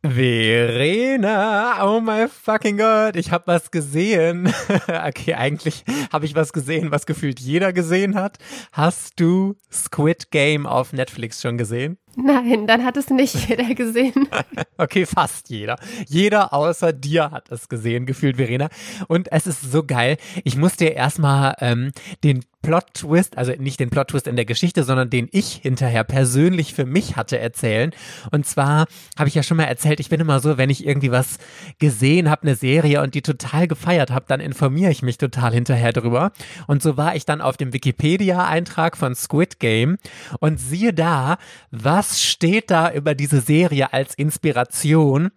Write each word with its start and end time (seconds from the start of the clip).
Verena, 0.00 1.84
oh 1.84 2.00
my 2.00 2.28
fucking 2.28 2.76
God, 2.76 3.16
ich 3.16 3.32
habe 3.32 3.48
was 3.48 3.72
gesehen. 3.72 4.46
okay, 4.86 5.34
eigentlich 5.34 5.84
habe 6.12 6.24
ich 6.24 6.36
was 6.36 6.52
gesehen, 6.52 6.92
was 6.92 7.04
gefühlt 7.04 7.40
jeder 7.40 7.72
gesehen 7.72 8.14
hat. 8.14 8.38
Hast 8.70 9.18
du 9.18 9.56
Squid 9.72 10.30
Game 10.30 10.66
auf 10.66 10.92
Netflix 10.92 11.42
schon 11.42 11.58
gesehen? 11.58 11.98
Nein, 12.14 12.68
dann 12.68 12.84
hat 12.84 12.96
es 12.96 13.10
nicht 13.10 13.48
jeder 13.48 13.74
gesehen. 13.74 14.28
okay, 14.78 15.04
fast 15.04 15.50
jeder. 15.50 15.76
Jeder 16.06 16.52
außer 16.52 16.92
dir 16.92 17.32
hat 17.32 17.50
es 17.50 17.68
gesehen, 17.68 18.06
gefühlt, 18.06 18.36
Verena. 18.36 18.68
Und 19.08 19.32
es 19.32 19.48
ist 19.48 19.72
so 19.72 19.82
geil. 19.82 20.16
Ich 20.44 20.56
muss 20.56 20.76
dir 20.76 20.94
erstmal 20.94 21.56
ähm, 21.58 21.90
den 22.22 22.44
Plot-Twist, 22.62 23.38
also 23.38 23.52
nicht 23.58 23.80
den 23.80 23.90
Plot-Twist 23.90 24.26
in 24.26 24.36
der 24.36 24.44
Geschichte, 24.44 24.82
sondern 24.82 25.10
den 25.10 25.28
ich 25.30 25.54
hinterher 25.54 26.04
persönlich 26.04 26.74
für 26.74 26.86
mich 26.86 27.16
hatte 27.16 27.38
erzählen. 27.38 27.92
Und 28.32 28.46
zwar 28.46 28.86
habe 29.16 29.28
ich 29.28 29.34
ja 29.34 29.42
schon 29.42 29.56
mal 29.56 29.64
erzählt, 29.64 30.00
ich 30.00 30.08
bin 30.08 30.20
immer 30.20 30.40
so, 30.40 30.58
wenn 30.58 30.70
ich 30.70 30.86
irgendwie 30.86 31.12
was 31.12 31.38
gesehen 31.78 32.30
habe, 32.30 32.42
eine 32.42 32.56
Serie 32.56 33.02
und 33.02 33.14
die 33.14 33.22
total 33.22 33.68
gefeiert 33.68 34.10
habe, 34.10 34.26
dann 34.28 34.40
informiere 34.40 34.90
ich 34.90 35.02
mich 35.02 35.18
total 35.18 35.52
hinterher 35.52 35.92
drüber. 35.92 36.32
Und 36.66 36.82
so 36.82 36.96
war 36.96 37.14
ich 37.14 37.24
dann 37.24 37.40
auf 37.40 37.56
dem 37.56 37.72
Wikipedia-Eintrag 37.72 38.96
von 38.96 39.14
Squid 39.14 39.60
Game 39.60 39.98
und 40.40 40.58
siehe 40.58 40.92
da, 40.92 41.38
was 41.70 42.22
steht 42.22 42.70
da 42.70 42.92
über 42.92 43.14
diese 43.14 43.40
Serie 43.40 43.92
als 43.92 44.14
Inspiration? 44.14 45.30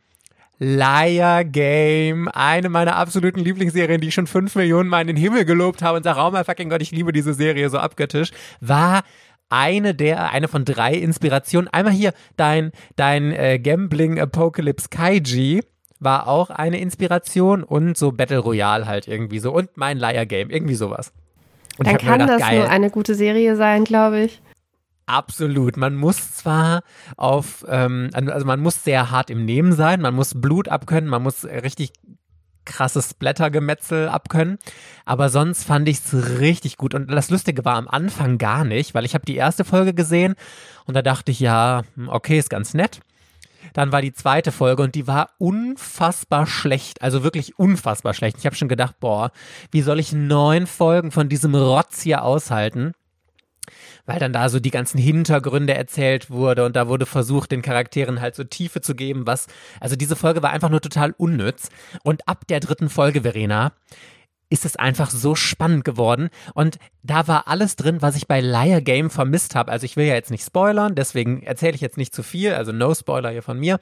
Liar 0.63 1.43
Game, 1.43 2.27
eine 2.27 2.69
meiner 2.69 2.95
absoluten 2.95 3.39
Lieblingsserien, 3.39 3.99
die 3.99 4.09
ich 4.09 4.13
schon 4.13 4.27
fünf 4.27 4.55
Millionen 4.55 4.89
Mal 4.89 5.01
in 5.01 5.07
den 5.07 5.15
Himmel 5.15 5.43
gelobt 5.43 5.81
habe 5.81 5.97
und 5.97 6.03
sage, 6.03 6.19
oh 6.21 6.29
mein 6.29 6.45
fucking 6.45 6.69
Gott, 6.69 6.83
ich 6.83 6.91
liebe 6.91 7.11
diese 7.11 7.33
Serie 7.33 7.67
so 7.71 7.79
abgöttisch, 7.79 8.29
war 8.59 9.01
eine 9.49 9.95
der, 9.95 10.29
eine 10.31 10.47
von 10.47 10.63
drei 10.63 10.93
Inspirationen. 10.93 11.67
Einmal 11.67 11.93
hier 11.93 12.13
dein, 12.37 12.73
dein 12.95 13.31
äh, 13.31 13.57
Gambling 13.57 14.19
Apocalypse 14.19 14.89
Kaiji 14.89 15.63
war 15.99 16.27
auch 16.27 16.51
eine 16.51 16.79
Inspiration 16.79 17.63
und 17.63 17.97
so 17.97 18.11
Battle 18.11 18.37
Royale 18.37 18.85
halt 18.85 19.07
irgendwie 19.07 19.39
so 19.39 19.51
und 19.51 19.75
mein 19.77 19.97
Liar 19.97 20.27
Game, 20.27 20.51
irgendwie 20.51 20.75
sowas. 20.75 21.11
Und 21.79 21.87
Dann 21.87 21.97
kann 21.97 22.19
gedacht, 22.19 22.39
das 22.39 22.47
geil. 22.47 22.59
nur 22.59 22.69
eine 22.69 22.91
gute 22.91 23.15
Serie 23.15 23.55
sein, 23.55 23.83
glaube 23.83 24.21
ich. 24.21 24.41
Absolut. 25.11 25.75
Man 25.75 25.97
muss 25.97 26.35
zwar 26.35 26.83
auf, 27.17 27.65
ähm, 27.67 28.11
also 28.13 28.45
man 28.45 28.61
muss 28.61 28.85
sehr 28.85 29.11
hart 29.11 29.29
im 29.29 29.43
Nehmen 29.43 29.73
sein, 29.73 29.99
man 29.99 30.15
muss 30.15 30.39
Blut 30.39 30.69
abkönnen, 30.69 31.09
man 31.09 31.21
muss 31.21 31.43
richtig 31.43 31.91
krasses 32.63 33.13
Blättergemetzel 33.13 34.07
abkönnen. 34.07 34.57
Aber 35.03 35.27
sonst 35.27 35.65
fand 35.65 35.89
ich 35.89 35.97
es 35.97 36.39
richtig 36.39 36.77
gut. 36.77 36.93
Und 36.93 37.11
das 37.11 37.29
Lustige 37.29 37.65
war 37.65 37.75
am 37.75 37.89
Anfang 37.89 38.37
gar 38.37 38.63
nicht, 38.63 38.93
weil 38.93 39.03
ich 39.03 39.13
habe 39.13 39.25
die 39.25 39.35
erste 39.35 39.65
Folge 39.65 39.93
gesehen 39.93 40.35
und 40.85 40.93
da 40.93 41.01
dachte 41.01 41.31
ich, 41.31 41.41
ja, 41.41 41.81
hm, 41.95 42.07
okay, 42.07 42.39
ist 42.39 42.49
ganz 42.49 42.73
nett. 42.73 43.01
Dann 43.73 43.91
war 43.91 44.01
die 44.01 44.13
zweite 44.13 44.53
Folge 44.53 44.81
und 44.81 44.95
die 44.95 45.07
war 45.07 45.31
unfassbar 45.39 46.47
schlecht. 46.47 47.01
Also 47.01 47.23
wirklich 47.23 47.59
unfassbar 47.59 48.13
schlecht. 48.13 48.37
Ich 48.39 48.45
habe 48.45 48.55
schon 48.55 48.69
gedacht, 48.69 48.95
boah, 49.01 49.31
wie 49.71 49.81
soll 49.81 49.99
ich 49.99 50.13
neun 50.13 50.67
Folgen 50.67 51.11
von 51.11 51.27
diesem 51.27 51.53
Rotz 51.53 52.01
hier 52.01 52.23
aushalten? 52.23 52.93
Weil 54.05 54.19
dann 54.19 54.33
da 54.33 54.49
so 54.49 54.59
die 54.59 54.71
ganzen 54.71 54.97
Hintergründe 54.97 55.73
erzählt 55.73 56.29
wurde 56.29 56.65
und 56.65 56.75
da 56.75 56.87
wurde 56.87 57.05
versucht, 57.05 57.51
den 57.51 57.61
Charakteren 57.61 58.21
halt 58.21 58.35
so 58.35 58.43
Tiefe 58.43 58.81
zu 58.81 58.95
geben, 58.95 59.27
was, 59.27 59.47
also 59.79 59.95
diese 59.95 60.15
Folge 60.15 60.41
war 60.41 60.51
einfach 60.51 60.69
nur 60.69 60.81
total 60.81 61.13
unnütz. 61.17 61.69
Und 62.03 62.27
ab 62.27 62.47
der 62.47 62.59
dritten 62.59 62.89
Folge, 62.89 63.21
Verena, 63.21 63.73
ist 64.51 64.65
es 64.65 64.75
einfach 64.75 65.09
so 65.09 65.33
spannend 65.33 65.85
geworden. 65.85 66.29
Und 66.53 66.77
da 67.03 67.27
war 67.27 67.47
alles 67.47 67.77
drin, 67.77 68.01
was 68.01 68.17
ich 68.17 68.27
bei 68.27 68.41
Liar 68.41 68.81
Game 68.81 69.09
vermisst 69.09 69.55
habe. 69.55 69.71
Also 69.71 69.85
ich 69.85 69.95
will 69.95 70.05
ja 70.05 70.13
jetzt 70.13 70.29
nicht 70.29 70.45
spoilern, 70.45 70.93
deswegen 70.93 71.41
erzähle 71.41 71.73
ich 71.73 71.81
jetzt 71.81 71.97
nicht 71.97 72.13
zu 72.13 72.21
viel, 72.21 72.53
also 72.53 72.73
no 72.73 72.93
Spoiler 72.93 73.31
hier 73.31 73.43
von 73.43 73.57
mir. 73.57 73.79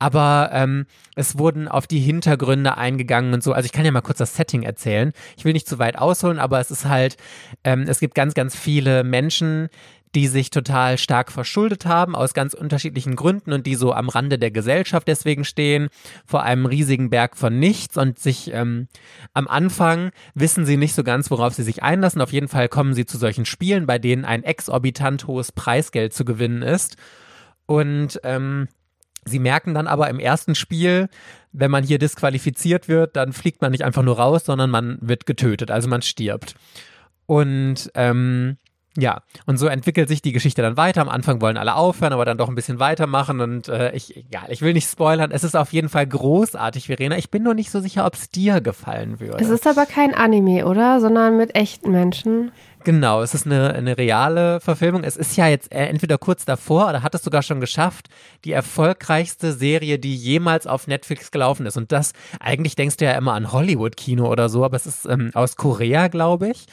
Aber 0.00 0.50
ähm, 0.52 0.86
es 1.14 1.38
wurden 1.38 1.68
auf 1.68 1.86
die 1.86 2.00
Hintergründe 2.00 2.76
eingegangen 2.76 3.32
und 3.32 3.44
so. 3.44 3.52
Also 3.52 3.66
ich 3.66 3.72
kann 3.72 3.84
ja 3.84 3.92
mal 3.92 4.00
kurz 4.00 4.18
das 4.18 4.34
Setting 4.34 4.64
erzählen. 4.64 5.12
Ich 5.36 5.44
will 5.44 5.52
nicht 5.52 5.68
zu 5.68 5.78
weit 5.78 5.96
ausholen, 5.96 6.40
aber 6.40 6.58
es 6.58 6.72
ist 6.72 6.84
halt, 6.84 7.16
ähm, 7.62 7.82
es 7.88 8.00
gibt 8.00 8.16
ganz, 8.16 8.34
ganz 8.34 8.56
viele 8.56 9.04
Menschen, 9.04 9.68
die 10.14 10.26
sich 10.26 10.50
total 10.50 10.98
stark 10.98 11.30
verschuldet 11.32 11.86
haben 11.86 12.14
aus 12.16 12.34
ganz 12.34 12.54
unterschiedlichen 12.54 13.16
Gründen 13.16 13.52
und 13.52 13.66
die 13.66 13.74
so 13.74 13.92
am 13.92 14.08
Rande 14.08 14.38
der 14.38 14.50
Gesellschaft 14.50 15.08
deswegen 15.08 15.44
stehen, 15.44 15.88
vor 16.26 16.42
einem 16.42 16.66
riesigen 16.66 17.10
Berg 17.10 17.36
von 17.36 17.58
nichts 17.58 17.96
und 17.96 18.18
sich 18.18 18.52
ähm, 18.52 18.88
am 19.34 19.48
Anfang 19.48 20.10
wissen 20.34 20.66
sie 20.66 20.76
nicht 20.76 20.94
so 20.94 21.04
ganz, 21.04 21.30
worauf 21.30 21.54
sie 21.54 21.62
sich 21.62 21.82
einlassen. 21.82 22.20
Auf 22.20 22.32
jeden 22.32 22.48
Fall 22.48 22.68
kommen 22.68 22.94
sie 22.94 23.06
zu 23.06 23.18
solchen 23.18 23.44
Spielen, 23.44 23.86
bei 23.86 23.98
denen 23.98 24.24
ein 24.24 24.44
exorbitant 24.44 25.26
hohes 25.26 25.52
Preisgeld 25.52 26.12
zu 26.12 26.24
gewinnen 26.24 26.62
ist. 26.62 26.96
Und 27.66 28.18
ähm, 28.24 28.68
Sie 29.28 29.38
merken 29.38 29.74
dann 29.74 29.86
aber 29.86 30.08
im 30.08 30.20
ersten 30.20 30.54
Spiel, 30.54 31.08
wenn 31.52 31.70
man 31.70 31.84
hier 31.84 31.98
disqualifiziert 31.98 32.88
wird, 32.88 33.16
dann 33.16 33.32
fliegt 33.32 33.60
man 33.60 33.72
nicht 33.72 33.84
einfach 33.84 34.02
nur 34.02 34.16
raus, 34.16 34.44
sondern 34.44 34.70
man 34.70 34.98
wird 35.00 35.26
getötet, 35.26 35.70
also 35.70 35.88
man 35.88 36.02
stirbt. 36.02 36.54
Und 37.26 37.90
ähm, 37.94 38.56
ja, 38.98 39.22
und 39.46 39.58
so 39.58 39.68
entwickelt 39.68 40.08
sich 40.08 40.22
die 40.22 40.32
Geschichte 40.32 40.60
dann 40.60 40.76
weiter. 40.76 41.00
Am 41.00 41.08
Anfang 41.08 41.40
wollen 41.40 41.56
alle 41.56 41.76
aufhören, 41.76 42.12
aber 42.12 42.24
dann 42.24 42.36
doch 42.36 42.48
ein 42.48 42.56
bisschen 42.56 42.80
weitermachen. 42.80 43.40
Und 43.40 43.68
äh, 43.68 43.92
ich, 43.92 44.16
egal, 44.16 44.46
ich 44.48 44.60
will 44.60 44.72
nicht 44.72 44.90
spoilern. 44.90 45.30
Es 45.30 45.44
ist 45.44 45.56
auf 45.56 45.72
jeden 45.72 45.88
Fall 45.88 46.04
großartig, 46.04 46.86
Verena. 46.86 47.16
Ich 47.16 47.30
bin 47.30 47.44
nur 47.44 47.54
nicht 47.54 47.70
so 47.70 47.80
sicher, 47.80 48.04
ob 48.06 48.14
es 48.14 48.28
dir 48.30 48.60
gefallen 48.60 49.20
würde. 49.20 49.38
Es 49.40 49.50
ist 49.50 49.68
aber 49.68 49.86
kein 49.86 50.14
Anime, 50.14 50.66
oder? 50.66 51.00
Sondern 51.00 51.36
mit 51.36 51.54
echten 51.54 51.92
Menschen. 51.92 52.50
Genau, 52.82 53.22
es 53.22 53.34
ist 53.34 53.46
eine, 53.46 53.72
eine 53.72 53.96
reale 53.98 54.58
Verfilmung. 54.58 55.04
Es 55.04 55.16
ist 55.16 55.36
ja 55.36 55.46
jetzt 55.46 55.70
äh, 55.72 55.86
entweder 55.86 56.18
kurz 56.18 56.44
davor 56.44 56.88
oder 56.88 57.04
hat 57.04 57.14
es 57.14 57.22
sogar 57.22 57.42
schon 57.42 57.60
geschafft, 57.60 58.08
die 58.44 58.52
erfolgreichste 58.52 59.52
Serie, 59.52 60.00
die 60.00 60.16
jemals 60.16 60.66
auf 60.66 60.88
Netflix 60.88 61.30
gelaufen 61.30 61.66
ist. 61.66 61.76
Und 61.76 61.92
das, 61.92 62.14
eigentlich 62.40 62.74
denkst 62.74 62.96
du 62.96 63.04
ja 63.04 63.12
immer 63.12 63.34
an 63.34 63.52
Hollywood-Kino 63.52 64.28
oder 64.28 64.48
so, 64.48 64.64
aber 64.64 64.76
es 64.76 64.86
ist 64.86 65.06
ähm, 65.06 65.30
aus 65.34 65.54
Korea, 65.54 66.08
glaube 66.08 66.48
ich. 66.48 66.66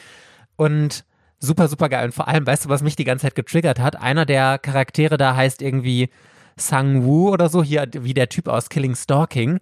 Und 0.56 1.04
super, 1.38 1.68
super 1.68 1.88
geil. 1.88 2.06
Und 2.06 2.12
vor 2.12 2.28
allem, 2.28 2.46
weißt 2.46 2.64
du, 2.64 2.68
was 2.68 2.82
mich 2.82 2.96
die 2.96 3.04
ganze 3.04 3.26
Zeit 3.26 3.34
getriggert 3.34 3.78
hat? 3.78 3.96
Einer 3.96 4.26
der 4.26 4.58
Charaktere 4.58 5.16
da 5.16 5.36
heißt 5.36 5.62
irgendwie 5.62 6.10
Sang-Woo 6.56 7.30
oder 7.30 7.48
so, 7.48 7.62
hier 7.62 7.86
wie 7.92 8.14
der 8.14 8.28
Typ 8.28 8.48
aus 8.48 8.68
Killing 8.68 8.94
Stalking. 8.94 9.60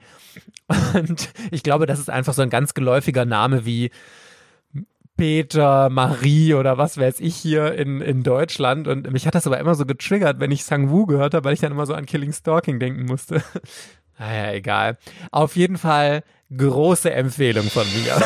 Und 0.95 1.31
ich 1.51 1.63
glaube, 1.63 1.87
das 1.87 1.99
ist 1.99 2.11
einfach 2.11 2.35
so 2.35 2.43
ein 2.43 2.51
ganz 2.51 2.75
geläufiger 2.75 3.25
Name 3.25 3.67
wie 3.67 3.91
Peter, 5.17 5.91
Marie 5.91 6.55
oder 6.55 6.77
was 6.77 6.99
weiß 6.99 7.21
ich 7.21 7.37
hier 7.37 7.75
in, 7.75 8.01
in 8.01 8.23
Deutschland. 8.23 8.89
Und 8.89 9.11
mich 9.13 9.27
hat 9.27 9.35
das 9.35 9.47
aber 9.47 9.59
immer 9.59 9.75
so 9.75 9.87
getriggert, 9.87 10.41
wenn 10.41 10.51
ich 10.51 10.65
Sang-Woo 10.65 11.07
gehört 11.07 11.35
habe, 11.35 11.45
weil 11.45 11.55
ich 11.55 11.61
dann 11.61 11.73
immer 11.73 11.87
so 11.87 11.95
an 11.95 12.07
Killing 12.07 12.33
Stalking 12.33 12.81
denken 12.81 13.05
musste. 13.05 13.43
naja, 14.19 14.53
egal. 14.53 14.99
Auf 15.31 15.57
jeden 15.57 15.79
Fall 15.79 16.23
große 16.57 17.13
Empfehlung 17.13 17.65
von 17.71 17.87
mir. 17.95 18.21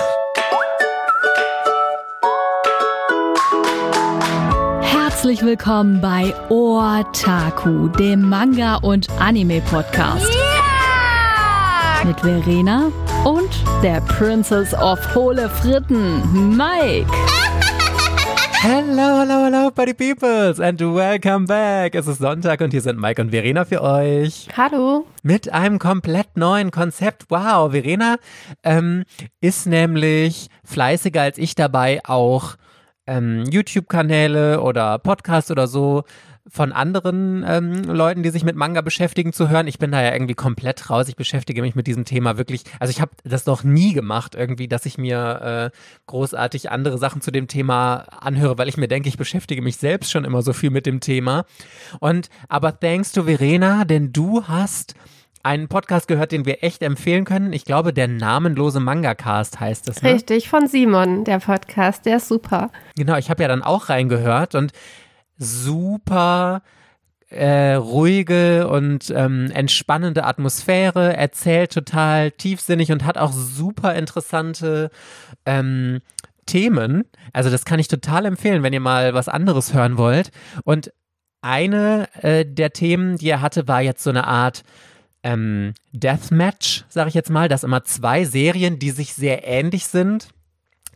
Herzlich 5.28 5.46
willkommen 5.46 6.00
bei 6.00 6.32
Otaku, 6.48 7.88
dem 7.88 8.30
Manga- 8.30 8.76
und 8.76 9.10
Anime-Podcast. 9.20 10.26
Yeah! 10.26 12.06
Mit 12.06 12.18
Verena 12.20 12.90
und 13.26 13.50
der 13.82 14.00
Princess 14.00 14.72
of 14.72 14.98
Hohle 15.14 15.50
Fritten, 15.50 16.56
Mike. 16.56 17.12
Hello, 18.62 19.18
hello, 19.20 19.44
hello, 19.44 19.70
Buddy 19.70 19.92
Peoples 19.92 20.60
and 20.60 20.80
welcome 20.80 21.44
back. 21.44 21.94
Es 21.94 22.06
ist 22.06 22.20
Sonntag 22.20 22.62
und 22.62 22.70
hier 22.70 22.80
sind 22.80 22.98
Mike 22.98 23.20
und 23.20 23.28
Verena 23.30 23.66
für 23.66 23.82
euch. 23.82 24.48
Hallo. 24.56 25.04
Mit 25.22 25.52
einem 25.52 25.78
komplett 25.78 26.38
neuen 26.38 26.70
Konzept. 26.70 27.26
Wow, 27.28 27.72
Verena 27.72 28.16
ähm, 28.62 29.04
ist 29.42 29.66
nämlich 29.66 30.48
fleißiger 30.64 31.20
als 31.20 31.36
ich 31.36 31.54
dabei, 31.54 32.00
auch 32.06 32.56
ähm, 33.08 33.44
YouTube-Kanäle 33.50 34.60
oder 34.60 34.98
Podcasts 34.98 35.50
oder 35.50 35.66
so 35.66 36.04
von 36.50 36.72
anderen 36.72 37.44
ähm, 37.46 37.84
Leuten, 37.84 38.22
die 38.22 38.30
sich 38.30 38.42
mit 38.42 38.56
Manga 38.56 38.80
beschäftigen, 38.80 39.32
zu 39.32 39.48
hören. 39.50 39.66
Ich 39.66 39.78
bin 39.78 39.92
da 39.92 40.02
ja 40.02 40.12
irgendwie 40.12 40.34
komplett 40.34 40.88
raus. 40.88 41.08
Ich 41.08 41.16
beschäftige 41.16 41.60
mich 41.60 41.74
mit 41.74 41.86
diesem 41.86 42.04
Thema 42.04 42.38
wirklich. 42.38 42.64
Also 42.80 42.90
ich 42.90 43.00
habe 43.00 43.12
das 43.24 43.46
noch 43.46 43.64
nie 43.64 43.92
gemacht, 43.92 44.34
irgendwie, 44.34 44.68
dass 44.68 44.86
ich 44.86 44.96
mir 44.96 45.72
äh, 45.72 45.78
großartig 46.06 46.70
andere 46.70 46.96
Sachen 46.96 47.20
zu 47.20 47.30
dem 47.30 47.48
Thema 47.48 48.06
anhöre, 48.20 48.56
weil 48.56 48.68
ich 48.68 48.78
mir 48.78 48.88
denke, 48.88 49.08
ich 49.08 49.18
beschäftige 49.18 49.60
mich 49.60 49.76
selbst 49.76 50.10
schon 50.10 50.24
immer 50.24 50.42
so 50.42 50.52
viel 50.52 50.70
mit 50.70 50.86
dem 50.86 51.00
Thema. 51.00 51.44
Und 52.00 52.30
aber 52.48 52.78
thanks 52.78 53.12
to 53.12 53.24
Verena, 53.24 53.84
denn 53.84 54.12
du 54.12 54.44
hast 54.44 54.94
einen 55.48 55.68
Podcast 55.68 56.08
gehört, 56.08 56.30
den 56.30 56.44
wir 56.44 56.62
echt 56.62 56.82
empfehlen 56.82 57.24
können. 57.24 57.54
Ich 57.54 57.64
glaube, 57.64 57.94
der 57.94 58.06
namenlose 58.06 58.80
Manga-Cast 58.80 59.58
heißt 59.58 59.88
es. 59.88 60.02
Ne? 60.02 60.12
Richtig, 60.12 60.50
von 60.50 60.68
Simon, 60.68 61.24
der 61.24 61.38
Podcast. 61.38 62.04
Der 62.04 62.18
ist 62.18 62.28
super. 62.28 62.70
Genau, 62.96 63.16
ich 63.16 63.30
habe 63.30 63.42
ja 63.42 63.48
dann 63.48 63.62
auch 63.62 63.88
reingehört 63.88 64.54
und 64.54 64.72
super 65.38 66.60
äh, 67.30 67.72
ruhige 67.74 68.68
und 68.68 69.08
ähm, 69.08 69.50
entspannende 69.50 70.24
Atmosphäre, 70.24 71.16
erzählt 71.16 71.72
total 71.72 72.30
tiefsinnig 72.30 72.92
und 72.92 73.06
hat 73.06 73.16
auch 73.16 73.32
super 73.32 73.94
interessante 73.94 74.90
ähm, 75.46 76.00
Themen. 76.44 77.04
Also 77.32 77.48
das 77.48 77.64
kann 77.64 77.80
ich 77.80 77.88
total 77.88 78.26
empfehlen, 78.26 78.62
wenn 78.62 78.74
ihr 78.74 78.80
mal 78.80 79.14
was 79.14 79.28
anderes 79.28 79.72
hören 79.72 79.96
wollt. 79.96 80.30
Und 80.64 80.92
eine 81.40 82.06
äh, 82.22 82.44
der 82.44 82.74
Themen, 82.74 83.16
die 83.16 83.30
er 83.30 83.40
hatte, 83.40 83.66
war 83.66 83.80
jetzt 83.80 84.02
so 84.02 84.10
eine 84.10 84.26
Art 84.26 84.62
ähm, 85.28 85.74
Deathmatch, 85.92 86.84
sage 86.88 87.08
ich 87.08 87.14
jetzt 87.14 87.30
mal, 87.30 87.48
dass 87.48 87.64
immer 87.64 87.84
zwei 87.84 88.24
Serien, 88.24 88.78
die 88.78 88.90
sich 88.90 89.12
sehr 89.14 89.46
ähnlich 89.46 89.86
sind, 89.86 90.28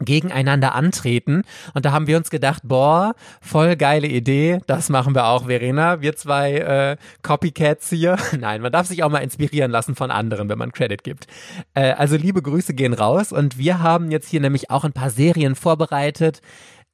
gegeneinander 0.00 0.74
antreten. 0.74 1.42
Und 1.74 1.84
da 1.84 1.92
haben 1.92 2.06
wir 2.06 2.16
uns 2.16 2.30
gedacht, 2.30 2.62
boah, 2.64 3.14
voll 3.40 3.76
geile 3.76 4.08
Idee, 4.08 4.60
das 4.66 4.88
machen 4.88 5.14
wir 5.14 5.26
auch, 5.26 5.46
Verena. 5.46 6.00
Wir 6.00 6.16
zwei 6.16 6.54
äh, 6.54 6.96
Copycats 7.22 7.90
hier. 7.90 8.16
Nein, 8.38 8.62
man 8.62 8.72
darf 8.72 8.86
sich 8.86 9.02
auch 9.02 9.10
mal 9.10 9.18
inspirieren 9.18 9.70
lassen 9.70 9.94
von 9.94 10.10
anderen, 10.10 10.48
wenn 10.48 10.58
man 10.58 10.72
Credit 10.72 11.04
gibt. 11.04 11.26
Äh, 11.74 11.92
also 11.92 12.16
liebe 12.16 12.42
Grüße 12.42 12.74
gehen 12.74 12.94
raus 12.94 13.32
und 13.32 13.58
wir 13.58 13.80
haben 13.80 14.10
jetzt 14.10 14.28
hier 14.28 14.40
nämlich 14.40 14.70
auch 14.70 14.84
ein 14.84 14.94
paar 14.94 15.10
Serien 15.10 15.54
vorbereitet, 15.54 16.40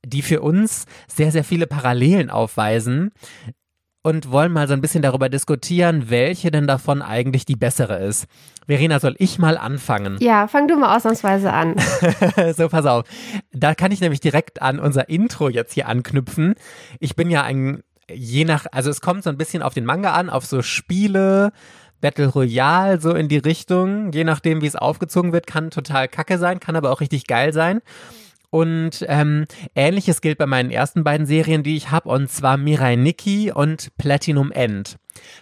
die 0.05 0.23
für 0.23 0.40
uns 0.43 0.87
sehr, 1.06 1.32
sehr 1.32 1.44
viele 1.44 1.67
Parallelen 1.67 2.31
aufweisen 2.31 3.12
und 4.02 4.30
wollen 4.30 4.52
mal 4.52 4.68
so 4.68 4.74
ein 4.74 4.80
bisschen 4.80 5.02
darüber 5.02 5.28
diskutieren, 5.28 6.08
welche 6.08 6.50
denn 6.50 6.66
davon 6.66 7.02
eigentlich 7.02 7.44
die 7.44 7.56
bessere 7.56 7.98
ist. 7.98 8.26
Verena, 8.66 9.00
soll 9.00 9.14
ich 9.18 9.38
mal 9.38 9.58
anfangen? 9.58 10.16
Ja, 10.20 10.46
fang 10.46 10.68
du 10.68 10.76
mal 10.76 10.96
ausnahmsweise 10.96 11.52
an. 11.52 11.76
so, 12.56 12.68
pass 12.68 12.86
auf. 12.86 13.04
Da 13.52 13.74
kann 13.74 13.92
ich 13.92 14.00
nämlich 14.00 14.20
direkt 14.20 14.62
an 14.62 14.78
unser 14.78 15.08
Intro 15.08 15.48
jetzt 15.48 15.72
hier 15.72 15.88
anknüpfen. 15.88 16.54
Ich 17.00 17.16
bin 17.16 17.30
ja 17.30 17.42
ein, 17.42 17.82
je 18.12 18.44
nach, 18.44 18.66
also 18.72 18.90
es 18.90 19.00
kommt 19.00 19.24
so 19.24 19.30
ein 19.30 19.38
bisschen 19.38 19.62
auf 19.62 19.74
den 19.74 19.84
Manga 19.84 20.12
an, 20.12 20.30
auf 20.30 20.46
so 20.46 20.62
Spiele, 20.62 21.52
Battle 22.00 22.28
Royale, 22.28 23.00
so 23.00 23.14
in 23.14 23.28
die 23.28 23.38
Richtung. 23.38 24.12
Je 24.12 24.24
nachdem, 24.24 24.62
wie 24.62 24.66
es 24.66 24.76
aufgezogen 24.76 25.32
wird, 25.32 25.46
kann 25.46 25.70
total 25.70 26.08
kacke 26.08 26.38
sein, 26.38 26.60
kann 26.60 26.76
aber 26.76 26.92
auch 26.92 27.00
richtig 27.00 27.26
geil 27.26 27.52
sein. 27.52 27.80
Und 28.50 29.04
ähm, 29.08 29.44
ähnliches 29.74 30.22
gilt 30.22 30.38
bei 30.38 30.46
meinen 30.46 30.70
ersten 30.70 31.04
beiden 31.04 31.26
Serien, 31.26 31.62
die 31.62 31.76
ich 31.76 31.90
habe, 31.90 32.08
und 32.08 32.30
zwar 32.30 32.56
Mirai 32.56 32.96
Nikki 32.96 33.52
und 33.52 33.90
Platinum 33.98 34.52
End. 34.52 34.96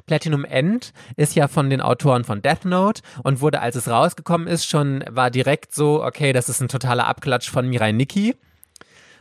Platinum 0.07 0.45
End 0.45 0.93
ist 1.17 1.37
ja 1.37 1.47
von 1.47 1.71
den 1.71 1.81
Autoren 1.81 2.25
von 2.25 2.43
Death 2.43 2.65
Note 2.65 3.03
und 3.23 3.41
wurde, 3.41 3.61
als 3.61 3.77
es 3.77 3.89
rausgekommen 3.89 4.49
ist, 4.49 4.67
schon, 4.67 5.05
war 5.09 5.31
direkt 5.31 5.73
so, 5.73 6.03
okay, 6.03 6.33
das 6.33 6.49
ist 6.49 6.61
ein 6.61 6.69
totaler 6.69 7.07
Abklatsch 7.07 7.49
von 7.49 7.69
Mirai 7.69 7.93
Nikki. 7.93 8.35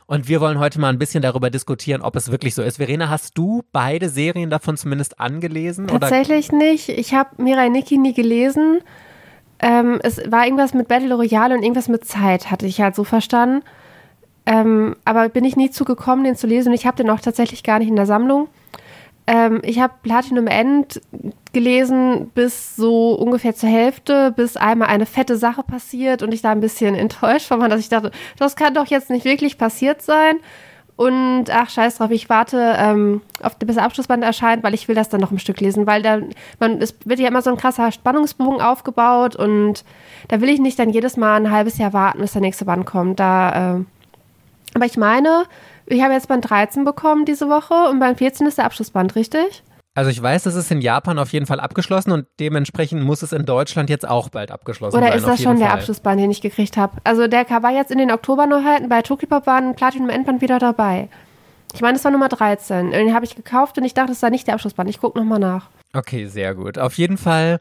Und 0.07 0.27
wir 0.27 0.39
wollen 0.39 0.59
heute 0.59 0.79
mal 0.79 0.89
ein 0.89 0.99
bisschen 0.99 1.23
darüber 1.23 1.49
diskutieren, 1.49 2.01
ob 2.01 2.15
es 2.15 2.29
wirklich 2.31 2.53
so 2.53 2.61
ist. 2.61 2.77
Verena, 2.77 3.09
hast 3.09 3.38
du 3.38 3.63
beide 3.71 4.09
Serien 4.09 4.51
davon 4.51 4.77
zumindest 4.77 5.19
angelesen? 5.19 5.88
Tatsächlich 5.88 6.49
oder? 6.49 6.57
nicht. 6.57 6.89
Ich 6.89 7.13
habe 7.13 7.41
Mirai 7.41 7.69
Nikki 7.69 7.97
nie 7.97 8.13
gelesen. 8.13 8.81
Ähm, 9.59 9.99
es 10.03 10.19
war 10.29 10.45
irgendwas 10.45 10.73
mit 10.73 10.87
Battle 10.87 11.15
Royale 11.15 11.55
und 11.55 11.63
irgendwas 11.63 11.87
mit 11.87 12.05
Zeit, 12.05 12.51
hatte 12.51 12.65
ich 12.65 12.81
halt 12.81 12.95
so 12.95 13.03
verstanden. 13.03 13.63
Ähm, 14.45 14.95
aber 15.05 15.29
bin 15.29 15.43
ich 15.43 15.55
nie 15.55 15.71
zugekommen, 15.71 16.23
den 16.23 16.35
zu 16.35 16.45
lesen 16.45 16.69
und 16.69 16.75
ich 16.75 16.85
habe 16.85 16.97
den 16.97 17.09
auch 17.09 17.19
tatsächlich 17.19 17.63
gar 17.63 17.79
nicht 17.79 17.87
in 17.87 17.95
der 17.95 18.05
Sammlung. 18.05 18.47
Ähm, 19.27 19.61
ich 19.63 19.79
habe 19.79 19.93
Platinum 20.03 20.45
End 20.45 21.01
gelesen 21.51 22.29
bis 22.35 22.75
so 22.75 23.13
ungefähr 23.13 23.55
zur 23.55 23.69
Hälfte, 23.69 24.31
bis 24.35 24.55
einmal 24.55 24.89
eine 24.89 25.07
fette 25.07 25.35
Sache 25.35 25.63
passiert 25.63 26.21
und 26.21 26.33
ich 26.33 26.41
da 26.41 26.51
ein 26.51 26.61
bisschen 26.61 26.93
enttäuscht 26.95 27.49
war, 27.49 27.67
dass 27.69 27.79
ich 27.79 27.89
dachte, 27.89 28.11
das 28.37 28.55
kann 28.55 28.73
doch 28.75 28.85
jetzt 28.85 29.09
nicht 29.09 29.25
wirklich 29.25 29.57
passiert 29.57 30.01
sein. 30.01 30.37
Und 30.97 31.45
ach, 31.51 31.69
scheiß 31.69 31.97
drauf, 31.97 32.09
ich 32.12 32.30
warte, 32.30 32.75
ähm, 32.77 33.21
auf, 33.44 33.57
bis 33.57 33.75
der 33.75 33.83
Abschlussband 33.83 34.24
erscheint, 34.24 34.63
weil 34.63 34.74
ich 34.74 34.88
will 34.88 34.95
das 34.95 35.09
dann 35.09 35.19
noch 35.19 35.31
ein 35.31 35.39
Stück 35.39 35.59
lesen, 35.59 35.86
weil 35.86 36.01
da, 36.01 36.19
man, 36.59 36.81
es 36.81 36.95
wird 37.03 37.19
ja 37.19 37.27
immer 37.27 37.42
so 37.42 37.50
ein 37.50 37.57
krasser 37.57 37.92
Spannungsbogen 37.92 38.62
aufgebaut 38.62 39.36
und 39.36 39.83
da 40.30 40.39
will 40.39 40.50
ich 40.50 40.59
nicht 40.59 40.80
dann 40.80 40.89
jedes 40.89 41.18
Mal 41.18 41.36
ein 41.36 41.51
halbes 41.51 41.77
Jahr 41.77 41.92
warten, 41.92 42.21
bis 42.21 42.31
der 42.31 42.42
nächste 42.42 42.63
Band 42.63 42.86
kommt. 42.86 43.19
Da, 43.19 43.75
äh, 43.75 43.83
aber 44.74 44.86
ich 44.86 44.95
meine, 44.95 45.44
ich 45.86 46.01
habe 46.01 46.13
jetzt 46.13 46.30
Band 46.30 46.50
13 46.50 46.86
bekommen 46.86 47.25
diese 47.25 47.50
Woche 47.50 47.89
und 47.89 48.00
Band 48.00 48.19
14 48.19 48.48
ist 48.48 48.57
der 48.57 48.65
Abschlussband, 48.65 49.15
richtig? 49.15 49.63
Also 49.95 50.12
ich 50.12 50.21
weiß, 50.21 50.44
das 50.44 50.56
ist 50.56 50.69
in 50.71 50.81
Japan 50.81 51.18
auf 51.18 51.31
jeden 51.31 51.45
Fall 51.45 51.62
abgeschlossen 51.62 52.12
und 52.12 52.27
dementsprechend 52.42 53.01
muss 53.01 53.21
es 53.21 53.31
in 53.31 53.45
Deutschland 53.45 53.89
jetzt 53.89 54.07
auch 54.07 54.27
bald 54.27 54.51
abgeschlossen 54.51 54.97
Oder 54.97 55.07
sein. 55.07 55.13
Oder 55.13 55.18
ist 55.19 55.27
das 55.27 55.42
schon 55.42 55.57
Fall. 55.57 55.68
der 55.68 55.74
Abschlussband, 55.74 56.19
den 56.19 56.30
ich 56.30 56.42
gekriegt 56.42 56.75
habe? 56.75 56.97
Also 57.06 57.27
der 57.27 57.50
war 57.50 57.71
jetzt 57.71 57.92
in 57.92 57.97
den 57.97 58.12
Oktober 58.12 58.45
noch 58.45 58.63
halten, 58.63 58.89
bei 58.89 59.01
Tokipop 59.01 59.47
war 59.47 59.56
ein 59.56 59.74
Platinum 59.74 60.09
Endband 60.09 60.42
wieder 60.42 60.59
dabei. 60.59 61.07
Ich 61.74 61.81
meine, 61.81 61.97
es 61.97 62.03
war 62.03 62.12
Nummer 62.12 62.27
13. 62.27 62.92
Den 62.92 63.13
habe 63.13 63.24
ich 63.24 63.36
gekauft 63.36 63.77
und 63.77 63.86
ich 63.86 63.94
dachte, 63.94 64.12
es 64.12 64.19
sei 64.19 64.30
nicht 64.30 64.47
der 64.47 64.56
Abschlussband. 64.56 64.89
Ich 64.89 65.00
gucke 65.00 65.18
nochmal 65.18 65.39
nach. 65.39 65.69
Okay, 65.94 66.25
sehr 66.27 66.56
gut. 66.56 66.77
Auf 66.77 66.98
jeden 66.98 67.18
Fall 67.18 67.59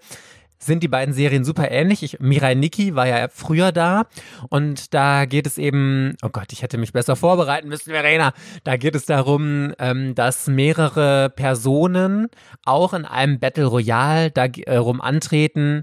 sind 0.67 0.83
die 0.83 0.89
beiden 0.89 1.15
Serien 1.15 1.45
super 1.45 1.71
ähnlich. 1.71 2.03
Ich, 2.03 2.21
Mirai 2.21 2.55
Nikki 2.55 2.95
war 2.95 3.07
ja 3.07 3.29
früher 3.29 3.73
da 3.73 4.05
und 4.49 4.95
da 4.95 5.25
geht 5.25 5.47
es 5.47 5.59
eben, 5.59 6.17
oh 6.23 6.29
Gott, 6.31 6.53
ich 6.53 6.63
hätte 6.63 6.79
mich 6.79 6.93
besser 6.93 7.17
vorbereiten 7.17 7.69
müssen, 7.69 7.91
Verena. 7.91 8.33
Da 8.65 8.77
geht 8.77 8.95
es 8.95 9.07
darum, 9.07 9.73
ähm, 9.79 10.15
dass 10.15 10.47
mehrere 10.47 11.31
Personen 11.31 12.29
auch 12.65 12.95
in 12.95 13.05
einem 13.05 13.39
Battle 13.39 13.67
Royale 13.67 14.31
darum 14.31 15.01
äh, 15.01 15.03
antreten, 15.03 15.83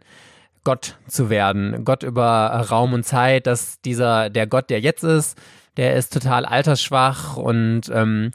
Gott 0.63 0.97
zu 1.07 1.29
werden. 1.29 1.83
Gott 1.85 2.03
über 2.03 2.47
Raum 2.69 2.93
und 2.93 3.03
Zeit, 3.03 3.47
dass 3.47 3.81
dieser, 3.81 4.29
der 4.29 4.47
Gott, 4.47 4.69
der 4.69 4.79
jetzt 4.79 5.03
ist, 5.03 5.37
der 5.77 5.95
ist 5.95 6.13
total 6.13 6.45
altersschwach 6.45 7.37
und 7.37 7.89
ähm, 7.93 8.31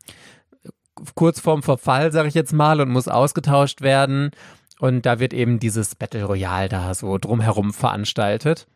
kurz 1.15 1.41
vorm 1.41 1.63
Verfall, 1.63 2.13
sage 2.13 2.29
ich 2.29 2.35
jetzt 2.35 2.53
mal, 2.53 2.81
und 2.81 2.91
muss 2.91 3.09
ausgetauscht 3.09 3.83
werden. 3.83 4.31
Und 4.78 5.06
da 5.06 5.19
wird 5.19 5.32
eben 5.32 5.58
dieses 5.58 5.94
Battle 5.94 6.25
Royale 6.25 6.69
da 6.69 6.94
so 6.94 7.17
drumherum 7.19 7.73
veranstaltet. 7.73 8.67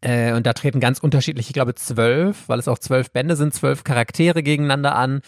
Äh, 0.00 0.32
und 0.32 0.46
da 0.46 0.52
treten 0.52 0.80
ganz 0.80 0.98
unterschiedliche, 0.98 1.50
ich 1.50 1.54
glaube 1.54 1.74
zwölf, 1.74 2.48
weil 2.48 2.58
es 2.58 2.68
auch 2.68 2.78
zwölf 2.78 3.10
Bände 3.10 3.36
sind, 3.36 3.54
zwölf 3.54 3.84
Charaktere 3.84 4.42
gegeneinander 4.42 4.96
an. 4.96 5.22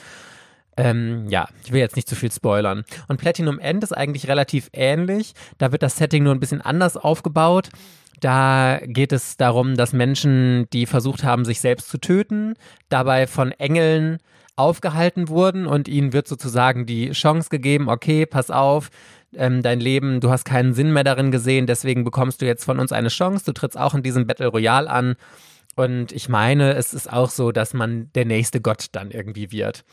Ähm, 0.77 1.27
ja, 1.29 1.49
ich 1.65 1.73
will 1.73 1.81
jetzt 1.81 1.97
nicht 1.97 2.09
zu 2.09 2.17
viel 2.17 2.33
spoilern. 2.33 2.85
Und 3.09 3.21
Platinum 3.21 3.59
End 3.59 3.85
ist 3.85 3.93
eigentlich 3.93 4.29
relativ 4.29 4.71
ähnlich. 4.73 5.35
Da 5.59 5.73
wird 5.73 5.83
das 5.83 5.97
Setting 5.97 6.25
nur 6.25 6.35
ein 6.35 6.41
bisschen 6.41 6.61
anders 6.61 6.97
aufgebaut. 6.97 7.69
Da 8.21 8.81
geht 8.85 9.13
es 9.13 9.37
darum, 9.37 9.77
dass 9.77 9.93
Menschen, 9.93 10.67
die 10.73 10.87
versucht 10.87 11.25
haben, 11.25 11.45
sich 11.45 11.61
selbst 11.61 11.89
zu 11.89 11.99
töten, 11.99 12.55
dabei 12.89 13.27
von 13.27 13.53
Engeln 13.53 14.19
aufgehalten 14.57 15.29
wurden 15.29 15.67
und 15.67 15.89
ihnen 15.89 16.13
wird 16.13 16.29
sozusagen 16.29 16.87
die 16.87 17.11
Chance 17.11 17.49
gegeben, 17.51 17.89
okay, 17.89 18.25
pass 18.25 18.51
auf, 18.51 18.91
ähm, 19.37 19.63
dein 19.63 19.81
Leben, 19.81 20.21
du 20.21 20.31
hast 20.31 20.45
keinen 20.45 20.75
Sinn 20.75 20.93
mehr 20.93 21.05
darin 21.05 21.33
gesehen, 21.33 21.67
deswegen 21.67 22.05
bekommst 22.05 22.41
du 22.41 22.47
jetzt 22.47 22.65
von 22.65 22.79
uns 22.79 22.93
eine 22.93 23.09
Chance, 23.09 23.45
du 23.45 23.53
trittst 23.53 23.79
auch 23.79 23.95
in 23.95 24.03
diesem 24.03 24.27
Battle 24.27 24.47
Royale 24.47 24.89
an. 24.89 25.17
Und 25.77 26.13
ich 26.13 26.29
meine, 26.29 26.75
es 26.75 26.95
ist 26.95 27.13
auch 27.13 27.31
so, 27.31 27.51
dass 27.51 27.75
man 27.75 28.09
der 28.15 28.25
nächste 28.27 28.61
Gott 28.61 28.87
dann 28.93 29.11
irgendwie 29.11 29.51
wird. 29.51 29.85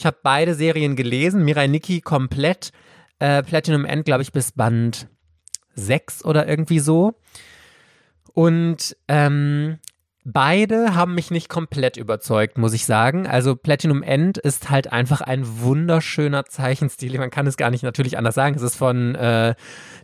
Ich 0.00 0.06
habe 0.06 0.16
beide 0.22 0.54
Serien 0.54 0.96
gelesen, 0.96 1.44
Mirai 1.44 1.66
Nikki 1.66 2.00
komplett, 2.00 2.72
äh, 3.18 3.42
Platinum 3.42 3.84
End, 3.84 4.06
glaube 4.06 4.22
ich, 4.22 4.32
bis 4.32 4.52
Band 4.52 5.08
6 5.74 6.24
oder 6.24 6.48
irgendwie 6.48 6.78
so. 6.78 7.20
Und 8.32 8.96
ähm, 9.08 9.78
Beide 10.24 10.94
haben 10.94 11.14
mich 11.14 11.30
nicht 11.30 11.48
komplett 11.48 11.96
überzeugt, 11.96 12.58
muss 12.58 12.74
ich 12.74 12.84
sagen. 12.84 13.26
Also 13.26 13.56
Platinum 13.56 14.02
End 14.02 14.36
ist 14.36 14.68
halt 14.68 14.92
einfach 14.92 15.22
ein 15.22 15.62
wunderschöner 15.62 16.44
Zeichenstil. 16.44 17.18
Man 17.18 17.30
kann 17.30 17.46
es 17.46 17.56
gar 17.56 17.70
nicht 17.70 17.82
natürlich 17.82 18.18
anders 18.18 18.34
sagen. 18.34 18.54
Es 18.54 18.60
ist 18.60 18.76
von 18.76 19.14
äh, 19.14 19.54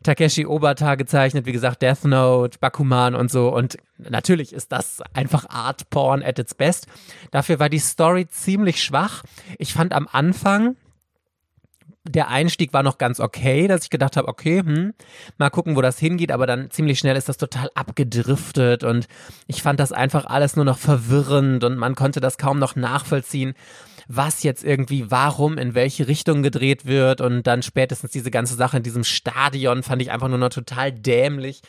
Takeshi 0.05 0.47
Obata 0.47 0.95
gezeichnet, 0.95 1.45
wie 1.45 1.53
gesagt, 1.53 1.83
Death 1.83 2.05
Note, 2.05 2.59
Bakuman 2.59 3.15
und 3.15 3.31
so. 3.31 3.55
Und 3.55 3.77
natürlich 3.99 4.55
ist 4.55 4.73
das 4.73 5.03
einfach 5.13 5.51
Art 5.51 5.91
Porn 5.91 6.23
at 6.23 6.39
its 6.39 6.55
best. 6.55 6.87
Dafür 7.31 7.59
war 7.59 7.69
die 7.69 7.79
Story 7.79 8.27
ziemlich 8.27 8.83
schwach. 8.83 9.23
Ich 9.59 9.75
fand 9.75 9.93
am 9.93 10.09
Anfang, 10.11 10.77
der 12.09 12.29
Einstieg 12.29 12.73
war 12.73 12.83
noch 12.83 12.99
ganz 12.99 13.21
okay, 13.21 13.69
dass 13.69 13.85
ich 13.85 13.91
gedacht 13.91 14.17
habe, 14.17 14.29
okay, 14.29 14.61
hm, 14.61 14.95
mal 15.39 15.51
gucken, 15.51 15.77
wo 15.77 15.83
das 15.83 15.99
hingeht, 15.99 16.33
aber 16.33 16.47
dann 16.47 16.71
ziemlich 16.71 16.99
schnell 16.99 17.17
ist 17.17 17.29
das 17.29 17.37
total 17.37 17.71
abgedriftet 17.75 18.85
und 18.85 19.07
ich 19.47 19.63
fand 19.63 19.81
das 19.81 19.93
einfach 19.93 20.27
alles 20.27 20.57
nur 20.57 20.65
noch 20.65 20.79
verwirrend 20.79 21.65
und 21.65 21.77
man 21.77 21.95
konnte 21.95 22.21
das 22.21 22.39
kaum 22.39 22.59
noch 22.59 22.77
nachvollziehen, 22.77 23.55
was 24.09 24.43
jetzt 24.43 24.65
irgendwie, 24.65 25.11
warum, 25.11 25.59
in 25.59 25.75
welche 25.75 26.09
Richtung 26.09 26.43
gedreht 26.43 26.87
wird 26.87 27.21
und 27.21 27.47
dann 27.47 27.63
spätestens 27.63 28.13
diese 28.13 28.31
ganze 28.31 28.55
Sache 28.55 28.77
in 28.77 28.83
diesem 28.83 29.05
Stadion 29.05 29.83
fand 29.83 30.01
ich 30.03 30.11
einfach 30.11 30.29
nur 30.29 30.39
noch 30.39 30.51
total 30.51 30.93
dämlich 30.93 31.63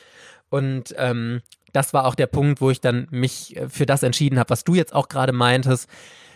und 0.50 0.94
ähm, 0.98 1.42
das 1.74 1.94
war 1.94 2.06
auch 2.06 2.16
der 2.16 2.28
Punkt, 2.28 2.62
wo 2.62 2.70
ich 2.72 2.82
dann 2.82 3.08
mich 3.12 3.56
für 3.70 3.86
das 3.86 4.04
entschieden 4.04 4.40
habe, 4.40 4.50
was 4.50 4.64
du 4.64 4.76
jetzt 4.76 4.96
auch 4.96 5.10
gerade 5.10 5.34
meintest. 5.34 5.90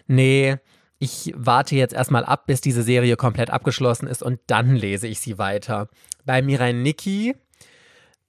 Nee, 0.08 0.58
ich 1.02 1.34
warte 1.36 1.76
jetzt 1.76 1.96
erstmal 1.96 2.24
ab, 2.24 2.46
bis 2.46 2.62
diese 2.62 2.84
Serie 2.84 3.16
komplett 3.16 3.50
abgeschlossen 3.50 4.08
ist 4.08 4.22
und 4.22 4.40
dann 4.46 4.76
lese 4.76 5.08
ich 5.08 5.20
sie 5.20 5.40
weiter. 5.40 5.90
Bei 6.26 6.44
Mirai 6.44 6.74
Nikki 6.74 7.36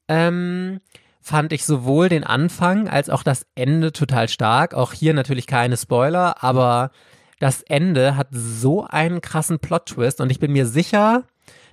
ähm, 0.09 0.81
fand 1.21 1.53
ich 1.53 1.67
sowohl 1.67 2.09
den 2.09 2.25
Anfang 2.25 2.89
als 2.89 3.11
auch 3.11 3.23
das 3.23 3.45
Ende 3.55 3.93
total 3.93 4.27
stark. 4.31 4.73
Auch 4.73 4.95
hier 4.95 5.13
natürlich 5.13 5.47
keine 5.47 5.77
Spoiler, 5.77 6.43
aber 6.43 6.93
das 7.41 7.61
Ende 7.61 8.17
hat 8.17 8.29
so 8.31 8.87
einen 8.87 9.21
krassen 9.21 9.59
Plot-Twist 9.59 10.23
und 10.23 10.31
ich 10.31 10.41
bin 10.41 10.53
mir 10.53 10.65
sicher, 10.65 11.25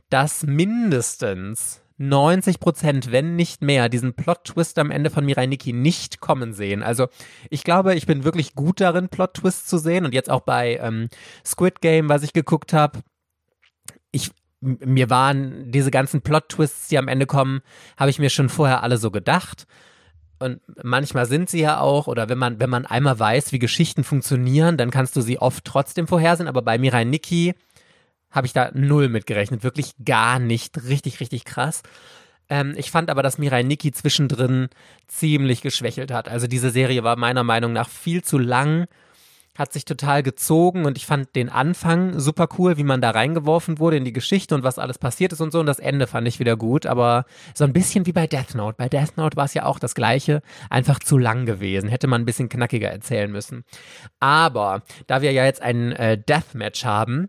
dass 0.10 0.44
mindestens 0.44 1.82
90 2.00 2.60
Prozent, 2.60 3.12
wenn 3.12 3.36
nicht 3.36 3.62
mehr, 3.62 3.90
diesen 3.90 4.14
Plot-Twist 4.14 4.80
am 4.80 4.90
Ende 4.90 5.10
von 5.10 5.26
Mirai 5.26 5.46
Nikki 5.46 5.74
nicht 5.74 6.22
kommen 6.22 6.54
sehen. 6.54 6.82
Also 6.82 7.08
ich 7.50 7.64
glaube, 7.64 7.94
ich 7.96 8.08
bin 8.08 8.24
wirklich 8.24 8.56
gut 8.56 8.80
darin, 8.80 9.10
Plot-Twists 9.10 9.68
zu 9.68 9.78
sehen 9.78 10.06
und 10.06 10.14
jetzt 10.14 10.30
auch 10.30 10.42
bei 10.42 10.80
ähm, 10.82 11.10
Squid 11.46 11.82
Game, 11.82 12.10
was 12.10 12.24
ich 12.24 12.34
geguckt 12.34 12.74
habe. 12.74 13.00
Ich 14.12 14.32
mir 14.62 15.10
waren 15.10 15.72
diese 15.72 15.92
ganzen 15.92 16.22
Plot-Twists, 16.22 16.90
die 16.90 16.98
am 16.98 17.08
Ende 17.08 17.26
kommen, 17.26 17.62
habe 17.98 18.10
ich 18.10 18.20
mir 18.20 18.30
schon 18.30 18.50
vorher 18.50 18.84
alle 18.84 18.98
so 18.98 19.10
gedacht. 19.10 19.66
Und 20.40 20.62
manchmal 20.84 21.26
sind 21.26 21.50
sie 21.50 21.62
ja 21.62 21.80
auch, 21.80 22.08
oder 22.08 22.30
wenn 22.30 22.38
man, 22.38 22.60
wenn 22.60 22.70
man 22.70 22.86
einmal 22.86 23.20
weiß, 23.20 23.52
wie 23.52 23.60
Geschichten 23.60 24.04
funktionieren, 24.04 24.78
dann 24.78 24.90
kannst 24.90 25.16
du 25.16 25.22
sie 25.22 25.40
oft 25.40 25.66
trotzdem 25.66 26.08
vorhersehen. 26.08 26.48
Aber 26.48 26.62
bei 26.62 26.78
Mirai 26.78 27.04
Nikki 27.04 27.56
habe 28.32 28.48
ich 28.48 28.54
da 28.54 28.72
null 28.74 29.10
mitgerechnet. 29.10 29.64
Wirklich 29.64 29.94
gar 30.04 30.40
nicht. 30.40 30.84
Richtig, 30.86 31.20
richtig 31.20 31.46
krass. 31.46 31.82
Ähm, 32.50 32.74
ich 32.78 32.92
fand 32.92 33.10
aber, 33.10 33.24
dass 33.24 33.38
Mirai 33.38 33.64
Nikki 33.64 33.92
zwischendrin 33.92 34.70
ziemlich 35.08 35.62
geschwächelt 35.62 36.12
hat. 36.12 36.30
Also 36.30 36.48
diese 36.48 36.70
Serie 36.70 37.04
war 37.04 37.16
meiner 37.16 37.44
Meinung 37.44 37.74
nach 37.74 37.90
viel 37.90 38.24
zu 38.24 38.38
lang 38.38 38.88
hat 39.60 39.74
sich 39.74 39.84
total 39.84 40.24
gezogen 40.24 40.86
und 40.86 40.98
ich 40.98 41.06
fand 41.06 41.36
den 41.36 41.50
Anfang 41.50 42.18
super 42.18 42.48
cool, 42.58 42.78
wie 42.78 42.86
man 42.86 43.02
da 43.02 43.12
reingeworfen 43.12 43.78
wurde 43.78 43.98
in 43.98 44.06
die 44.06 44.14
Geschichte 44.14 44.56
und 44.56 44.64
was 44.64 44.80
alles 44.80 44.98
passiert 44.98 45.34
ist 45.34 45.42
und 45.42 45.52
so 45.52 45.60
und 45.60 45.66
das 45.66 45.80
Ende 45.80 46.08
fand 46.08 46.28
ich 46.30 46.40
wieder 46.40 46.56
gut, 46.56 46.86
aber 46.86 47.26
so 47.54 47.66
ein 47.66 47.74
bisschen 47.74 48.06
wie 48.06 48.14
bei 48.14 48.26
Death 48.26 48.56
Note. 48.56 48.76
Bei 48.78 48.88
Death 48.88 49.18
Note 49.18 49.36
war 49.36 49.46
es 49.46 49.54
ja 49.54 49.66
auch 49.66 49.78
das 49.78 49.96
gleiche, 49.96 50.42
einfach 50.70 51.00
zu 51.00 51.18
lang 51.18 51.46
gewesen, 51.46 51.90
hätte 51.90 52.08
man 52.08 52.22
ein 52.22 52.26
bisschen 52.26 52.48
knackiger 52.48 52.90
erzählen 52.90 53.30
müssen. 53.30 53.66
Aber 54.22 54.82
da 55.08 55.22
wir 55.22 55.34
ja 55.34 55.44
jetzt 55.44 55.62
ein 55.62 55.92
äh, 55.92 56.18
Deathmatch 56.18 56.86
haben, 56.86 57.28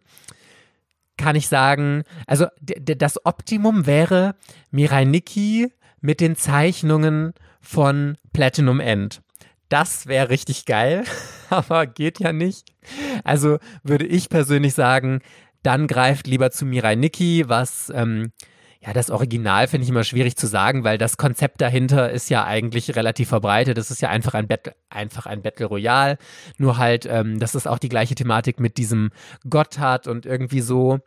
kann 1.20 1.36
ich 1.36 1.48
sagen, 1.48 2.04
also 2.26 2.46
das 2.60 3.24
Optimum 3.26 3.84
wäre 3.86 4.34
Mirai 4.70 5.04
Nikki 5.04 5.70
mit 6.00 6.20
den 6.20 6.34
Zeichnungen 6.34 7.34
von 7.60 8.16
Platinum 8.32 8.80
End. 8.80 9.20
Das 9.68 10.06
wäre 10.06 10.30
richtig 10.30 10.64
geil, 10.64 11.04
aber 11.50 11.86
geht 11.86 12.20
ja 12.20 12.32
nicht. 12.32 12.72
Also 13.22 13.58
würde 13.82 14.06
ich 14.06 14.30
persönlich 14.30 14.72
sagen, 14.72 15.20
dann 15.62 15.86
greift 15.86 16.26
lieber 16.26 16.50
zu 16.50 16.64
Mirai 16.64 16.94
Nikki, 16.94 17.44
was 17.48 17.92
ähm, 17.94 18.32
ja, 18.82 18.94
das 18.94 19.10
Original 19.10 19.68
finde 19.68 19.84
ich 19.84 19.90
immer 19.90 20.04
schwierig 20.04 20.36
zu 20.36 20.46
sagen, 20.46 20.84
weil 20.84 20.96
das 20.96 21.18
Konzept 21.18 21.60
dahinter 21.60 22.10
ist 22.10 22.30
ja 22.30 22.44
eigentlich 22.44 22.96
relativ 22.96 23.28
verbreitet. 23.28 23.76
Das 23.76 23.90
ist 23.90 24.00
ja 24.00 24.08
einfach 24.08 24.32
ein 24.32 24.48
Battle, 24.48 24.74
einfach 24.88 25.26
ein 25.26 25.42
Battle 25.42 25.66
Royale. 25.66 26.16
Nur 26.56 26.78
halt, 26.78 27.04
ähm, 27.04 27.38
das 27.38 27.54
ist 27.54 27.68
auch 27.68 27.78
die 27.78 27.90
gleiche 27.90 28.14
Thematik 28.14 28.58
mit 28.58 28.78
diesem 28.78 29.10
Gott 29.48 29.78
hat 29.78 30.06
und 30.06 30.24
irgendwie 30.24 30.62
so. 30.62 31.00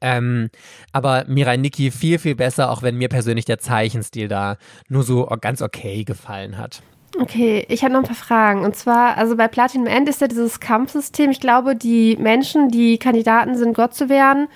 Ähm, 0.00 0.50
aber 0.92 1.24
Mirai 1.28 1.56
Nikki 1.56 1.90
viel, 1.90 2.18
viel 2.18 2.34
besser, 2.34 2.70
auch 2.70 2.82
wenn 2.82 2.96
mir 2.96 3.08
persönlich 3.08 3.44
der 3.44 3.58
Zeichenstil 3.58 4.28
da 4.28 4.56
nur 4.88 5.02
so 5.02 5.26
ganz 5.40 5.62
okay 5.62 6.04
gefallen 6.04 6.58
hat. 6.58 6.82
Okay, 7.18 7.64
ich 7.68 7.82
habe 7.82 7.94
noch 7.94 8.00
ein 8.00 8.06
paar 8.06 8.14
Fragen. 8.14 8.64
Und 8.64 8.76
zwar, 8.76 9.16
also 9.16 9.36
bei 9.36 9.48
Platinum 9.48 9.86
End 9.86 10.08
ist 10.08 10.20
ja 10.20 10.28
dieses 10.28 10.60
Kampfsystem. 10.60 11.30
Ich 11.30 11.40
glaube, 11.40 11.74
die 11.74 12.16
Menschen, 12.16 12.68
die 12.68 12.98
Kandidaten 12.98 13.56
sind, 13.56 13.74
Gott 13.74 13.94
zu 13.94 14.08
werden, 14.08 14.48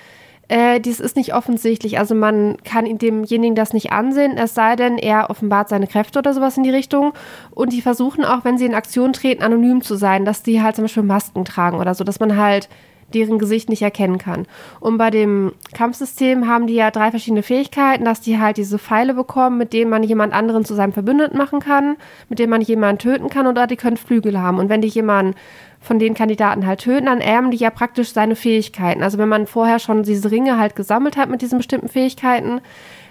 äh, 0.48 0.80
dies 0.80 0.98
ist 0.98 1.16
nicht 1.16 1.32
offensichtlich. 1.32 1.98
Also 1.98 2.14
man 2.14 2.56
kann 2.64 2.98
demjenigen 2.98 3.54
das 3.54 3.72
nicht 3.72 3.92
ansehen, 3.92 4.36
es 4.36 4.54
sei 4.54 4.74
denn, 4.74 4.98
er 4.98 5.30
offenbart 5.30 5.68
seine 5.68 5.86
Kräfte 5.86 6.18
oder 6.18 6.34
sowas 6.34 6.56
in 6.56 6.64
die 6.64 6.70
Richtung. 6.70 7.12
Und 7.52 7.72
die 7.72 7.80
versuchen 7.80 8.24
auch, 8.24 8.44
wenn 8.44 8.58
sie 8.58 8.66
in 8.66 8.74
Aktion 8.74 9.12
treten, 9.12 9.44
anonym 9.44 9.80
zu 9.80 9.94
sein, 9.94 10.24
dass 10.24 10.42
die 10.42 10.60
halt 10.60 10.74
zum 10.74 10.84
Beispiel 10.84 11.04
Masken 11.04 11.44
tragen 11.44 11.78
oder 11.78 11.94
so, 11.94 12.02
dass 12.02 12.18
man 12.18 12.36
halt 12.36 12.68
deren 13.14 13.38
Gesicht 13.38 13.68
nicht 13.68 13.82
erkennen 13.82 14.18
kann. 14.18 14.46
Und 14.80 14.98
bei 14.98 15.10
dem 15.10 15.52
Kampfsystem 15.74 16.48
haben 16.48 16.66
die 16.66 16.74
ja 16.74 16.90
drei 16.90 17.10
verschiedene 17.10 17.42
Fähigkeiten, 17.42 18.04
dass 18.04 18.20
die 18.20 18.38
halt 18.38 18.56
diese 18.56 18.78
Pfeile 18.78 19.14
bekommen, 19.14 19.58
mit 19.58 19.72
denen 19.72 19.90
man 19.90 20.02
jemand 20.02 20.32
anderen 20.32 20.64
zu 20.64 20.74
seinem 20.74 20.92
Verbündeten 20.92 21.38
machen 21.38 21.60
kann, 21.60 21.96
mit 22.28 22.38
denen 22.38 22.50
man 22.50 22.60
jemanden 22.60 22.98
töten 22.98 23.28
kann 23.28 23.46
oder 23.46 23.66
die 23.66 23.76
können 23.76 23.96
Flügel 23.96 24.40
haben. 24.40 24.58
Und 24.58 24.68
wenn 24.68 24.80
die 24.80 24.88
jemanden 24.88 25.34
von 25.80 25.98
den 25.98 26.14
Kandidaten 26.14 26.66
halt 26.66 26.80
töten, 26.80 27.06
dann 27.06 27.20
erben 27.20 27.50
die 27.50 27.56
ja 27.56 27.70
praktisch 27.70 28.12
seine 28.12 28.36
Fähigkeiten. 28.36 29.02
Also 29.02 29.18
wenn 29.18 29.28
man 29.28 29.46
vorher 29.46 29.78
schon 29.78 30.02
diese 30.02 30.30
Ringe 30.30 30.58
halt 30.58 30.76
gesammelt 30.76 31.16
hat 31.16 31.30
mit 31.30 31.40
diesen 31.42 31.58
bestimmten 31.58 31.88
Fähigkeiten, 31.88 32.60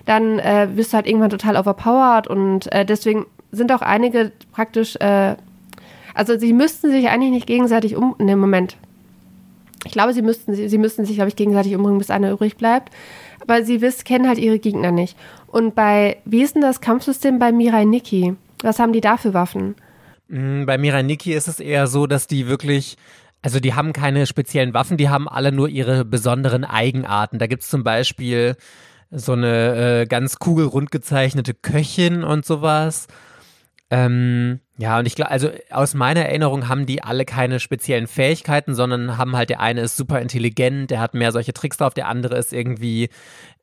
dann 0.06 0.40
äh, 0.40 0.68
wirst 0.76 0.94
du 0.94 0.98
halt 0.98 1.08
irgendwann 1.08 1.30
total 1.30 1.58
overpowered 1.58 2.28
und 2.28 2.72
äh, 2.72 2.86
deswegen 2.86 3.26
sind 3.52 3.72
auch 3.72 3.82
einige 3.82 4.32
praktisch, 4.52 4.96
äh, 4.98 5.36
also 6.14 6.38
sie 6.38 6.54
müssten 6.54 6.92
sich 6.92 7.10
eigentlich 7.10 7.32
nicht 7.32 7.48
gegenseitig 7.48 7.96
um, 7.96 8.16
dem 8.20 8.40
Moment, 8.40 8.78
ich 9.86 9.92
glaube, 9.92 10.14
sie 10.14 10.22
müssten, 10.22 10.54
sie, 10.54 10.70
sie 10.70 10.78
müssten 10.78 11.06
sich, 11.06 11.16
glaube 11.16 11.30
ich, 11.30 11.36
gegenseitig 11.36 11.76
umbringen, 11.76 12.00
bis 12.00 12.10
einer 12.10 12.32
übrig 12.32 12.58
bleibt. 12.58 12.94
Aber 13.42 13.64
sie 13.64 13.82
wissen, 13.82 14.04
kennen 14.04 14.28
halt 14.28 14.38
ihre 14.38 14.60
Gegner 14.60 14.92
nicht. 14.92 15.18
Und 15.48 15.76
bei, 15.76 16.18
wie 16.26 16.42
ist 16.42 16.56
denn 16.56 16.62
das 16.62 16.82
Kampfsystem 16.82 17.40
bei 17.40 17.52
Mirai 17.52 17.86
Nikki? 17.86 18.36
Was 18.62 18.80
haben 18.80 18.94
die 18.94 19.02
da 19.02 19.18
für 19.18 19.34
Waffen? 19.34 19.76
Mm, 20.28 20.66
bei 20.66 20.78
Mirai 20.78 21.04
Nikki 21.04 21.34
ist 21.34 21.48
es 21.48 21.60
eher 21.60 21.88
so, 21.88 22.08
dass 22.08 22.28
die 22.28 22.48
wirklich 22.48 22.98
also 23.42 23.60
die 23.60 23.74
haben 23.74 23.94
keine 23.94 24.26
speziellen 24.26 24.74
Waffen, 24.74 24.98
die 24.98 25.10
haben 25.10 25.30
alle 25.30 25.52
nur 25.52 25.70
ihre 25.70 26.04
besonderen 26.04 26.66
Eigenarten. 26.66 27.40
Da 27.40 27.48
gibt 27.48 27.64
es 27.64 27.70
zum 27.70 27.84
Beispiel 27.84 28.58
so 29.12 29.34
eine 29.34 30.02
äh, 30.02 30.06
ganz 30.06 30.40
kugelrund 30.40 30.92
gezeichnete 30.92 31.54
Köchin 31.54 32.24
und 32.24 32.46
sowas. 32.46 33.08
Ähm, 33.92 34.60
ja, 34.78 35.00
und 35.00 35.08
ich 35.08 35.16
glaube, 35.16 35.32
also 35.32 35.50
aus 35.72 35.96
meiner 35.96 36.22
Erinnerung 36.22 36.68
haben 36.70 36.86
die 36.86 37.04
alle 37.04 37.26
keine 37.26 37.60
speziellen 37.60 38.08
Fähigkeiten, 38.08 38.76
sondern 38.76 39.18
haben 39.18 39.36
halt, 39.36 39.50
der 39.50 39.62
eine 39.62 39.82
ist 39.82 39.98
super 39.98 40.22
intelligent, 40.22 40.92
der 40.92 41.00
hat 41.00 41.16
mehr 41.16 41.32
solche 41.32 41.54
Tricks 41.54 41.78
drauf, 41.78 41.96
der 41.96 42.08
andere 42.08 42.38
ist 42.38 42.54
irgendwie 42.54 43.10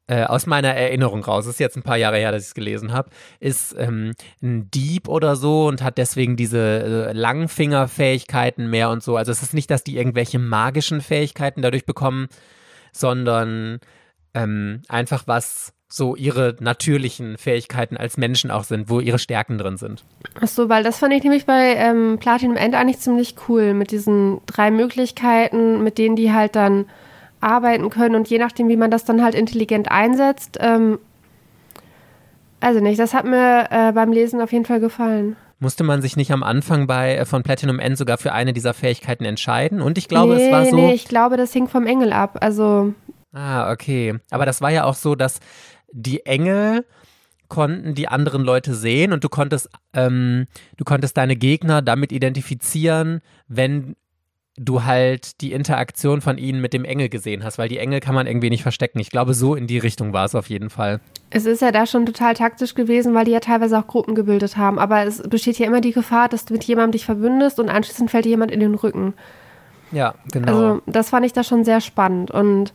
äh, 0.08 0.24
aus 0.24 0.46
meiner 0.46 0.68
Erinnerung 0.74 1.24
raus, 1.24 1.46
ist 1.46 1.60
jetzt 1.60 1.76
ein 1.76 1.82
paar 1.82 1.96
Jahre 1.96 2.18
her, 2.18 2.32
dass 2.32 2.42
ich 2.42 2.48
es 2.48 2.54
gelesen 2.54 2.92
habe, 2.92 3.10
ist 3.40 3.74
ähm, 3.78 4.12
ein 4.42 4.70
Dieb 4.70 5.08
oder 5.08 5.36
so 5.36 5.66
und 5.66 5.82
hat 5.82 5.98
deswegen 5.98 6.36
diese 6.36 7.08
äh, 7.08 7.12
Langfingerfähigkeiten 7.12 8.68
mehr 8.68 8.90
und 8.90 9.02
so. 9.02 9.16
Also 9.16 9.32
es 9.32 9.42
ist 9.42 9.54
nicht, 9.54 9.70
dass 9.70 9.84
die 9.84 9.96
irgendwelche 9.96 10.38
magischen 10.38 11.00
Fähigkeiten 11.00 11.62
dadurch 11.62 11.86
bekommen, 11.86 12.28
sondern 12.92 13.80
ähm, 14.34 14.82
einfach 14.88 15.24
was 15.26 15.72
so 15.88 16.16
ihre 16.16 16.56
natürlichen 16.60 17.38
Fähigkeiten 17.38 17.96
als 17.96 18.16
Menschen 18.16 18.50
auch 18.50 18.64
sind, 18.64 18.90
wo 18.90 19.00
ihre 19.00 19.18
Stärken 19.18 19.56
drin 19.58 19.76
sind. 19.76 20.04
Ach 20.40 20.48
so, 20.48 20.68
weil 20.68 20.82
das 20.82 20.98
fand 20.98 21.14
ich 21.14 21.22
nämlich 21.22 21.46
bei 21.46 21.74
ähm, 21.76 22.18
Platinum 22.18 22.56
End 22.56 22.74
eigentlich 22.74 22.98
ziemlich 22.98 23.36
cool 23.48 23.72
mit 23.72 23.92
diesen 23.92 24.40
drei 24.46 24.70
Möglichkeiten, 24.70 25.82
mit 25.84 25.98
denen 25.98 26.16
die 26.16 26.32
halt 26.32 26.56
dann 26.56 26.86
arbeiten 27.40 27.90
können 27.90 28.16
und 28.16 28.28
je 28.28 28.38
nachdem, 28.38 28.68
wie 28.68 28.76
man 28.76 28.90
das 28.90 29.04
dann 29.04 29.22
halt 29.22 29.34
intelligent 29.34 29.90
einsetzt. 29.90 30.58
Ähm, 30.60 30.98
also 32.60 32.80
nicht, 32.80 32.98
das 32.98 33.14
hat 33.14 33.24
mir 33.24 33.68
äh, 33.70 33.92
beim 33.92 34.12
Lesen 34.12 34.40
auf 34.40 34.52
jeden 34.52 34.64
Fall 34.64 34.80
gefallen. 34.80 35.36
Musste 35.58 35.84
man 35.84 36.02
sich 36.02 36.16
nicht 36.16 36.32
am 36.32 36.42
Anfang 36.42 36.86
bei 36.86 37.16
äh, 37.16 37.24
von 37.24 37.42
Platinum 37.42 37.78
End 37.78 37.96
sogar 37.96 38.18
für 38.18 38.32
eine 38.32 38.52
dieser 38.52 38.74
Fähigkeiten 38.74 39.24
entscheiden? 39.24 39.80
Und 39.80 39.98
ich 39.98 40.08
glaube, 40.08 40.34
nee, 40.34 40.46
es 40.46 40.52
war 40.52 40.66
so. 40.66 40.76
Nee, 40.76 40.92
ich 40.92 41.06
glaube, 41.06 41.36
das 41.36 41.52
hing 41.52 41.68
vom 41.68 41.86
Engel 41.86 42.12
ab. 42.12 42.38
Also. 42.40 42.92
Ah, 43.32 43.70
okay. 43.70 44.18
Aber 44.30 44.46
das 44.46 44.60
war 44.60 44.70
ja 44.70 44.84
auch 44.84 44.94
so, 44.94 45.14
dass 45.14 45.40
die 45.92 46.26
Engel 46.26 46.84
konnten 47.48 47.94
die 47.94 48.08
anderen 48.08 48.42
Leute 48.42 48.74
sehen 48.74 49.12
und 49.12 49.22
du 49.22 49.28
konntest, 49.28 49.70
ähm, 49.92 50.46
du 50.76 50.84
konntest 50.84 51.16
deine 51.16 51.36
Gegner 51.36 51.82
damit 51.82 52.12
identifizieren, 52.12 53.20
wenn 53.48 53.94
du 54.58 54.84
halt 54.84 55.40
die 55.42 55.52
Interaktion 55.52 56.22
von 56.22 56.38
ihnen 56.38 56.60
mit 56.60 56.72
dem 56.72 56.84
Engel 56.84 57.08
gesehen 57.08 57.44
hast, 57.44 57.58
weil 57.58 57.68
die 57.68 57.78
Engel 57.78 58.00
kann 58.00 58.14
man 58.14 58.26
irgendwie 58.26 58.48
nicht 58.48 58.62
verstecken. 58.62 58.98
Ich 58.98 59.10
glaube, 59.10 59.34
so 59.34 59.54
in 59.54 59.66
die 59.66 59.78
Richtung 59.78 60.12
war 60.14 60.24
es 60.24 60.34
auf 60.34 60.48
jeden 60.48 60.70
Fall. 60.70 61.00
Es 61.28 61.44
ist 61.44 61.60
ja 61.60 61.72
da 61.72 61.86
schon 61.86 62.06
total 62.06 62.34
taktisch 62.34 62.74
gewesen, 62.74 63.14
weil 63.14 63.26
die 63.26 63.32
ja 63.32 63.40
teilweise 63.40 63.78
auch 63.78 63.86
Gruppen 63.86 64.14
gebildet 64.14 64.56
haben. 64.56 64.78
Aber 64.78 65.04
es 65.04 65.22
besteht 65.22 65.58
ja 65.58 65.66
immer 65.66 65.82
die 65.82 65.92
Gefahr, 65.92 66.28
dass 66.28 66.46
du 66.46 66.54
mit 66.54 66.64
jemandem 66.64 66.92
dich 66.92 67.04
verbündest 67.04 67.60
und 67.60 67.68
anschließend 67.68 68.10
fällt 68.10 68.24
dir 68.24 68.30
jemand 68.30 68.50
in 68.50 68.60
den 68.60 68.74
Rücken. 68.74 69.12
Ja, 69.92 70.14
genau. 70.32 70.48
Also 70.48 70.82
das 70.86 71.10
fand 71.10 71.26
ich 71.26 71.34
da 71.34 71.44
schon 71.44 71.64
sehr 71.64 71.82
spannend 71.82 72.30
und 72.30 72.72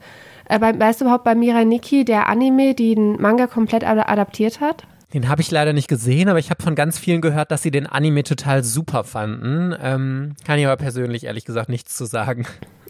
äh, 0.50 0.60
bei, 0.60 0.78
weißt 0.78 1.02
du 1.02 1.06
überhaupt 1.06 1.24
bei 1.24 1.36
Mirai 1.36 1.66
Nikki, 1.66 2.06
der 2.06 2.28
Anime, 2.28 2.76
den 2.76 3.22
Manga 3.22 3.48
komplett 3.48 3.84
ad 3.84 4.02
adaptiert 4.02 4.60
hat? 4.60 4.86
Den 5.14 5.28
habe 5.28 5.42
ich 5.42 5.52
leider 5.52 5.74
nicht 5.74 5.90
gesehen, 5.90 6.30
aber 6.30 6.40
ich 6.40 6.50
habe 6.50 6.64
von 6.64 6.74
ganz 6.74 6.98
vielen 6.98 7.20
gehört, 7.20 7.52
dass 7.52 7.64
sie 7.64 7.72
den 7.72 7.86
Anime 7.86 8.24
total 8.24 8.64
super 8.64 9.04
fanden. 9.04 9.76
Ähm, 9.82 10.36
kann 10.46 10.58
ich 10.58 10.66
aber 10.66 10.78
persönlich 10.78 11.26
ehrlich 11.26 11.44
gesagt 11.44 11.68
nichts 11.70 11.98
zu 11.98 12.06
sagen. 12.06 12.46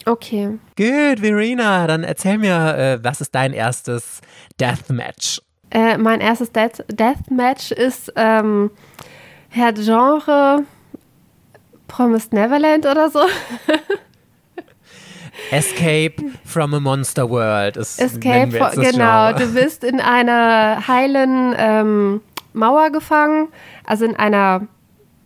Okay. 0.05 0.59
Gut, 0.77 1.19
Verena, 1.19 1.87
dann 1.87 2.03
erzähl 2.03 2.37
mir, 2.37 2.75
äh, 2.77 3.03
was 3.03 3.21
ist 3.21 3.33
dein 3.33 3.53
erstes 3.53 4.21
Deathmatch? 4.59 5.41
Äh, 5.71 5.97
mein 5.97 6.19
erstes 6.19 6.51
Death 6.51 6.83
Deathmatch 6.89 7.71
ist 7.71 8.11
ähm, 8.15 8.71
Herr 9.49 9.73
Genre 9.73 10.63
Promised 11.87 12.33
Neverland 12.33 12.85
oder 12.85 13.09
so. 13.09 13.19
Escape 15.51 16.23
from 16.45 16.73
a 16.73 16.79
Monster 16.79 17.29
World 17.29 17.77
ist 17.77 17.99
Escape, 17.99 18.51
for, 18.51 18.71
genau. 18.71 19.33
Du 19.33 19.53
bist 19.53 19.83
in 19.83 19.99
einer 19.99 20.87
heilen 20.87 21.53
ähm, 21.57 22.21
Mauer 22.53 22.89
gefangen, 22.89 23.49
also 23.85 24.05
in 24.05 24.15
einer 24.15 24.67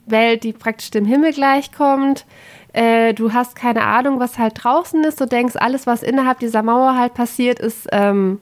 Welt, 0.07 0.43
die 0.43 0.53
praktisch 0.53 0.91
dem 0.91 1.05
Himmel 1.05 1.31
gleichkommt. 1.31 2.25
Äh, 2.73 3.13
du 3.13 3.33
hast 3.33 3.55
keine 3.55 3.83
Ahnung, 3.83 4.19
was 4.19 4.37
halt 4.37 4.63
draußen 4.63 5.03
ist. 5.03 5.21
Du 5.21 5.25
denkst, 5.25 5.55
alles, 5.57 5.87
was 5.87 6.03
innerhalb 6.03 6.39
dieser 6.39 6.63
Mauer 6.63 6.97
halt 6.97 7.13
passiert, 7.13 7.59
ist 7.59 7.87
ähm, 7.91 8.39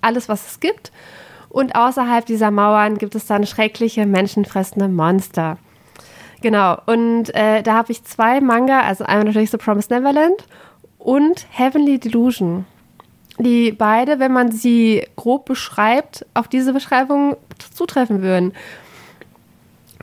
alles, 0.00 0.28
was 0.28 0.52
es 0.52 0.60
gibt. 0.60 0.92
Und 1.48 1.74
außerhalb 1.74 2.24
dieser 2.24 2.50
Mauern 2.50 2.98
gibt 2.98 3.14
es 3.14 3.26
dann 3.26 3.46
schreckliche, 3.46 4.06
menschenfressende 4.06 4.88
Monster. 4.88 5.58
Genau, 6.42 6.78
und 6.86 7.34
äh, 7.34 7.62
da 7.62 7.74
habe 7.74 7.92
ich 7.92 8.04
zwei 8.04 8.40
Manga, 8.40 8.80
also 8.80 9.04
einmal 9.04 9.24
natürlich 9.24 9.50
The 9.50 9.56
Promised 9.56 9.90
Neverland 9.90 10.46
und 11.06 11.46
Heavenly 11.52 12.00
Delusion. 12.00 12.66
die 13.38 13.70
beide, 13.70 14.18
wenn 14.18 14.32
man 14.32 14.50
sie 14.50 15.06
grob 15.14 15.44
beschreibt, 15.44 16.26
auf 16.34 16.48
diese 16.48 16.72
Beschreibung 16.72 17.36
zutreffen 17.72 18.22
würden. 18.22 18.54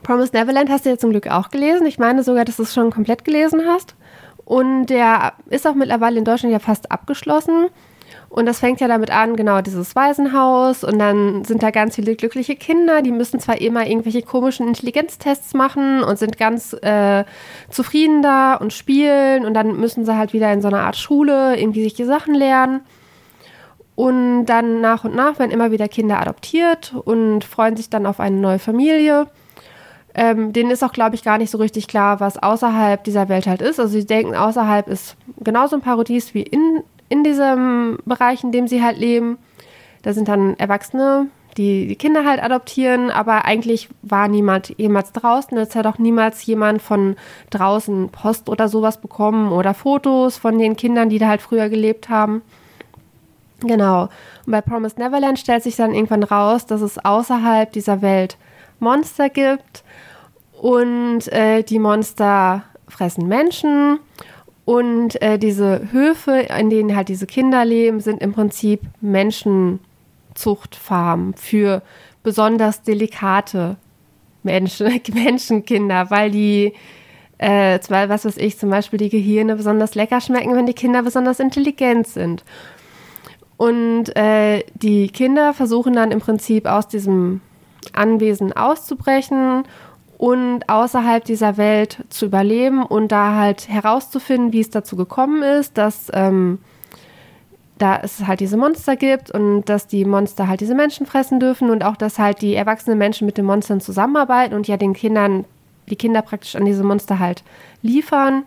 Promise 0.02 0.30
Neverland 0.32 0.70
hast 0.70 0.86
du 0.86 0.90
ja 0.90 0.96
zum 0.96 1.10
Glück 1.10 1.26
auch 1.26 1.50
gelesen. 1.50 1.84
Ich 1.86 1.98
meine 1.98 2.22
sogar, 2.22 2.44
dass 2.44 2.56
du 2.56 2.62
es 2.62 2.72
schon 2.72 2.90
komplett 2.90 3.24
gelesen 3.24 3.62
hast. 3.66 3.96
Und 4.44 4.86
der 4.86 5.34
ist 5.50 5.66
auch 5.66 5.74
mittlerweile 5.74 6.18
in 6.18 6.24
Deutschland 6.24 6.52
ja 6.52 6.58
fast 6.60 6.92
abgeschlossen. 6.92 7.66
Und 8.34 8.46
das 8.46 8.58
fängt 8.58 8.80
ja 8.80 8.88
damit 8.88 9.12
an, 9.12 9.36
genau, 9.36 9.60
dieses 9.60 9.94
Waisenhaus. 9.94 10.82
Und 10.82 10.98
dann 10.98 11.44
sind 11.44 11.62
da 11.62 11.70
ganz 11.70 11.94
viele 11.94 12.16
glückliche 12.16 12.56
Kinder, 12.56 13.00
die 13.00 13.12
müssen 13.12 13.38
zwar 13.38 13.60
immer 13.60 13.86
irgendwelche 13.86 14.22
komischen 14.22 14.66
Intelligenztests 14.66 15.54
machen 15.54 16.02
und 16.02 16.18
sind 16.18 16.36
ganz 16.36 16.72
äh, 16.82 17.22
zufrieden 17.70 18.22
da 18.22 18.56
und 18.56 18.72
spielen. 18.72 19.44
Und 19.46 19.54
dann 19.54 19.76
müssen 19.76 20.04
sie 20.04 20.16
halt 20.16 20.32
wieder 20.32 20.52
in 20.52 20.62
so 20.62 20.66
eine 20.66 20.80
Art 20.80 20.96
Schule 20.96 21.56
irgendwie 21.56 21.84
sich 21.84 21.94
die 21.94 22.02
Sachen 22.02 22.34
lernen. 22.34 22.80
Und 23.94 24.46
dann 24.46 24.80
nach 24.80 25.04
und 25.04 25.14
nach 25.14 25.38
werden 25.38 25.52
immer 25.52 25.70
wieder 25.70 25.86
Kinder 25.86 26.18
adoptiert 26.18 26.92
und 27.04 27.44
freuen 27.44 27.76
sich 27.76 27.88
dann 27.88 28.04
auf 28.04 28.18
eine 28.18 28.36
neue 28.36 28.58
Familie. 28.58 29.28
Ähm, 30.12 30.52
denen 30.52 30.72
ist 30.72 30.82
auch, 30.82 30.92
glaube 30.92 31.14
ich, 31.14 31.22
gar 31.22 31.38
nicht 31.38 31.52
so 31.52 31.58
richtig 31.58 31.86
klar, 31.86 32.18
was 32.18 32.42
außerhalb 32.42 33.04
dieser 33.04 33.28
Welt 33.28 33.46
halt 33.46 33.62
ist. 33.62 33.78
Also 33.78 33.92
sie 33.92 34.06
denken, 34.06 34.34
außerhalb 34.34 34.88
ist 34.88 35.16
genauso 35.38 35.76
ein 35.76 35.82
Paradies 35.82 36.34
wie 36.34 36.42
in 36.42 36.82
in 37.08 37.24
diesem 37.24 37.98
Bereich, 38.04 38.44
in 38.44 38.52
dem 38.52 38.68
sie 38.68 38.82
halt 38.82 38.98
leben. 38.98 39.38
Da 40.02 40.12
sind 40.12 40.28
dann 40.28 40.56
Erwachsene, 40.58 41.28
die 41.56 41.86
die 41.86 41.96
Kinder 41.96 42.24
halt 42.24 42.42
adoptieren, 42.42 43.10
aber 43.10 43.44
eigentlich 43.44 43.88
war 44.02 44.28
niemand 44.28 44.74
jemals 44.76 45.12
draußen. 45.12 45.56
Es 45.58 45.74
hat 45.74 45.86
auch 45.86 45.98
niemals 45.98 46.44
jemand 46.46 46.82
von 46.82 47.16
draußen 47.50 48.10
Post 48.10 48.48
oder 48.48 48.68
sowas 48.68 49.00
bekommen 49.00 49.52
oder 49.52 49.74
Fotos 49.74 50.36
von 50.36 50.58
den 50.58 50.76
Kindern, 50.76 51.08
die 51.08 51.18
da 51.18 51.28
halt 51.28 51.42
früher 51.42 51.68
gelebt 51.68 52.08
haben. 52.08 52.42
Genau. 53.60 54.08
Und 54.46 54.50
bei 54.50 54.60
Promised 54.60 54.98
Neverland 54.98 55.38
stellt 55.38 55.62
sich 55.62 55.76
dann 55.76 55.94
irgendwann 55.94 56.22
raus, 56.22 56.66
dass 56.66 56.80
es 56.80 57.02
außerhalb 57.02 57.72
dieser 57.72 58.02
Welt 58.02 58.36
Monster 58.80 59.30
gibt 59.30 59.84
und 60.60 61.28
äh, 61.32 61.62
die 61.62 61.78
Monster 61.78 62.64
fressen 62.88 63.26
Menschen 63.28 63.98
und 64.64 65.20
äh, 65.20 65.38
diese 65.38 65.92
Höfe, 65.92 66.46
in 66.58 66.70
denen 66.70 66.96
halt 66.96 67.08
diese 67.08 67.26
Kinder 67.26 67.62
leben, 67.64 67.98
sind 68.00 68.22
im 68.22 68.32
Prinzip 68.32 68.80
Menschenzuchtfarmen 69.00 71.34
für 71.34 71.82
besonders 72.22 72.82
delikate 72.82 73.76
Menschen, 74.42 74.86
Menschenkinder, 75.12 76.10
weil 76.10 76.30
die, 76.30 76.72
äh, 77.38 77.78
was 77.88 78.24
weiß 78.24 78.38
ich, 78.38 78.58
zum 78.58 78.70
Beispiel 78.70 78.98
die 78.98 79.10
Gehirne 79.10 79.56
besonders 79.56 79.94
lecker 79.94 80.22
schmecken, 80.22 80.56
wenn 80.56 80.66
die 80.66 80.72
Kinder 80.72 81.02
besonders 81.02 81.40
intelligent 81.40 82.06
sind. 82.06 82.42
Und 83.56 84.16
äh, 84.16 84.64
die 84.74 85.08
Kinder 85.08 85.52
versuchen 85.52 85.92
dann 85.92 86.10
im 86.10 86.20
Prinzip 86.20 86.66
aus 86.66 86.88
diesem 86.88 87.42
Anwesen 87.92 88.54
auszubrechen 88.54 89.64
und 90.18 90.68
außerhalb 90.68 91.24
dieser 91.24 91.56
Welt 91.56 92.04
zu 92.08 92.26
überleben 92.26 92.84
und 92.84 93.08
da 93.08 93.34
halt 93.34 93.68
herauszufinden, 93.68 94.52
wie 94.52 94.60
es 94.60 94.70
dazu 94.70 94.96
gekommen 94.96 95.42
ist, 95.42 95.76
dass 95.76 96.10
ähm, 96.12 96.58
da 97.78 97.98
es 98.02 98.26
halt 98.26 98.40
diese 98.40 98.56
Monster 98.56 98.96
gibt 98.96 99.30
und 99.30 99.64
dass 99.64 99.86
die 99.86 100.04
Monster 100.04 100.48
halt 100.48 100.60
diese 100.60 100.74
Menschen 100.74 101.06
fressen 101.06 101.40
dürfen 101.40 101.70
und 101.70 101.84
auch, 101.84 101.96
dass 101.96 102.18
halt 102.18 102.40
die 102.40 102.54
erwachsenen 102.54 102.98
Menschen 102.98 103.26
mit 103.26 103.36
den 103.36 103.44
Monstern 103.44 103.80
zusammenarbeiten 103.80 104.54
und 104.54 104.68
ja 104.68 104.76
den 104.76 104.92
Kindern, 104.92 105.44
die 105.90 105.96
Kinder 105.96 106.22
praktisch 106.22 106.54
an 106.54 106.64
diese 106.64 106.84
Monster 106.84 107.18
halt 107.18 107.42
liefern 107.82 108.44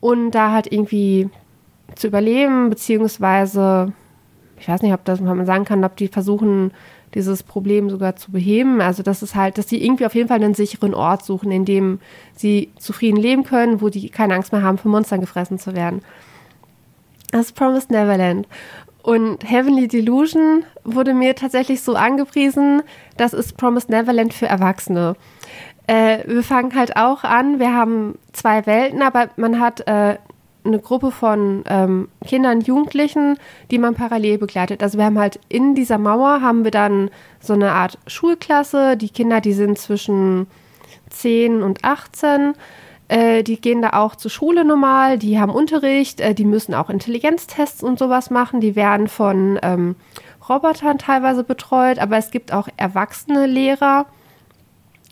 und 0.00 0.30
da 0.30 0.52
halt 0.52 0.72
irgendwie 0.72 1.28
zu 1.96 2.06
überleben, 2.06 2.70
beziehungsweise 2.70 3.92
ich 4.58 4.68
weiß 4.68 4.82
nicht, 4.82 4.94
ob 4.94 5.04
das 5.04 5.20
man 5.20 5.44
sagen 5.44 5.64
kann, 5.64 5.84
ob 5.84 5.96
die 5.96 6.08
versuchen, 6.08 6.72
dieses 7.14 7.42
Problem 7.42 7.90
sogar 7.90 8.16
zu 8.16 8.32
beheben. 8.32 8.80
Also 8.80 9.02
das 9.02 9.22
ist 9.22 9.34
halt, 9.34 9.58
dass 9.58 9.68
sie 9.68 9.84
irgendwie 9.84 10.06
auf 10.06 10.14
jeden 10.14 10.28
Fall 10.28 10.42
einen 10.42 10.54
sicheren 10.54 10.94
Ort 10.94 11.24
suchen, 11.24 11.50
in 11.50 11.64
dem 11.64 12.00
sie 12.34 12.70
zufrieden 12.78 13.16
leben 13.16 13.44
können, 13.44 13.80
wo 13.80 13.88
die 13.88 14.08
keine 14.10 14.34
Angst 14.34 14.52
mehr 14.52 14.62
haben, 14.62 14.78
von 14.78 14.90
Monstern 14.90 15.20
gefressen 15.20 15.58
zu 15.58 15.74
werden. 15.74 16.02
Das 17.30 17.46
ist 17.46 17.56
Promised 17.56 17.90
Neverland. 17.90 18.46
Und 19.02 19.48
Heavenly 19.48 19.86
Delusion 19.86 20.64
wurde 20.82 21.12
mir 21.12 21.34
tatsächlich 21.34 21.82
so 21.82 21.94
angepriesen, 21.94 22.82
das 23.16 23.34
ist 23.34 23.56
Promised 23.56 23.90
Neverland 23.90 24.32
für 24.32 24.46
Erwachsene. 24.46 25.14
Äh, 25.86 26.20
wir 26.26 26.42
fangen 26.42 26.74
halt 26.74 26.96
auch 26.96 27.24
an, 27.24 27.58
wir 27.58 27.74
haben 27.74 28.18
zwei 28.32 28.64
Welten, 28.64 29.02
aber 29.02 29.28
man 29.36 29.60
hat 29.60 29.86
äh, 29.86 30.16
eine 30.64 30.78
Gruppe 30.78 31.10
von 31.10 31.64
ähm, 31.68 32.08
Kindern, 32.26 32.60
Jugendlichen, 32.60 33.38
die 33.70 33.78
man 33.78 33.94
parallel 33.94 34.38
begleitet. 34.38 34.82
Also 34.82 34.98
wir 34.98 35.04
haben 35.04 35.18
halt 35.18 35.38
in 35.48 35.74
dieser 35.74 35.98
Mauer 35.98 36.40
haben 36.40 36.64
wir 36.64 36.70
dann 36.70 37.10
so 37.40 37.52
eine 37.52 37.72
Art 37.72 37.98
Schulklasse. 38.06 38.96
Die 38.96 39.10
Kinder, 39.10 39.40
die 39.40 39.52
sind 39.52 39.78
zwischen 39.78 40.46
10 41.10 41.62
und 41.62 41.84
18. 41.84 42.54
Äh, 43.08 43.42
die 43.42 43.60
gehen 43.60 43.82
da 43.82 43.90
auch 43.90 44.16
zur 44.16 44.30
Schule 44.30 44.64
normal, 44.64 45.18
die 45.18 45.38
haben 45.38 45.52
Unterricht, 45.52 46.20
äh, 46.20 46.34
die 46.34 46.46
müssen 46.46 46.74
auch 46.74 46.88
Intelligenztests 46.88 47.82
und 47.82 47.98
sowas 47.98 48.30
machen. 48.30 48.60
Die 48.60 48.76
werden 48.76 49.08
von 49.08 49.58
ähm, 49.62 49.96
Robotern 50.48 50.98
teilweise 50.98 51.44
betreut, 51.44 51.98
aber 51.98 52.16
es 52.16 52.30
gibt 52.30 52.52
auch 52.52 52.68
erwachsene 52.76 53.46
Lehrer 53.46 54.06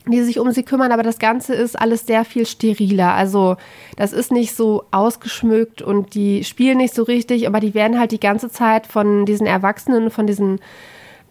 die 0.06 0.22
sich 0.22 0.38
um 0.38 0.50
sie 0.50 0.62
kümmern, 0.62 0.92
aber 0.92 1.02
das 1.02 1.18
Ganze 1.18 1.54
ist 1.54 1.78
alles 1.78 2.06
sehr 2.06 2.24
viel 2.24 2.46
steriler. 2.46 3.14
Also 3.14 3.56
das 3.96 4.12
ist 4.12 4.32
nicht 4.32 4.54
so 4.54 4.84
ausgeschmückt 4.90 5.82
und 5.82 6.14
die 6.14 6.44
spielen 6.44 6.78
nicht 6.78 6.94
so 6.94 7.04
richtig, 7.04 7.46
aber 7.46 7.60
die 7.60 7.74
werden 7.74 7.98
halt 7.98 8.12
die 8.12 8.20
ganze 8.20 8.50
Zeit 8.50 8.86
von 8.86 9.26
diesen 9.26 9.46
Erwachsenen, 9.46 10.10
von 10.10 10.26
diesen 10.26 10.60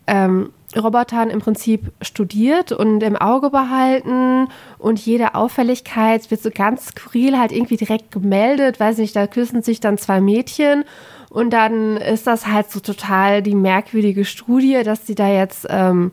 ähm, 0.07 0.51
Robotern 0.75 1.29
im 1.29 1.39
Prinzip 1.39 1.91
studiert 2.01 2.71
und 2.71 3.03
im 3.03 3.17
Auge 3.17 3.49
behalten 3.49 4.47
und 4.77 4.99
jede 4.99 5.35
Auffälligkeit 5.35 6.31
wird 6.31 6.41
so 6.41 6.49
ganz 6.49 6.87
skurril 6.87 7.37
halt 7.37 7.51
irgendwie 7.51 7.77
direkt 7.77 8.11
gemeldet. 8.11 8.79
Weiß 8.79 8.97
nicht, 8.97 9.15
da 9.15 9.27
küssen 9.27 9.61
sich 9.61 9.81
dann 9.81 9.97
zwei 9.97 10.21
Mädchen 10.21 10.85
und 11.29 11.51
dann 11.51 11.97
ist 11.97 12.27
das 12.27 12.47
halt 12.47 12.71
so 12.71 12.79
total 12.79 13.41
die 13.41 13.55
merkwürdige 13.55 14.25
Studie, 14.25 14.81
dass 14.83 15.07
sie 15.07 15.15
da 15.15 15.27
jetzt 15.27 15.67
ähm, 15.69 16.11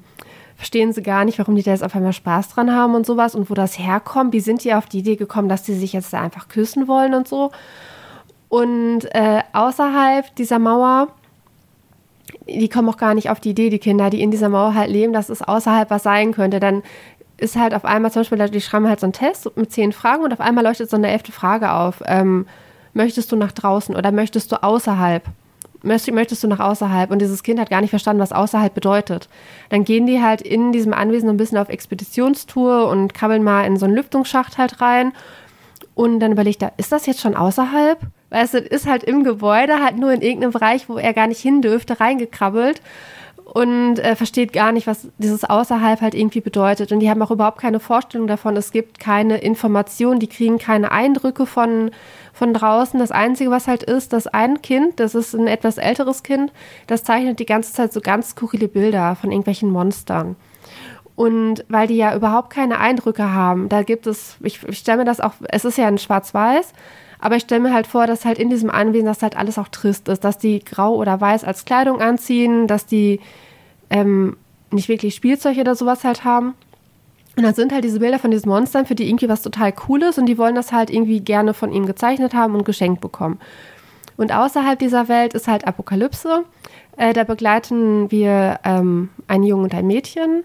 verstehen 0.58 0.92
sie 0.92 1.02
gar 1.02 1.24
nicht, 1.24 1.38
warum 1.38 1.54
die 1.54 1.62
da 1.62 1.70
jetzt 1.70 1.84
auf 1.84 1.94
einmal 1.94 2.12
Spaß 2.12 2.48
dran 2.48 2.74
haben 2.74 2.96
und 2.96 3.06
sowas 3.06 3.36
und 3.36 3.48
wo 3.48 3.54
das 3.54 3.78
herkommt. 3.78 4.32
Wie 4.32 4.40
sind 4.40 4.64
die 4.64 4.74
auf 4.74 4.86
die 4.86 4.98
Idee 4.98 5.14
gekommen, 5.14 5.48
dass 5.48 5.62
die 5.62 5.72
sich 5.72 5.92
jetzt 5.92 6.12
da 6.12 6.20
einfach 6.20 6.48
küssen 6.48 6.88
wollen 6.88 7.14
und 7.14 7.28
so? 7.28 7.52
Und 8.48 9.04
äh, 9.14 9.42
außerhalb 9.52 10.34
dieser 10.34 10.58
Mauer, 10.58 11.08
die 12.48 12.68
kommen 12.68 12.88
auch 12.88 12.96
gar 12.96 13.14
nicht 13.14 13.30
auf 13.30 13.38
die 13.38 13.50
Idee, 13.50 13.70
die 13.70 13.78
Kinder, 13.78 14.10
die 14.10 14.20
in 14.20 14.32
dieser 14.32 14.48
Mauer 14.48 14.74
halt 14.74 14.90
leben, 14.90 15.12
dass 15.12 15.28
es 15.28 15.42
außerhalb 15.42 15.90
was 15.90 16.02
sein 16.02 16.32
könnte. 16.32 16.58
Dann 16.58 16.82
ist 17.36 17.54
halt 17.54 17.72
auf 17.72 17.84
einmal 17.84 18.10
zum 18.10 18.22
Beispiel, 18.22 18.48
die 18.48 18.60
schreiben 18.60 18.88
halt 18.88 18.98
so 18.98 19.06
einen 19.06 19.12
Test 19.12 19.56
mit 19.56 19.70
zehn 19.70 19.92
Fragen 19.92 20.24
und 20.24 20.32
auf 20.32 20.40
einmal 20.40 20.64
leuchtet 20.64 20.90
so 20.90 20.96
eine 20.96 21.08
elfte 21.08 21.30
Frage 21.30 21.70
auf. 21.70 22.02
Ähm, 22.04 22.46
möchtest 22.94 23.30
du 23.30 23.36
nach 23.36 23.52
draußen 23.52 23.94
oder 23.94 24.10
möchtest 24.10 24.50
du 24.50 24.60
außerhalb? 24.60 25.22
Möchtest 25.88 26.42
du 26.42 26.48
nach 26.48 26.60
außerhalb? 26.60 27.10
Und 27.10 27.20
dieses 27.20 27.42
Kind 27.42 27.58
hat 27.58 27.70
gar 27.70 27.80
nicht 27.80 27.90
verstanden, 27.90 28.22
was 28.22 28.32
außerhalb 28.32 28.72
bedeutet. 28.72 29.28
Dann 29.70 29.84
gehen 29.84 30.06
die 30.06 30.22
halt 30.22 30.42
in 30.42 30.72
diesem 30.72 30.92
Anwesen 30.92 31.28
ein 31.28 31.36
bisschen 31.36 31.58
auf 31.58 31.68
Expeditionstour 31.68 32.88
und 32.88 33.14
krabbeln 33.14 33.42
mal 33.42 33.64
in 33.64 33.76
so 33.76 33.86
einen 33.86 33.94
Lüftungsschacht 33.94 34.58
halt 34.58 34.80
rein. 34.80 35.12
Und 35.94 36.20
dann 36.20 36.32
überlegt 36.32 36.62
er, 36.62 36.72
ist 36.76 36.92
das 36.92 37.06
jetzt 37.06 37.20
schon 37.20 37.34
außerhalb? 37.34 37.98
Weißt 38.30 38.54
du, 38.54 38.58
ist 38.58 38.86
halt 38.86 39.04
im 39.04 39.24
Gebäude, 39.24 39.82
halt 39.82 39.98
nur 39.98 40.12
in 40.12 40.20
irgendeinem 40.20 40.52
Bereich, 40.52 40.88
wo 40.88 40.98
er 40.98 41.14
gar 41.14 41.26
nicht 41.26 41.40
hin 41.40 41.62
dürfte, 41.62 41.98
reingekrabbelt 41.98 42.80
und 43.54 43.98
äh, 43.98 44.14
versteht 44.14 44.52
gar 44.52 44.72
nicht, 44.72 44.86
was 44.86 45.08
dieses 45.16 45.42
Außerhalb 45.42 46.02
halt 46.02 46.14
irgendwie 46.14 46.42
bedeutet. 46.42 46.92
Und 46.92 47.00
die 47.00 47.08
haben 47.08 47.22
auch 47.22 47.30
überhaupt 47.30 47.58
keine 47.58 47.80
Vorstellung 47.80 48.26
davon. 48.26 48.56
Es 48.56 48.72
gibt 48.72 48.98
keine 48.98 49.38
Informationen, 49.38 50.20
die 50.20 50.26
kriegen 50.26 50.58
keine 50.58 50.92
Eindrücke 50.92 51.46
von, 51.46 51.90
von 52.34 52.52
draußen. 52.52 53.00
Das 53.00 53.10
Einzige, 53.10 53.50
was 53.50 53.66
halt 53.66 53.82
ist, 53.82 54.12
dass 54.12 54.26
ein 54.26 54.60
Kind, 54.60 55.00
das 55.00 55.14
ist 55.14 55.34
ein 55.34 55.46
etwas 55.46 55.78
älteres 55.78 56.22
Kind, 56.22 56.52
das 56.86 57.04
zeichnet 57.04 57.38
die 57.38 57.46
ganze 57.46 57.72
Zeit 57.72 57.92
so 57.94 58.02
ganz 58.02 58.30
skurrile 58.30 58.68
Bilder 58.68 59.16
von 59.16 59.32
irgendwelchen 59.32 59.70
Monstern. 59.70 60.36
Und 61.16 61.64
weil 61.68 61.88
die 61.88 61.96
ja 61.96 62.14
überhaupt 62.14 62.50
keine 62.50 62.78
Eindrücke 62.78 63.32
haben, 63.32 63.70
da 63.70 63.82
gibt 63.82 64.06
es, 64.06 64.36
ich, 64.40 64.62
ich 64.68 64.78
stelle 64.78 64.98
mir 64.98 65.04
das 65.04 65.20
auch, 65.20 65.32
es 65.48 65.64
ist 65.64 65.78
ja 65.78 65.88
ein 65.88 65.98
Schwarz-Weiß, 65.98 66.74
aber 67.18 67.36
ich 67.36 67.42
stelle 67.42 67.60
mir 67.60 67.72
halt 67.72 67.86
vor, 67.86 68.06
dass 68.06 68.24
halt 68.24 68.38
in 68.38 68.50
diesem 68.50 68.70
Anwesen, 68.70 69.06
dass 69.06 69.22
halt 69.22 69.36
alles 69.36 69.58
auch 69.58 69.68
trist 69.68 70.08
ist, 70.08 70.24
dass 70.24 70.38
die 70.38 70.60
grau 70.64 70.94
oder 70.96 71.20
weiß 71.20 71.44
als 71.44 71.64
Kleidung 71.64 72.00
anziehen, 72.00 72.66
dass 72.66 72.86
die 72.86 73.20
ähm, 73.90 74.36
nicht 74.70 74.88
wirklich 74.88 75.14
Spielzeug 75.14 75.58
oder 75.58 75.74
sowas 75.74 76.04
halt 76.04 76.24
haben. 76.24 76.54
Und 77.36 77.44
dann 77.44 77.54
sind 77.54 77.72
halt 77.72 77.84
diese 77.84 78.00
Bilder 78.00 78.18
von 78.18 78.30
diesen 78.30 78.48
Monstern, 78.48 78.86
für 78.86 78.94
die 78.94 79.08
irgendwie 79.08 79.28
was 79.28 79.42
total 79.42 79.72
Cooles 79.72 80.18
und 80.18 80.26
die 80.26 80.38
wollen 80.38 80.54
das 80.54 80.72
halt 80.72 80.90
irgendwie 80.90 81.20
gerne 81.20 81.54
von 81.54 81.72
ihm 81.72 81.86
gezeichnet 81.86 82.34
haben 82.34 82.54
und 82.54 82.64
geschenkt 82.64 83.00
bekommen. 83.00 83.38
Und 84.16 84.32
außerhalb 84.32 84.78
dieser 84.78 85.08
Welt 85.08 85.34
ist 85.34 85.46
halt 85.46 85.66
Apokalypse. 85.66 86.44
Äh, 86.96 87.12
da 87.12 87.22
begleiten 87.22 88.10
wir 88.10 88.58
ähm, 88.64 89.10
einen 89.28 89.44
Jungen 89.44 89.64
und 89.64 89.74
ein 89.74 89.86
Mädchen 89.86 90.42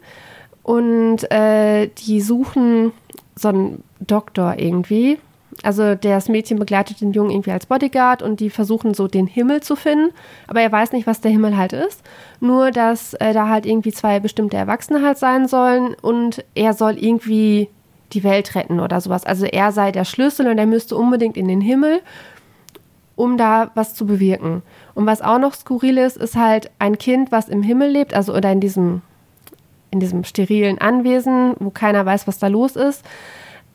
und 0.61 1.29
äh, 1.31 1.87
die 1.87 2.21
suchen 2.21 2.93
so 3.35 3.49
einen 3.49 3.83
Doktor 3.99 4.55
irgendwie, 4.57 5.17
Also 5.61 5.95
das 5.95 6.29
Mädchen 6.29 6.57
begleitet 6.57 7.01
den 7.01 7.11
Jungen 7.11 7.29
irgendwie 7.29 7.51
als 7.51 7.65
Bodyguard 7.65 8.21
und 8.21 8.39
die 8.39 8.49
versuchen 8.49 8.93
so 8.93 9.07
den 9.07 9.27
Himmel 9.27 9.61
zu 9.61 9.75
finden, 9.75 10.13
aber 10.47 10.61
er 10.61 10.71
weiß 10.71 10.91
nicht, 10.93 11.05
was 11.05 11.21
der 11.21 11.31
Himmel 11.31 11.57
halt 11.57 11.73
ist. 11.73 12.01
Nur, 12.39 12.71
dass 12.71 13.13
äh, 13.15 13.33
da 13.33 13.47
halt 13.49 13.65
irgendwie 13.65 13.91
zwei 13.91 14.19
bestimmte 14.19 14.57
Erwachsene 14.57 15.01
halt 15.05 15.17
sein 15.17 15.47
sollen 15.47 15.95
und 16.01 16.43
er 16.55 16.73
soll 16.73 16.97
irgendwie 16.97 17.69
die 18.13 18.23
Welt 18.23 18.55
retten 18.55 18.79
oder 18.79 19.01
sowas. 19.01 19.25
Also 19.25 19.45
er 19.45 19.71
sei 19.71 19.91
der 19.91 20.05
Schlüssel 20.05 20.47
und 20.47 20.57
er 20.57 20.65
müsste 20.65 20.95
unbedingt 20.95 21.37
in 21.37 21.47
den 21.47 21.61
Himmel, 21.61 22.01
um 23.15 23.37
da 23.37 23.71
was 23.75 23.95
zu 23.95 24.05
bewirken. 24.05 24.61
Und 24.95 25.05
was 25.05 25.21
auch 25.21 25.39
noch 25.39 25.53
skurril 25.53 25.97
ist, 25.97 26.17
ist 26.17 26.35
halt 26.35 26.71
ein 26.79 26.97
Kind, 26.97 27.31
was 27.31 27.49
im 27.49 27.63
Himmel 27.63 27.89
lebt, 27.91 28.13
also 28.13 28.33
oder 28.33 28.51
in 28.51 28.59
diesem, 28.59 29.01
in 29.91 29.99
diesem 29.99 30.23
sterilen 30.23 30.79
Anwesen, 30.79 31.55
wo 31.59 31.69
keiner 31.69 32.05
weiß, 32.05 32.27
was 32.27 32.39
da 32.39 32.47
los 32.47 32.75
ist 32.75 33.03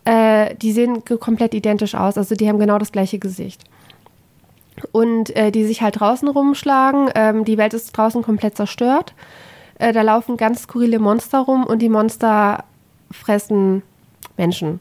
äh, 0.05 0.55
die 0.57 0.73
sehen 0.73 1.05
komplett 1.05 1.55
identisch 1.55 1.95
aus. 1.95 2.17
Also 2.17 2.35
die 2.35 2.49
haben 2.49 2.59
genau 2.59 2.79
das 2.79 2.93
gleiche 2.93 3.19
Gesicht. 3.19 3.63
Und 4.93 5.35
äh, 5.37 5.51
die 5.51 5.65
sich 5.65 5.83
halt 5.83 6.01
draußen 6.01 6.29
rumschlagen. 6.29 7.11
Ähm, 7.15 7.45
die 7.45 7.59
Welt 7.59 7.75
ist 7.75 7.93
draußen 7.93 8.23
komplett 8.23 8.57
zerstört. 8.57 9.15
Äh, 9.79 9.93
da 9.93 10.03
laufen 10.03 10.37
ganz 10.37 10.63
skurrile 10.63 10.99
Monster 10.99 11.41
rum 11.41 11.65
und 11.65 11.81
die 11.81 11.89
Monster 11.89 12.65
fressen 13.11 13.83
Menschen. 14.37 14.81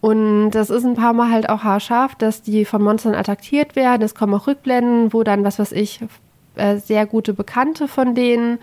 Und 0.00 0.50
das 0.50 0.70
ist 0.70 0.84
ein 0.84 0.94
paar 0.94 1.12
Mal 1.12 1.30
halt 1.30 1.48
auch 1.48 1.64
haarscharf, 1.64 2.14
dass 2.14 2.42
die 2.42 2.64
von 2.64 2.82
Monstern 2.82 3.14
attackiert 3.14 3.74
werden. 3.74 4.02
Es 4.02 4.14
kommen 4.14 4.34
auch 4.34 4.46
Rückblenden, 4.46 5.12
wo 5.12 5.24
dann, 5.24 5.44
was 5.44 5.58
weiß 5.58 5.72
ich, 5.72 6.00
äh, 6.54 6.76
sehr 6.78 7.06
gute 7.06 7.34
Bekannte 7.34 7.88
von 7.88 8.14
denen 8.14 8.58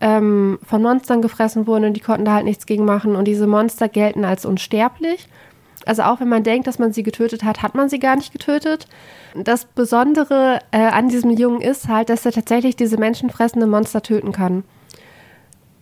ähm, 0.00 0.58
von 0.64 0.82
Monstern 0.82 1.22
gefressen 1.22 1.66
wurden 1.66 1.84
und 1.84 1.94
die 1.94 2.00
konnten 2.00 2.24
da 2.24 2.34
halt 2.34 2.44
nichts 2.44 2.66
gegen 2.66 2.84
machen. 2.84 3.16
Und 3.16 3.26
diese 3.26 3.46
Monster 3.46 3.88
gelten 3.88 4.24
als 4.24 4.44
unsterblich. 4.44 5.28
Also 5.86 6.02
auch 6.02 6.20
wenn 6.20 6.28
man 6.28 6.42
denkt, 6.42 6.66
dass 6.66 6.78
man 6.78 6.92
sie 6.92 7.02
getötet 7.02 7.44
hat, 7.44 7.62
hat 7.62 7.74
man 7.74 7.88
sie 7.88 7.98
gar 7.98 8.16
nicht 8.16 8.32
getötet. 8.32 8.86
Das 9.34 9.64
Besondere 9.66 10.60
äh, 10.70 10.78
an 10.78 11.08
diesem 11.08 11.30
Jungen 11.30 11.60
ist 11.60 11.88
halt, 11.88 12.08
dass 12.08 12.24
er 12.24 12.32
tatsächlich 12.32 12.76
diese 12.76 12.96
menschenfressende 12.96 13.66
Monster 13.66 14.02
töten 14.02 14.32
kann. 14.32 14.64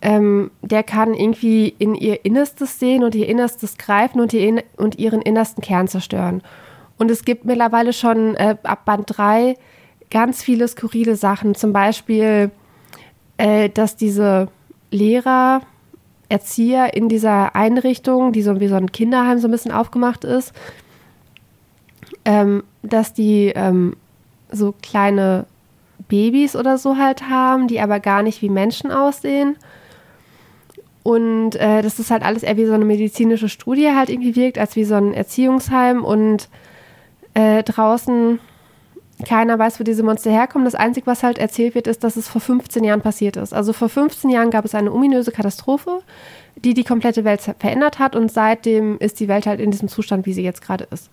Ähm, 0.01 0.51
der 0.61 0.83
kann 0.83 1.13
irgendwie 1.13 1.73
in 1.79 1.95
ihr 1.95 2.25
Innerstes 2.25 2.79
sehen 2.79 3.03
und 3.03 3.15
ihr 3.15 3.29
Innerstes 3.29 3.77
greifen 3.77 4.19
und, 4.19 4.33
in 4.33 4.61
und 4.75 4.99
ihren 4.99 5.21
innersten 5.21 5.63
Kern 5.63 5.87
zerstören. 5.87 6.41
Und 6.97 7.09
es 7.09 7.23
gibt 7.23 7.45
mittlerweile 7.45 7.93
schon 7.93 8.35
äh, 8.35 8.57
ab 8.63 8.85
Band 8.85 9.05
3 9.07 9.55
ganz 10.11 10.43
viele 10.43 10.67
skurrile 10.67 11.15
Sachen. 11.15 11.55
Zum 11.55 11.71
Beispiel 11.71 12.51
äh, 13.43 13.67
dass 13.67 13.97
diese 13.97 14.47
Lehrer, 14.89 15.61
Erzieher 16.29 16.93
in 16.93 17.09
dieser 17.09 17.57
Einrichtung, 17.57 18.31
die 18.31 18.41
so 18.41 18.61
wie 18.61 18.69
so 18.69 18.75
ein 18.75 18.91
Kinderheim 18.93 19.37
so 19.37 19.49
ein 19.49 19.51
bisschen 19.51 19.73
aufgemacht 19.73 20.23
ist, 20.23 20.53
ähm, 22.23 22.63
dass 22.83 23.13
die 23.13 23.51
ähm, 23.53 23.97
so 24.49 24.73
kleine 24.81 25.45
Babys 26.07 26.55
oder 26.55 26.77
so 26.77 26.97
halt 26.97 27.29
haben, 27.29 27.67
die 27.67 27.81
aber 27.81 27.99
gar 27.99 28.23
nicht 28.23 28.41
wie 28.41 28.49
Menschen 28.49 28.91
aussehen. 28.91 29.57
Und 31.03 31.55
äh, 31.57 31.81
dass 31.81 31.97
das 31.97 32.11
halt 32.11 32.23
alles 32.23 32.43
eher 32.43 32.55
wie 32.55 32.65
so 32.65 32.73
eine 32.73 32.85
medizinische 32.85 33.49
Studie 33.49 33.91
halt 33.93 34.09
irgendwie 34.09 34.37
wirkt, 34.37 34.57
als 34.57 34.77
wie 34.77 34.85
so 34.85 34.95
ein 34.95 35.13
Erziehungsheim. 35.13 36.05
Und 36.05 36.47
äh, 37.33 37.61
draußen 37.61 38.39
keiner 39.25 39.57
weiß, 39.57 39.79
wo 39.79 39.83
diese 39.83 40.03
Monster 40.03 40.31
herkommen. 40.31 40.65
Das 40.65 40.75
Einzige, 40.75 41.07
was 41.07 41.23
halt 41.23 41.37
erzählt 41.37 41.75
wird, 41.75 41.87
ist, 41.87 42.03
dass 42.03 42.15
es 42.15 42.27
vor 42.27 42.41
15 42.41 42.83
Jahren 42.83 43.01
passiert 43.01 43.37
ist. 43.37 43.53
Also 43.53 43.73
vor 43.73 43.89
15 43.89 44.29
Jahren 44.29 44.49
gab 44.51 44.65
es 44.65 44.75
eine 44.75 44.91
ominöse 44.91 45.31
Katastrophe, 45.31 46.01
die 46.55 46.73
die 46.73 46.83
komplette 46.83 47.23
Welt 47.23 47.41
verändert 47.41 47.99
hat 47.99 48.15
und 48.15 48.31
seitdem 48.31 48.97
ist 48.99 49.19
die 49.19 49.27
Welt 49.27 49.45
halt 49.45 49.59
in 49.59 49.71
diesem 49.71 49.87
Zustand, 49.87 50.25
wie 50.25 50.33
sie 50.33 50.43
jetzt 50.43 50.61
gerade 50.61 50.87
ist. 50.91 51.09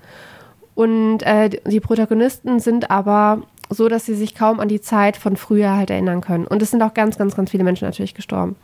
Und 0.75 1.23
äh, 1.23 1.51
die 1.51 1.81
Protagonisten 1.81 2.61
sind 2.61 2.91
aber 2.91 3.43
so, 3.69 3.89
dass 3.89 4.07
sie 4.07 4.15
sich 4.15 4.35
kaum 4.35 4.61
an 4.61 4.69
die 4.69 4.81
Zeit 4.81 5.17
von 5.17 5.37
früher 5.37 5.77
halt 5.77 5.91
erinnern 5.91 6.21
können. 6.21 6.47
Und 6.47 6.63
es 6.63 6.71
sind 6.71 6.83
auch 6.83 6.95
ganz, 6.95 7.19
ganz, 7.19 7.37
ganz 7.37 7.51
viele 7.51 7.65
Menschen 7.65 7.87
natürlich 7.87 8.15
gestorben. 8.15 8.57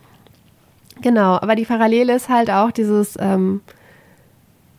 Genau, 1.02 1.34
aber 1.34 1.54
die 1.54 1.64
Parallele 1.64 2.14
ist 2.14 2.28
halt 2.28 2.50
auch 2.50 2.70
dieses 2.70 3.16
ähm, 3.20 3.60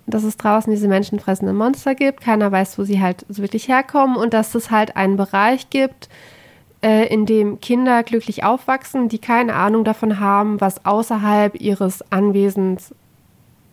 dass 0.08 0.24
es 0.24 0.38
draußen 0.38 0.72
diese 0.72 0.88
menschenfressenden 0.88 1.56
Monster 1.56 1.94
gibt. 1.94 2.22
Keiner 2.22 2.52
weiß, 2.52 2.80
wo 2.80 2.84
sie 2.84 3.02
halt 3.02 3.26
so 3.30 3.42
wirklich 3.42 3.68
herkommen 3.68 4.16
und 4.18 4.34
dass 4.34 4.56
es 4.56 4.72
halt 4.72 4.96
einen 4.96 5.18
Bereich 5.18 5.70
gibt, 5.70 6.10
äh, 6.82 7.08
in 7.14 7.26
dem 7.26 7.60
Kinder 7.60 8.04
glücklich 8.04 8.44
aufwachsen, 8.44 9.10
die 9.10 9.20
keine 9.20 9.54
Ahnung 9.54 9.84
davon 9.84 10.20
haben, 10.20 10.62
was 10.62 10.86
außerhalb 10.86 11.60
ihres 11.60 12.12
Anwesens 12.12 12.96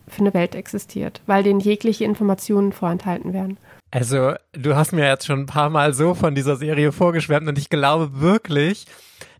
für 0.07 0.19
eine 0.19 0.33
Welt 0.33 0.55
existiert, 0.55 1.21
weil 1.25 1.43
denen 1.43 1.59
jegliche 1.59 2.03
Informationen 2.03 2.73
vorenthalten 2.73 3.33
werden. 3.33 3.57
Also, 3.91 4.33
du 4.53 4.75
hast 4.75 4.91
mir 4.91 5.07
jetzt 5.07 5.25
schon 5.25 5.41
ein 5.41 5.45
paar 5.45 5.69
Mal 5.69 5.93
so 5.93 6.13
von 6.15 6.35
dieser 6.35 6.57
Serie 6.57 6.91
vorgeschwärmt 6.91 7.47
und 7.47 7.57
ich 7.57 7.69
glaube 7.69 8.19
wirklich, 8.19 8.85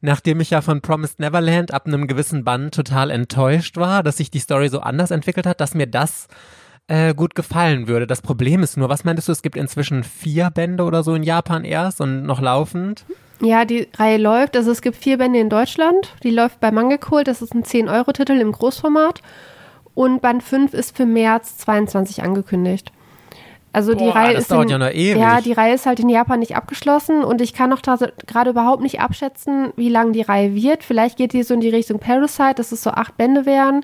nachdem 0.02 0.40
ich 0.40 0.52
ja 0.52 0.62
von 0.62 0.82
Promised 0.82 1.20
Neverland 1.20 1.74
ab 1.74 1.88
einem 1.88 2.08
gewissen 2.08 2.44
Band 2.44 2.74
total 2.74 3.10
enttäuscht 3.12 3.78
war, 3.78 4.02
dass 4.02 4.18
sich 4.18 4.32
die 4.32 4.40
Story 4.40 4.70
so 4.70 4.80
anders 4.80 5.12
entwickelt 5.12 5.46
hat, 5.46 5.60
dass 5.60 5.74
mir 5.74 5.88
das 5.88 6.28
äh, 6.88 7.14
gut 7.14 7.36
gefallen 7.36 7.88
würde. 7.88 8.08
Das 8.08 8.22
Problem 8.22 8.64
ist 8.64 8.78
nur, 8.78 8.90
was 8.90 9.04
meintest 9.04 9.28
du, 9.28 9.32
es 9.32 9.42
gibt 9.42 9.58
inzwischen 9.58 10.04
vier 10.04 10.50
Bände 10.52 10.84
oder 10.84 11.04
so 11.04 11.16
in 11.16 11.24
Japan 11.24 11.64
erst 11.64 12.02
und 12.02 12.24
noch 12.24 12.42
laufend? 12.42 13.06
Ja, 13.42 13.66
die 13.66 13.88
Reihe 13.98 14.18
läuft. 14.18 14.56
Also 14.56 14.72
es 14.72 14.82
gibt 14.82 14.98
vier 14.98 15.18
Bände 15.18 15.40
in 15.40 15.50
Deutschland. 15.50 16.14
Die 16.24 16.32
läuft 16.32 16.60
bei 16.60 16.72
Mangekult. 16.72 17.28
Das 17.28 17.42
ist 17.42 17.54
ein 17.54 17.64
10-Euro-Titel 17.64 18.34
im 18.34 18.52
Großformat. 18.52 19.22
Und 19.94 20.22
Band 20.22 20.44
5 20.44 20.74
ist 20.74 20.96
für 20.96 21.06
März 21.06 21.58
22 21.58 22.24
angekündigt. 22.24 22.92
Also 23.76 23.92
Boah, 23.92 23.98
die 23.98 24.10
Reihe 24.10 24.34
das 24.36 24.44
ist 24.44 24.52
dauert 24.52 24.66
in, 24.66 24.70
ja 24.70 24.78
noch 24.78 24.90
ewig. 24.90 25.18
Ja, 25.18 25.42
die 25.42 25.52
Reihe 25.52 25.74
ist 25.74 25.86
halt 25.86 26.00
in 26.00 26.08
Japan 26.08 26.40
nicht 26.40 26.56
abgeschlossen 26.56 27.26
und 27.26 27.42
ich 27.42 27.54
kann 27.54 27.70
noch 27.70 27.82
gerade 27.82 28.50
überhaupt 28.50 28.82
nicht 28.82 29.02
abschätzen, 29.02 29.74
wie 29.76 29.90
lang 29.90 30.14
die 30.14 30.22
Reihe 30.22 30.56
wird. 30.56 30.82
Vielleicht 30.84 31.18
geht 31.18 31.34
die 31.34 31.44
so 31.44 31.56
in 31.56 31.60
die 31.60 31.70
Richtung 31.70 32.00
Parasite, 32.00 32.56
dass 32.56 32.72
es 32.72 32.82
so 32.82 32.92
acht 32.92 33.18
Bände 33.18 33.46
wären. 33.46 33.84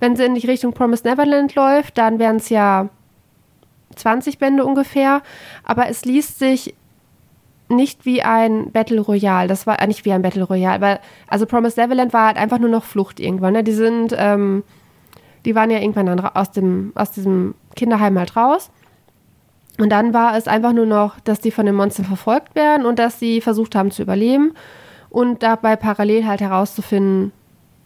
Wenn 0.00 0.16
sie 0.16 0.24
in 0.24 0.34
die 0.34 0.46
Richtung 0.46 0.72
Promised 0.72 1.04
Neverland 1.04 1.54
läuft, 1.54 1.98
dann 1.98 2.18
wären 2.18 2.36
es 2.36 2.48
ja 2.48 2.88
20 3.94 4.38
Bände 4.38 4.64
ungefähr. 4.64 5.22
Aber 5.64 5.88
es 5.88 6.04
liest 6.04 6.38
sich 6.38 6.74
nicht 7.68 8.04
wie 8.04 8.22
ein 8.22 8.72
Battle 8.72 9.00
Royale. 9.00 9.48
Das 9.48 9.66
war 9.66 9.80
äh, 9.80 9.86
nicht 9.86 10.04
wie 10.04 10.12
ein 10.12 10.22
Battle 10.22 10.42
Royale, 10.42 10.74
aber 10.74 11.00
also 11.28 11.46
Promised 11.46 11.78
Neverland 11.78 12.12
war 12.12 12.26
halt 12.26 12.36
einfach 12.36 12.58
nur 12.58 12.68
noch 12.68 12.84
Flucht 12.84 13.20
irgendwann. 13.20 13.52
Ne? 13.52 13.62
Die 13.62 13.72
sind, 13.72 14.14
ähm, 14.18 14.64
die 15.44 15.54
waren 15.54 15.70
ja 15.70 15.78
irgendwann 15.78 16.06
dann 16.06 16.20
aus 16.20 16.50
dem, 16.50 16.92
aus 16.96 17.12
diesem 17.12 17.54
Kinderheim 17.76 18.18
halt 18.18 18.36
raus. 18.36 18.70
Und 19.78 19.90
dann 19.90 20.12
war 20.12 20.36
es 20.36 20.48
einfach 20.48 20.72
nur 20.72 20.84
noch, 20.84 21.20
dass 21.20 21.40
die 21.40 21.50
von 21.50 21.64
den 21.64 21.74
Monstern 21.74 22.04
verfolgt 22.04 22.54
werden 22.54 22.84
und 22.84 22.98
dass 22.98 23.18
sie 23.18 23.40
versucht 23.40 23.74
haben 23.74 23.90
zu 23.90 24.02
überleben 24.02 24.52
und 25.08 25.42
dabei 25.42 25.76
parallel 25.76 26.26
halt 26.26 26.40
herauszufinden, 26.40 27.32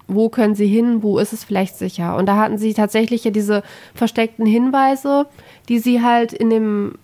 wo 0.06 0.28
können 0.28 0.54
sie 0.54 0.66
hin, 0.66 1.02
wo 1.02 1.18
ist 1.18 1.32
es 1.32 1.44
vielleicht 1.44 1.76
sicher. 1.76 2.16
Und 2.16 2.26
da 2.26 2.36
hatten 2.36 2.58
sie 2.58 2.74
tatsächlich 2.74 3.24
ja 3.24 3.30
diese 3.30 3.62
versteckten 3.94 4.46
Hinweise, 4.46 5.26
die 5.68 5.78
sie 5.78 6.02
halt 6.02 6.32
in 6.32 6.50
dem, 6.50 6.94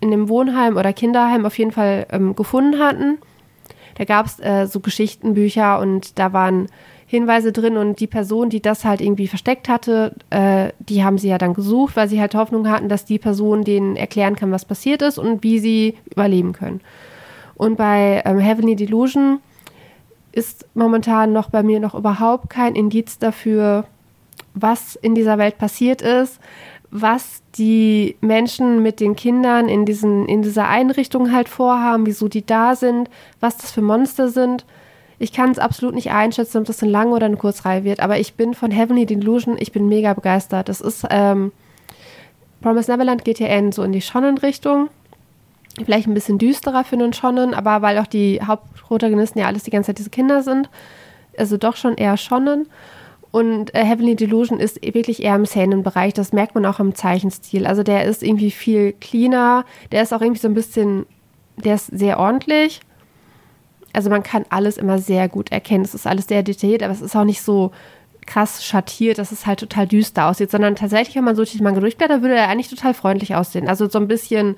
in 0.00 0.10
dem 0.10 0.28
Wohnheim 0.28 0.76
oder 0.76 0.92
Kinderheim 0.92 1.44
auf 1.44 1.58
jeden 1.58 1.72
Fall 1.72 2.06
ähm, 2.10 2.34
gefunden 2.34 2.78
hatten. 2.78 3.18
Da 3.96 4.04
gab 4.04 4.26
es 4.26 4.38
äh, 4.40 4.66
so 4.66 4.80
Geschichtenbücher 4.80 5.78
und 5.80 6.18
da 6.18 6.32
waren 6.32 6.68
Hinweise 7.06 7.52
drin 7.52 7.78
und 7.78 8.00
die 8.00 8.06
Person, 8.06 8.50
die 8.50 8.60
das 8.60 8.84
halt 8.84 9.00
irgendwie 9.00 9.28
versteckt 9.28 9.68
hatte, 9.68 10.14
äh, 10.28 10.72
die 10.78 11.02
haben 11.02 11.16
sie 11.16 11.28
ja 11.28 11.38
dann 11.38 11.54
gesucht, 11.54 11.96
weil 11.96 12.06
sie 12.06 12.20
halt 12.20 12.34
Hoffnung 12.34 12.68
hatten, 12.68 12.90
dass 12.90 13.06
die 13.06 13.18
Person 13.18 13.64
denen 13.64 13.96
erklären 13.96 14.36
kann, 14.36 14.52
was 14.52 14.66
passiert 14.66 15.00
ist 15.00 15.18
und 15.18 15.42
wie 15.42 15.58
sie 15.58 15.96
überleben 16.10 16.52
können. 16.52 16.82
Und 17.56 17.76
bei 17.76 18.22
ähm, 18.26 18.38
Heavenly 18.38 18.76
Delusion 18.76 19.40
ist 20.32 20.66
momentan 20.74 21.32
noch 21.32 21.50
bei 21.50 21.62
mir 21.62 21.80
noch 21.80 21.94
überhaupt 21.94 22.50
kein 22.50 22.74
Indiz 22.74 23.18
dafür, 23.18 23.84
was 24.54 24.96
in 24.96 25.14
dieser 25.14 25.38
Welt 25.38 25.58
passiert 25.58 26.02
ist, 26.02 26.40
was 26.90 27.42
die 27.56 28.16
Menschen 28.20 28.82
mit 28.82 29.00
den 29.00 29.14
Kindern 29.14 29.68
in, 29.68 29.84
diesen, 29.84 30.26
in 30.26 30.42
dieser 30.42 30.68
Einrichtung 30.68 31.32
halt 31.32 31.48
vorhaben, 31.48 32.06
wieso 32.06 32.28
die 32.28 32.44
da 32.44 32.74
sind, 32.74 33.10
was 33.40 33.58
das 33.58 33.70
für 33.70 33.82
Monster 33.82 34.28
sind. 34.28 34.64
Ich 35.18 35.32
kann 35.32 35.50
es 35.50 35.58
absolut 35.58 35.94
nicht 35.94 36.10
einschätzen, 36.10 36.58
ob 36.58 36.64
das 36.64 36.82
eine 36.82 36.92
lange 36.92 37.14
oder 37.14 37.26
eine 37.26 37.36
Kurzreihe 37.36 37.84
wird, 37.84 38.00
aber 38.00 38.18
ich 38.18 38.34
bin 38.34 38.54
von 38.54 38.70
Heavenly 38.70 39.04
Delusion, 39.04 39.56
ich 39.58 39.72
bin 39.72 39.88
mega 39.88 40.14
begeistert. 40.14 40.68
Das 40.68 40.80
ist, 40.80 41.04
ähm, 41.10 41.52
Promise 42.60 42.90
Neverland 42.90 43.24
geht 43.24 43.40
ja 43.40 43.48
eher 43.48 43.72
so 43.72 43.82
in 43.82 43.92
die 43.92 44.00
Shonen-Richtung 44.00 44.88
vielleicht 45.84 46.06
ein 46.06 46.14
bisschen 46.14 46.38
düsterer 46.38 46.84
für 46.84 46.96
einen 46.96 47.12
Shonen, 47.12 47.54
aber 47.54 47.82
weil 47.82 47.98
auch 47.98 48.06
die 48.06 48.40
Hauptprotagonisten 48.42 49.40
ja 49.40 49.46
alles 49.46 49.64
die 49.64 49.70
ganze 49.70 49.88
Zeit 49.88 49.98
diese 49.98 50.10
Kinder 50.10 50.42
sind, 50.42 50.68
also 51.36 51.56
doch 51.56 51.76
schon 51.76 51.96
eher 51.96 52.16
Shonen. 52.16 52.66
Und 53.30 53.74
äh, 53.74 53.84
Heavenly 53.84 54.16
Delusion 54.16 54.58
ist 54.58 54.82
wirklich 54.82 55.22
eher 55.22 55.36
im 55.36 55.44
Szenenbereich. 55.44 56.14
Das 56.14 56.32
merkt 56.32 56.54
man 56.54 56.64
auch 56.64 56.80
im 56.80 56.94
Zeichenstil. 56.94 57.66
Also 57.66 57.82
der 57.82 58.04
ist 58.04 58.22
irgendwie 58.22 58.50
viel 58.50 58.94
cleaner. 58.94 59.64
Der 59.92 60.02
ist 60.02 60.14
auch 60.14 60.22
irgendwie 60.22 60.40
so 60.40 60.48
ein 60.48 60.54
bisschen, 60.54 61.04
der 61.56 61.74
ist 61.74 61.86
sehr 61.86 62.18
ordentlich. 62.18 62.80
Also 63.92 64.08
man 64.08 64.22
kann 64.22 64.46
alles 64.48 64.78
immer 64.78 64.98
sehr 64.98 65.28
gut 65.28 65.52
erkennen. 65.52 65.84
Es 65.84 65.94
ist 65.94 66.06
alles 66.06 66.26
sehr 66.26 66.42
detailliert, 66.42 66.82
aber 66.82 66.92
es 66.92 67.02
ist 67.02 67.14
auch 67.16 67.24
nicht 67.24 67.42
so 67.42 67.70
krass 68.28 68.64
schattiert, 68.64 69.18
dass 69.18 69.32
es 69.32 69.46
halt 69.46 69.60
total 69.60 69.86
düster 69.86 70.26
aussieht, 70.26 70.50
sondern 70.50 70.76
tatsächlich, 70.76 71.16
wenn 71.16 71.24
man 71.24 71.34
so 71.34 71.44
den 71.44 71.80
durchblättert, 71.80 72.22
würde 72.22 72.36
er 72.36 72.48
eigentlich 72.48 72.68
total 72.68 72.94
freundlich 72.94 73.34
aussehen. 73.34 73.68
Also 73.68 73.88
so 73.88 73.98
ein 73.98 74.06
bisschen, 74.06 74.56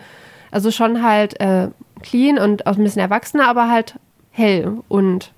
also 0.51 0.71
schon 0.71 1.03
halt 1.03 1.41
äh, 1.41 1.69
clean 2.03 2.39
und 2.39 2.67
auch 2.67 2.77
ein 2.77 2.85
bisschen 2.85 3.03
erwachsener, 3.03 3.49
aber 3.49 3.71
halt 3.71 3.97
hell 4.31 4.79
und 4.89 5.33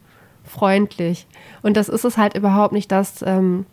freundlich. 0.44 1.27
Und 1.62 1.77
das 1.77 1.88
ist 1.88 2.05
es 2.05 2.18
halt 2.18 2.37
überhaupt 2.37 2.72
nicht, 2.72 2.90
das, 2.92 3.22
ähm, 3.22 3.66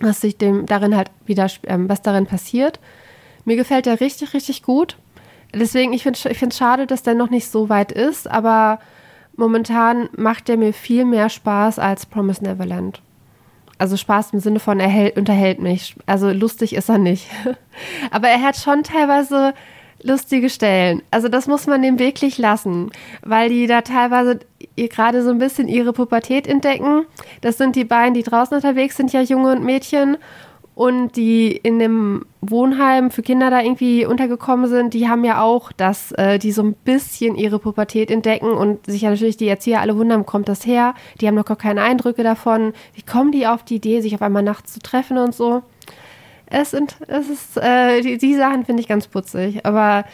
was 0.00 0.20
sich 0.20 0.36
dem 0.36 0.66
darin 0.66 0.96
halt 0.96 1.10
wieder, 1.26 1.48
ähm, 1.64 1.88
was 1.88 2.02
darin 2.02 2.26
passiert. 2.26 2.80
Mir 3.44 3.56
gefällt 3.56 3.86
der 3.86 4.00
richtig, 4.00 4.34
richtig 4.34 4.62
gut. 4.62 4.96
Deswegen, 5.54 5.92
ich 5.92 6.02
finde 6.02 6.18
es 6.18 6.42
ich 6.42 6.56
schade, 6.56 6.86
dass 6.86 7.02
der 7.02 7.14
noch 7.14 7.30
nicht 7.30 7.50
so 7.50 7.68
weit 7.68 7.92
ist, 7.92 8.28
aber 8.28 8.78
momentan 9.36 10.08
macht 10.16 10.48
der 10.48 10.56
mir 10.56 10.72
viel 10.72 11.04
mehr 11.04 11.28
Spaß 11.28 11.78
als 11.78 12.06
Promise 12.06 12.42
Neverland. 12.42 13.02
Also 13.78 13.96
Spaß 13.96 14.32
im 14.32 14.40
Sinne 14.40 14.60
von, 14.60 14.80
er 14.80 14.88
hält, 14.88 15.16
unterhält 15.16 15.58
mich. 15.58 15.96
Also 16.06 16.30
lustig 16.30 16.74
ist 16.74 16.88
er 16.88 16.98
nicht. 16.98 17.28
aber 18.10 18.28
er 18.28 18.40
hat 18.42 18.56
schon 18.56 18.82
teilweise 18.82 19.54
lustige 20.02 20.50
Stellen. 20.50 21.02
Also 21.10 21.28
das 21.28 21.46
muss 21.46 21.66
man 21.66 21.82
dem 21.82 21.98
wirklich 21.98 22.38
lassen, 22.38 22.90
weil 23.22 23.48
die 23.48 23.66
da 23.66 23.82
teilweise 23.82 24.40
gerade 24.76 25.22
so 25.22 25.30
ein 25.30 25.38
bisschen 25.38 25.68
ihre 25.68 25.92
Pubertät 25.92 26.46
entdecken. 26.46 27.06
Das 27.40 27.58
sind 27.58 27.76
die 27.76 27.84
beiden, 27.84 28.14
die 28.14 28.22
draußen 28.22 28.56
unterwegs 28.56 28.96
sind, 28.96 29.12
ja 29.12 29.20
Junge 29.20 29.52
und 29.52 29.64
Mädchen. 29.64 30.16
Und 30.74 31.16
die 31.16 31.54
in 31.54 31.78
dem 31.78 32.24
Wohnheim 32.40 33.10
für 33.10 33.20
Kinder 33.20 33.50
da 33.50 33.60
irgendwie 33.60 34.06
untergekommen 34.06 34.70
sind, 34.70 34.94
die 34.94 35.06
haben 35.06 35.22
ja 35.22 35.42
auch 35.42 35.70
das, 35.70 36.12
äh, 36.12 36.38
die 36.38 36.50
so 36.50 36.62
ein 36.62 36.72
bisschen 36.72 37.36
ihre 37.36 37.58
Pubertät 37.58 38.10
entdecken 38.10 38.50
und 38.50 38.86
sich 38.86 39.02
ja 39.02 39.10
natürlich 39.10 39.36
die 39.36 39.48
Erzieher 39.48 39.82
alle 39.82 39.98
wundern, 39.98 40.24
kommt 40.24 40.48
das 40.48 40.64
her? 40.64 40.94
Die 41.20 41.28
haben 41.28 41.34
noch 41.34 41.44
gar 41.44 41.58
keine 41.58 41.82
Eindrücke 41.82 42.22
davon. 42.22 42.72
Wie 42.94 43.02
kommen 43.02 43.32
die 43.32 43.46
auf 43.46 43.62
die 43.62 43.76
Idee, 43.76 44.00
sich 44.00 44.14
auf 44.14 44.22
einmal 44.22 44.42
nachts 44.42 44.72
zu 44.72 44.80
treffen 44.80 45.18
und 45.18 45.34
so? 45.34 45.62
Es 46.52 46.72
sind, 46.72 46.96
es 47.08 47.30
ist, 47.30 47.56
äh, 47.56 48.02
die, 48.02 48.18
die 48.18 48.34
Sachen 48.34 48.66
finde 48.66 48.82
ich 48.82 48.88
ganz 48.88 49.06
putzig, 49.08 49.64
aber 49.64 50.04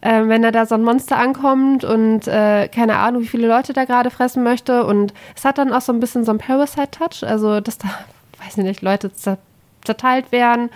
äh, 0.00 0.26
wenn 0.26 0.42
da 0.42 0.50
da 0.50 0.66
so 0.66 0.74
ein 0.74 0.82
Monster 0.82 1.16
ankommt 1.16 1.84
und 1.84 2.26
äh, 2.26 2.66
keine 2.66 2.96
Ahnung, 2.96 3.22
wie 3.22 3.28
viele 3.28 3.46
Leute 3.46 3.72
da 3.72 3.84
gerade 3.84 4.10
fressen 4.10 4.42
möchte 4.42 4.84
und 4.84 5.14
es 5.36 5.44
hat 5.44 5.58
dann 5.58 5.72
auch 5.72 5.80
so 5.80 5.92
ein 5.92 6.00
bisschen 6.00 6.24
so 6.24 6.32
ein 6.32 6.38
Parasite-Touch, 6.38 7.22
also 7.22 7.60
dass 7.60 7.78
da, 7.78 7.86
weiß 8.44 8.58
ich 8.58 8.64
nicht, 8.64 8.82
Leute 8.82 9.12
zerteilt 9.84 10.32
werden. 10.32 10.70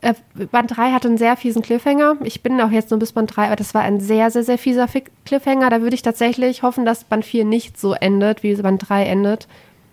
Äh, 0.00 0.14
Band 0.52 0.76
3 0.76 0.92
hatte 0.92 1.08
einen 1.08 1.18
sehr 1.18 1.36
fiesen 1.36 1.62
Cliffhanger. 1.62 2.18
Ich 2.22 2.40
bin 2.40 2.60
auch 2.60 2.70
jetzt 2.70 2.90
nur 2.90 3.00
bis 3.00 3.10
Band 3.10 3.34
3, 3.34 3.46
aber 3.46 3.56
das 3.56 3.74
war 3.74 3.82
ein 3.82 3.98
sehr, 3.98 4.30
sehr, 4.30 4.44
sehr 4.44 4.58
fieser 4.58 4.86
Cliffhanger. 5.26 5.70
Da 5.70 5.82
würde 5.82 5.94
ich 5.94 6.02
tatsächlich 6.02 6.62
hoffen, 6.62 6.86
dass 6.86 7.02
Band 7.02 7.24
4 7.24 7.44
nicht 7.44 7.80
so 7.80 7.94
endet, 7.94 8.44
wie 8.44 8.54
Band 8.54 8.88
3 8.88 9.06
endet. 9.06 9.48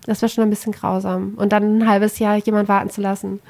Das 0.05 0.21
wäre 0.21 0.29
schon 0.29 0.43
ein 0.43 0.51
bisschen 0.51 0.73
grausam. 0.73 1.33
Und 1.37 1.51
dann 1.51 1.79
ein 1.79 1.89
halbes 1.89 2.19
Jahr 2.19 2.37
jemand 2.37 2.69
warten 2.69 2.91
zu 2.91 3.01
lassen. 3.01 3.41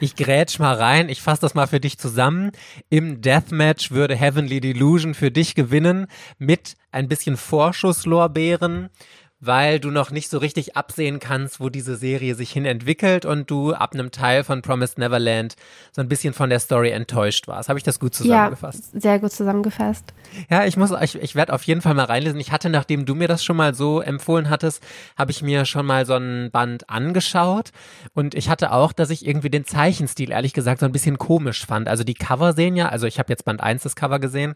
Ich 0.00 0.14
grätsch 0.14 0.60
mal 0.60 0.74
rein, 0.74 1.08
ich 1.08 1.22
fasse 1.22 1.40
das 1.40 1.54
mal 1.54 1.66
für 1.66 1.80
dich 1.80 1.98
zusammen. 1.98 2.52
Im 2.88 3.20
Deathmatch 3.20 3.90
würde 3.90 4.14
Heavenly 4.14 4.60
Delusion 4.60 5.12
für 5.12 5.32
dich 5.32 5.56
gewinnen 5.56 6.06
mit 6.38 6.76
ein 6.92 7.08
bisschen 7.08 7.36
Vorschusslorbeeren 7.36 8.90
weil 9.40 9.78
du 9.78 9.90
noch 9.90 10.10
nicht 10.10 10.30
so 10.30 10.38
richtig 10.38 10.76
absehen 10.76 11.20
kannst, 11.20 11.60
wo 11.60 11.68
diese 11.68 11.96
Serie 11.96 12.34
sich 12.34 12.50
hin 12.50 12.64
entwickelt 12.64 13.24
und 13.24 13.50
du 13.50 13.72
ab 13.72 13.94
einem 13.94 14.10
Teil 14.10 14.42
von 14.42 14.62
Promised 14.62 14.98
Neverland 14.98 15.54
so 15.92 16.00
ein 16.00 16.08
bisschen 16.08 16.34
von 16.34 16.50
der 16.50 16.58
Story 16.58 16.90
enttäuscht 16.90 17.46
warst. 17.46 17.68
Habe 17.68 17.78
ich 17.78 17.84
das 17.84 18.00
gut 18.00 18.14
zusammengefasst? 18.14 18.94
Ja, 18.94 19.00
sehr 19.00 19.18
gut 19.20 19.30
zusammengefasst. 19.30 20.12
Ja, 20.50 20.64
ich 20.64 20.76
muss, 20.76 20.90
ich, 21.02 21.14
ich 21.14 21.36
werde 21.36 21.52
auf 21.52 21.62
jeden 21.62 21.82
Fall 21.82 21.94
mal 21.94 22.06
reinlesen. 22.06 22.40
Ich 22.40 22.50
hatte, 22.50 22.68
nachdem 22.68 23.06
du 23.06 23.14
mir 23.14 23.28
das 23.28 23.44
schon 23.44 23.56
mal 23.56 23.74
so 23.74 24.00
empfohlen 24.00 24.50
hattest, 24.50 24.82
habe 25.16 25.30
ich 25.30 25.42
mir 25.42 25.64
schon 25.66 25.86
mal 25.86 26.04
so 26.04 26.14
ein 26.14 26.50
Band 26.50 26.90
angeschaut 26.90 27.70
und 28.14 28.34
ich 28.34 28.48
hatte 28.48 28.72
auch, 28.72 28.92
dass 28.92 29.10
ich 29.10 29.24
irgendwie 29.24 29.50
den 29.50 29.64
Zeichenstil 29.64 30.32
ehrlich 30.32 30.52
gesagt 30.52 30.80
so 30.80 30.86
ein 30.86 30.92
bisschen 30.92 31.16
komisch 31.16 31.64
fand. 31.64 31.88
Also 31.88 32.02
die 32.02 32.14
Cover 32.14 32.54
sehen 32.54 32.74
ja, 32.74 32.88
also 32.88 33.06
ich 33.06 33.20
habe 33.20 33.32
jetzt 33.32 33.44
Band 33.44 33.60
1 33.60 33.84
das 33.84 33.94
Cover 33.94 34.18
gesehen, 34.18 34.54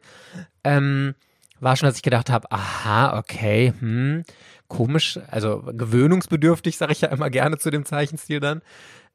ähm, 0.64 1.14
war 1.61 1.77
schon, 1.77 1.88
dass 1.88 1.97
ich 1.97 2.03
gedacht 2.03 2.29
habe, 2.29 2.51
aha, 2.51 3.16
okay, 3.16 3.73
hm 3.79 4.25
komisch, 4.72 5.20
also 5.30 5.62
gewöhnungsbedürftig, 5.66 6.78
sage 6.78 6.92
ich 6.92 7.02
ja 7.02 7.08
immer 7.08 7.28
gerne 7.28 7.58
zu 7.58 7.70
dem 7.70 7.85
Zeichenstil 7.85 8.40
dann. 8.40 8.62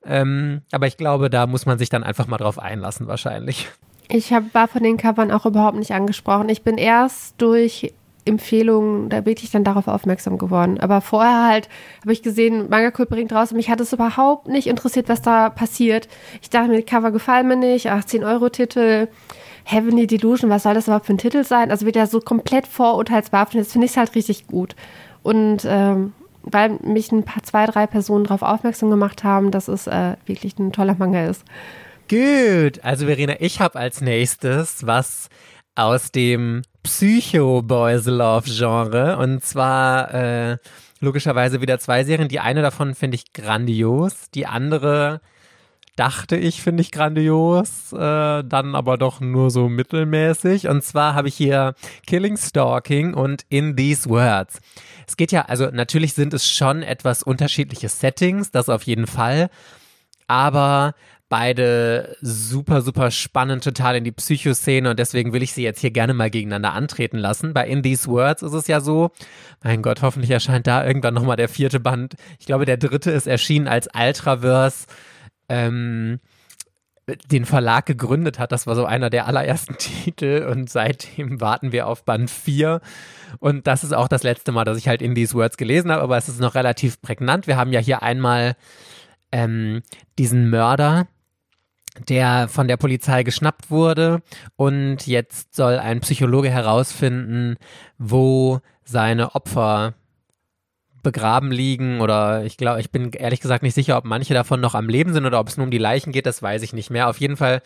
Ähm, 0.05 0.61
aber 0.71 0.85
ich 0.85 0.97
glaube, 0.97 1.31
da 1.31 1.47
muss 1.47 1.65
man 1.65 1.79
sich 1.79 1.89
dann 1.89 2.03
einfach 2.03 2.27
mal 2.27 2.37
drauf 2.37 2.59
einlassen, 2.59 3.07
wahrscheinlich. 3.07 3.67
Ich 4.07 4.31
hab, 4.31 4.53
war 4.53 4.67
von 4.67 4.83
den 4.83 4.97
Covern 4.97 5.31
auch 5.31 5.45
überhaupt 5.45 5.77
nicht 5.77 5.91
angesprochen. 5.91 6.47
Ich 6.49 6.61
bin 6.61 6.77
erst 6.77 7.41
durch 7.41 7.93
Empfehlungen 8.23 9.09
da 9.09 9.25
wirklich 9.25 9.49
dann 9.49 9.63
darauf 9.63 9.87
aufmerksam 9.87 10.37
geworden. 10.37 10.79
Aber 10.79 11.01
vorher 11.01 11.47
halt 11.47 11.69
habe 12.01 12.13
ich 12.13 12.21
gesehen, 12.21 12.69
Manga 12.69 12.91
Kult 12.91 13.09
bringt 13.09 13.33
raus 13.33 13.51
und 13.51 13.57
mich 13.57 13.69
hat 13.69 13.81
es 13.81 13.93
überhaupt 13.93 14.47
nicht 14.47 14.67
interessiert, 14.67 15.09
was 15.09 15.21
da 15.21 15.49
passiert. 15.49 16.07
Ich 16.41 16.49
dachte 16.49 16.69
mir, 16.69 16.83
Cover 16.83 17.11
gefallen 17.11 17.47
mir 17.47 17.55
nicht, 17.55 17.89
18 17.89 18.23
Euro 18.23 18.49
Titel. 18.49 19.07
Heavenly 19.69 20.07
Delusion, 20.07 20.49
was 20.49 20.63
soll 20.63 20.75
das 20.75 20.87
überhaupt 20.87 21.07
für 21.07 21.13
ein 21.13 21.17
Titel 21.17 21.43
sein? 21.43 21.71
Also 21.71 21.85
wieder 21.85 22.07
so 22.07 22.21
komplett 22.21 22.67
vorurteilsbehaftet. 22.67 23.59
Das 23.59 23.73
finde 23.73 23.87
ich 23.87 23.97
halt 23.97 24.15
richtig 24.15 24.47
gut. 24.47 24.77
Und 25.27 25.65
ähm, 25.65 26.13
weil 26.43 26.79
mich 26.81 27.11
ein 27.11 27.23
paar, 27.23 27.43
zwei, 27.43 27.65
drei 27.65 27.85
Personen 27.85 28.23
darauf 28.23 28.43
aufmerksam 28.43 28.89
gemacht 28.89 29.25
haben, 29.25 29.51
dass 29.51 29.67
es 29.67 29.85
äh, 29.85 30.15
wirklich 30.25 30.57
ein 30.57 30.71
toller 30.71 30.95
Manga 30.97 31.25
ist. 31.25 31.43
Gut, 32.09 32.81
also 32.81 33.07
Verena, 33.07 33.35
ich 33.41 33.59
habe 33.59 33.77
als 33.77 33.99
nächstes 33.99 34.87
was 34.87 35.27
aus 35.75 36.13
dem 36.13 36.61
Psycho-Boys 36.83 38.05
Love-Genre 38.05 39.17
und 39.17 39.43
zwar 39.43 40.13
äh, 40.13 40.57
logischerweise 41.01 41.59
wieder 41.59 41.77
zwei 41.79 42.05
Serien. 42.05 42.29
Die 42.29 42.39
eine 42.39 42.61
davon 42.61 42.95
finde 42.95 43.15
ich 43.15 43.33
grandios, 43.33 44.31
die 44.33 44.47
andere 44.47 45.19
dachte 45.97 46.37
ich, 46.37 46.61
finde 46.61 46.81
ich 46.81 46.91
grandios, 46.91 47.91
äh, 47.91 47.97
dann 48.43 48.75
aber 48.75 48.97
doch 48.97 49.19
nur 49.19 49.51
so 49.51 49.67
mittelmäßig. 49.67 50.69
Und 50.69 50.83
zwar 50.83 51.15
habe 51.15 51.27
ich 51.27 51.35
hier 51.35 51.73
Killing 52.05 52.37
Stalking 52.37 53.13
und 53.13 53.43
In 53.49 53.75
These 53.75 54.09
Words. 54.09 54.59
Es 55.07 55.17
geht 55.17 55.31
ja, 55.31 55.41
also 55.45 55.65
natürlich 55.65 56.13
sind 56.13 56.33
es 56.33 56.49
schon 56.49 56.83
etwas 56.83 57.23
unterschiedliche 57.23 57.89
Settings, 57.89 58.51
das 58.51 58.69
auf 58.69 58.83
jeden 58.83 59.07
Fall. 59.07 59.49
Aber 60.27 60.93
beide 61.29 62.15
super, 62.21 62.81
super 62.81 63.11
spannend, 63.11 63.63
total 63.63 63.97
in 63.97 64.03
die 64.03 64.11
Psychoszene 64.11 64.89
und 64.89 64.99
deswegen 64.99 65.33
will 65.33 65.43
ich 65.43 65.51
sie 65.51 65.63
jetzt 65.63 65.81
hier 65.81 65.91
gerne 65.91 66.13
mal 66.13 66.29
gegeneinander 66.29 66.73
antreten 66.73 67.17
lassen. 67.17 67.53
Bei 67.53 67.67
In 67.67 67.83
These 67.83 68.07
Words 68.07 68.43
ist 68.43 68.53
es 68.53 68.67
ja 68.67 68.79
so, 68.81 69.11
mein 69.63 69.81
Gott, 69.81 70.01
hoffentlich 70.03 70.31
erscheint 70.31 70.67
da 70.67 70.85
irgendwann 70.85 71.15
nochmal 71.15 71.37
der 71.37 71.49
vierte 71.49 71.79
Band. 71.79 72.15
Ich 72.39 72.45
glaube, 72.45 72.65
der 72.65 72.77
dritte 72.77 73.11
ist 73.11 73.27
erschienen 73.27 73.67
als 73.67 73.89
Ultraverse 73.93 74.85
ähm, 75.49 76.19
den 77.31 77.45
Verlag 77.45 77.85
gegründet 77.85 78.37
hat. 78.37 78.51
Das 78.51 78.67
war 78.67 78.75
so 78.75 78.85
einer 78.85 79.09
der 79.09 79.27
allerersten 79.27 79.77
Titel 79.77 80.47
und 80.51 80.69
seitdem 80.69 81.39
warten 81.39 81.71
wir 81.71 81.87
auf 81.87 82.03
Band 82.03 82.29
4. 82.29 82.81
Und 83.39 83.67
das 83.67 83.83
ist 83.83 83.93
auch 83.93 84.07
das 84.07 84.23
letzte 84.23 84.51
Mal, 84.51 84.65
dass 84.65 84.77
ich 84.77 84.87
halt 84.87 85.01
in 85.01 85.15
These 85.15 85.33
Words 85.35 85.57
gelesen 85.57 85.91
habe, 85.91 86.01
aber 86.01 86.17
es 86.17 86.27
ist 86.27 86.39
noch 86.39 86.55
relativ 86.55 87.01
prägnant. 87.01 87.47
Wir 87.47 87.57
haben 87.57 87.71
ja 87.71 87.79
hier 87.79 88.03
einmal 88.03 88.55
ähm, 89.31 89.81
diesen 90.17 90.49
Mörder, 90.49 91.07
der 92.09 92.47
von 92.47 92.67
der 92.67 92.77
Polizei 92.77 93.23
geschnappt 93.23 93.71
wurde 93.71 94.21
und 94.55 95.07
jetzt 95.07 95.55
soll 95.55 95.79
ein 95.79 96.01
Psychologe 96.01 96.49
herausfinden, 96.49 97.55
wo 97.97 98.59
seine 98.83 99.33
Opfer 99.33 99.95
begraben 101.07 101.51
liegen 101.51 102.01
oder 102.01 102.43
ich 102.43 102.57
glaube, 102.57 102.81
ich 102.81 102.91
bin 102.91 103.11
ehrlich 103.13 103.39
gesagt 103.39 103.63
nicht 103.63 103.75
sicher, 103.75 103.97
ob 103.97 104.03
manche 104.03 104.33
davon 104.33 104.59
noch 104.59 104.75
am 104.75 104.89
Leben 104.89 105.13
sind 105.13 105.25
oder 105.25 105.39
ob 105.39 105.47
es 105.47 105.55
nur 105.55 105.63
um 105.63 105.71
die 105.71 105.77
Leichen 105.77 106.11
geht, 106.11 106.25
das 106.25 106.41
weiß 106.41 106.63
ich 106.63 106.73
nicht 106.73 106.89
mehr. 106.89 107.07
Auf 107.07 107.21
jeden 107.21 107.37
Fall 107.37 107.61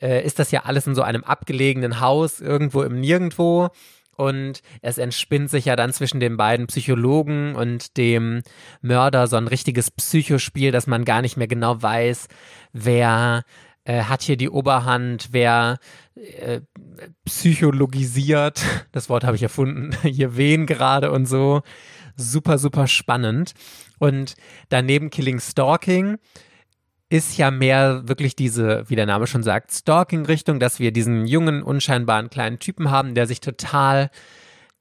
äh, 0.00 0.24
ist 0.24 0.38
das 0.38 0.50
ja 0.52 0.62
alles 0.64 0.86
in 0.86 0.94
so 0.94 1.02
einem 1.02 1.22
abgelegenen 1.22 2.00
Haus 2.00 2.40
irgendwo 2.40 2.82
im 2.82 2.98
Nirgendwo 2.98 3.68
und 4.16 4.62
es 4.80 4.96
entspinnt 4.96 5.50
sich 5.50 5.66
ja 5.66 5.76
dann 5.76 5.92
zwischen 5.92 6.18
den 6.18 6.38
beiden 6.38 6.66
Psychologen 6.66 7.54
und 7.56 7.98
dem 7.98 8.42
Mörder 8.80 9.26
so 9.26 9.36
ein 9.36 9.48
richtiges 9.48 9.90
Psychospiel, 9.90 10.72
dass 10.72 10.86
man 10.86 11.04
gar 11.04 11.20
nicht 11.20 11.36
mehr 11.36 11.46
genau 11.46 11.82
weiß, 11.82 12.28
wer 12.72 13.44
äh, 13.84 14.04
hat 14.04 14.22
hier 14.22 14.38
die 14.38 14.48
Oberhand, 14.48 15.28
wer 15.32 15.78
äh, 16.14 16.62
psychologisiert, 17.26 18.62
das 18.92 19.10
Wort 19.10 19.24
habe 19.24 19.36
ich 19.36 19.42
erfunden, 19.42 19.94
hier 20.02 20.38
wen 20.38 20.64
gerade 20.64 21.10
und 21.10 21.26
so 21.26 21.60
super, 22.16 22.58
super 22.58 22.86
spannend. 22.86 23.54
Und 23.98 24.34
daneben 24.68 25.10
Killing 25.10 25.40
Stalking 25.40 26.18
ist 27.08 27.36
ja 27.36 27.50
mehr 27.50 28.08
wirklich 28.08 28.36
diese, 28.36 28.88
wie 28.88 28.96
der 28.96 29.06
Name 29.06 29.26
schon 29.26 29.42
sagt, 29.42 29.70
Stalking-Richtung, 29.70 30.58
dass 30.58 30.80
wir 30.80 30.92
diesen 30.92 31.26
jungen, 31.26 31.62
unscheinbaren 31.62 32.30
kleinen 32.30 32.58
Typen 32.58 32.90
haben, 32.90 33.14
der 33.14 33.26
sich 33.26 33.40
total 33.40 34.10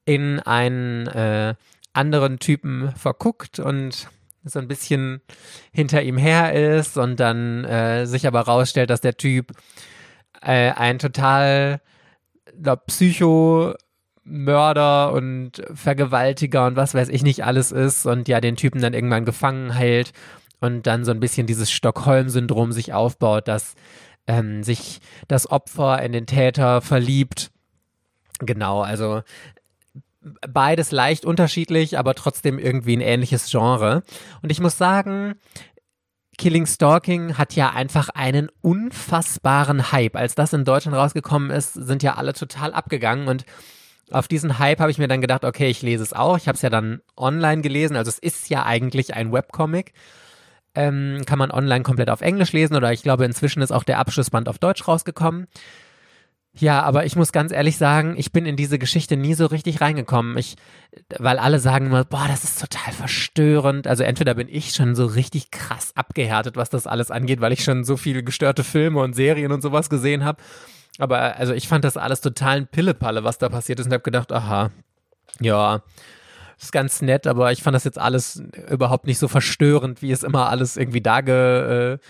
in 0.05 0.39
einen 0.39 1.07
äh, 1.07 1.55
anderen 1.93 2.39
Typen 2.39 2.93
verguckt 2.95 3.59
und 3.59 4.07
so 4.43 4.59
ein 4.59 4.67
bisschen 4.67 5.21
hinter 5.71 6.01
ihm 6.01 6.17
her 6.17 6.53
ist 6.77 6.97
und 6.97 7.19
dann 7.19 7.65
äh, 7.65 8.05
sich 8.05 8.25
aber 8.25 8.41
rausstellt, 8.41 8.89
dass 8.89 9.01
der 9.01 9.17
Typ 9.17 9.51
äh, 10.41 10.71
ein 10.71 10.99
total 10.99 11.81
glaub, 12.61 12.85
Psycho 12.87 13.75
Mörder 14.23 15.13
und 15.13 15.63
Vergewaltiger 15.73 16.67
und 16.67 16.75
was 16.75 16.93
weiß 16.93 17.09
ich 17.09 17.23
nicht 17.23 17.43
alles 17.43 17.71
ist 17.71 18.05
und 18.05 18.27
ja 18.27 18.39
den 18.39 18.55
Typen 18.55 18.81
dann 18.81 18.93
irgendwann 18.93 19.25
gefangen 19.25 19.71
hält 19.71 20.13
und 20.59 20.85
dann 20.85 21.03
so 21.05 21.11
ein 21.11 21.19
bisschen 21.19 21.47
dieses 21.47 21.71
Stockholm-Syndrom 21.71 22.71
sich 22.71 22.93
aufbaut, 22.93 23.47
dass 23.47 23.73
ähm, 24.27 24.63
sich 24.63 24.99
das 25.27 25.49
Opfer 25.49 26.01
in 26.03 26.11
den 26.11 26.27
Täter 26.27 26.81
verliebt. 26.81 27.51
Genau, 28.39 28.81
also 28.81 29.21
beides 30.47 30.91
leicht 30.91 31.25
unterschiedlich, 31.25 31.97
aber 31.97 32.13
trotzdem 32.13 32.59
irgendwie 32.59 32.95
ein 32.95 33.01
ähnliches 33.01 33.49
Genre. 33.49 34.03
Und 34.43 34.51
ich 34.51 34.59
muss 34.59 34.77
sagen, 34.77 35.35
Killing 36.37 36.65
Stalking 36.65 37.37
hat 37.37 37.53
ja 37.53 37.71
einfach 37.71 38.09
einen 38.09 38.49
unfassbaren 38.61 39.91
Hype. 39.91 40.15
Als 40.15 40.35
das 40.35 40.53
in 40.53 40.65
Deutschland 40.65 40.97
rausgekommen 40.97 41.49
ist, 41.49 41.73
sind 41.73 42.03
ja 42.03 42.15
alle 42.15 42.33
total 42.33 42.73
abgegangen 42.73 43.27
und 43.27 43.45
auf 44.11 44.27
diesen 44.27 44.59
Hype 44.59 44.79
habe 44.79 44.91
ich 44.91 44.97
mir 44.97 45.07
dann 45.07 45.21
gedacht, 45.21 45.45
okay, 45.45 45.67
ich 45.67 45.81
lese 45.81 46.03
es 46.03 46.13
auch. 46.13 46.37
Ich 46.37 46.47
habe 46.47 46.55
es 46.55 46.61
ja 46.61 46.69
dann 46.69 47.01
online 47.17 47.61
gelesen, 47.61 47.95
also 47.95 48.09
es 48.09 48.19
ist 48.19 48.49
ja 48.49 48.65
eigentlich 48.65 49.13
ein 49.13 49.31
Webcomic. 49.31 49.93
Ähm, 50.73 51.23
kann 51.25 51.37
man 51.37 51.51
online 51.51 51.83
komplett 51.83 52.09
auf 52.09 52.21
Englisch 52.21 52.53
lesen 52.53 52.75
oder 52.75 52.93
ich 52.93 53.03
glaube, 53.03 53.25
inzwischen 53.25 53.61
ist 53.61 53.71
auch 53.71 53.83
der 53.83 53.99
Abschlussband 53.99 54.47
auf 54.47 54.57
Deutsch 54.57 54.87
rausgekommen. 54.87 55.47
Ja, 56.53 56.81
aber 56.83 57.05
ich 57.05 57.15
muss 57.15 57.31
ganz 57.31 57.53
ehrlich 57.53 57.77
sagen, 57.77 58.15
ich 58.17 58.33
bin 58.33 58.45
in 58.45 58.57
diese 58.57 58.77
Geschichte 58.77 59.15
nie 59.15 59.35
so 59.35 59.45
richtig 59.45 59.79
reingekommen. 59.79 60.37
Ich, 60.37 60.57
weil 61.17 61.39
alle 61.39 61.59
sagen 61.59 61.85
immer, 61.85 62.03
boah, 62.03 62.25
das 62.27 62.43
ist 62.43 62.59
total 62.59 62.91
verstörend. 62.93 63.87
Also 63.87 64.03
entweder 64.03 64.33
bin 64.35 64.49
ich 64.49 64.73
schon 64.73 64.93
so 64.95 65.05
richtig 65.05 65.51
krass 65.51 65.93
abgehärtet, 65.95 66.57
was 66.57 66.69
das 66.69 66.87
alles 66.87 67.09
angeht, 67.09 67.39
weil 67.39 67.53
ich 67.53 67.63
schon 67.63 67.85
so 67.85 67.95
viele 67.95 68.21
gestörte 68.21 68.65
Filme 68.65 68.99
und 68.99 69.13
Serien 69.13 69.53
und 69.53 69.61
sowas 69.61 69.89
gesehen 69.89 70.25
habe. 70.25 70.41
Aber 70.97 71.37
also 71.37 71.53
ich 71.53 71.67
fand 71.67 71.83
das 71.83 71.97
alles 71.97 72.21
total 72.21 72.57
ein 72.57 72.67
Pillepalle, 72.67 73.23
was 73.23 73.37
da 73.37 73.49
passiert 73.49 73.79
ist 73.79 73.87
und 73.87 73.93
habe 73.93 74.03
gedacht, 74.03 74.31
aha, 74.31 74.71
ja, 75.39 75.81
ist 76.61 76.71
ganz 76.71 77.01
nett, 77.01 77.25
aber 77.25 77.51
ich 77.51 77.63
fand 77.63 77.73
das 77.73 77.83
jetzt 77.85 77.97
alles 77.97 78.43
überhaupt 78.69 79.07
nicht 79.07 79.17
so 79.17 79.27
verstörend, 79.27 80.01
wie 80.03 80.11
es 80.11 80.21
immer 80.23 80.49
alles 80.49 80.77
irgendwie 80.77 81.01
dargestellt 81.01 82.01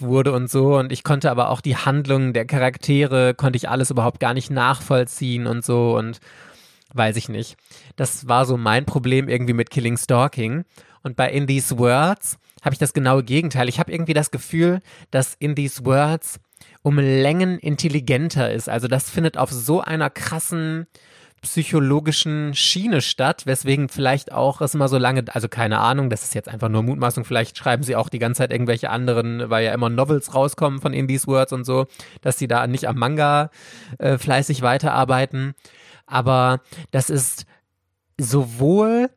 äh, 0.00 0.02
wurde 0.02 0.32
und 0.32 0.48
so. 0.48 0.78
Und 0.78 0.92
ich 0.92 1.02
konnte 1.02 1.30
aber 1.30 1.50
auch 1.50 1.60
die 1.60 1.76
Handlungen 1.76 2.32
der 2.32 2.44
Charaktere, 2.44 3.34
konnte 3.34 3.56
ich 3.56 3.68
alles 3.68 3.90
überhaupt 3.90 4.20
gar 4.20 4.34
nicht 4.34 4.50
nachvollziehen 4.50 5.46
und 5.48 5.64
so 5.64 5.96
und 5.96 6.20
weiß 6.94 7.16
ich 7.16 7.28
nicht. 7.28 7.56
Das 7.96 8.28
war 8.28 8.46
so 8.46 8.56
mein 8.56 8.84
Problem 8.84 9.28
irgendwie 9.28 9.54
mit 9.54 9.70
Killing 9.70 9.96
Stalking. 9.96 10.64
Und 11.02 11.16
bei 11.16 11.30
In 11.30 11.46
These 11.46 11.78
Words 11.78 12.38
habe 12.62 12.74
ich 12.74 12.78
das 12.78 12.92
genaue 12.92 13.24
Gegenteil. 13.24 13.68
Ich 13.68 13.80
habe 13.80 13.90
irgendwie 13.92 14.14
das 14.14 14.30
Gefühl, 14.30 14.80
dass 15.10 15.34
In 15.34 15.56
These 15.56 15.84
Words 15.84 16.38
um 16.82 16.98
Längen 16.98 17.58
intelligenter 17.58 18.52
ist. 18.52 18.68
Also 18.68 18.88
das 18.88 19.10
findet 19.10 19.36
auf 19.36 19.50
so 19.50 19.80
einer 19.80 20.10
krassen 20.10 20.86
psychologischen 21.42 22.54
Schiene 22.54 23.00
statt, 23.00 23.46
weswegen 23.46 23.88
vielleicht 23.88 24.32
auch 24.32 24.60
es 24.60 24.74
immer 24.74 24.88
so 24.88 24.98
lange, 24.98 25.24
also 25.32 25.48
keine 25.48 25.78
Ahnung, 25.78 26.10
das 26.10 26.24
ist 26.24 26.34
jetzt 26.34 26.48
einfach 26.48 26.68
nur 26.68 26.82
Mutmaßung, 26.82 27.24
vielleicht 27.24 27.56
schreiben 27.56 27.84
sie 27.84 27.94
auch 27.94 28.08
die 28.08 28.18
ganze 28.18 28.38
Zeit 28.38 28.52
irgendwelche 28.52 28.90
anderen, 28.90 29.48
weil 29.48 29.64
ja 29.64 29.72
immer 29.72 29.88
Novels 29.88 30.34
rauskommen 30.34 30.80
von 30.80 30.92
In 30.92 31.06
These 31.06 31.26
Words 31.28 31.52
und 31.52 31.64
so, 31.64 31.86
dass 32.22 32.38
sie 32.38 32.48
da 32.48 32.66
nicht 32.66 32.88
am 32.88 32.96
Manga 32.96 33.50
äh, 33.98 34.18
fleißig 34.18 34.62
weiterarbeiten. 34.62 35.54
Aber 36.06 36.60
das 36.90 37.10
ist 37.10 37.44
sowohl 38.18 39.10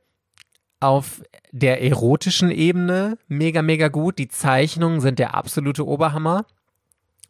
auf 0.80 1.22
der 1.52 1.82
erotischen 1.82 2.52
Ebene 2.52 3.18
mega, 3.28 3.62
mega 3.62 3.88
gut. 3.88 4.18
Die 4.20 4.28
Zeichnungen 4.28 5.00
sind 5.00 5.20
der 5.20 5.36
absolute 5.36 5.86
Oberhammer. 5.88 6.46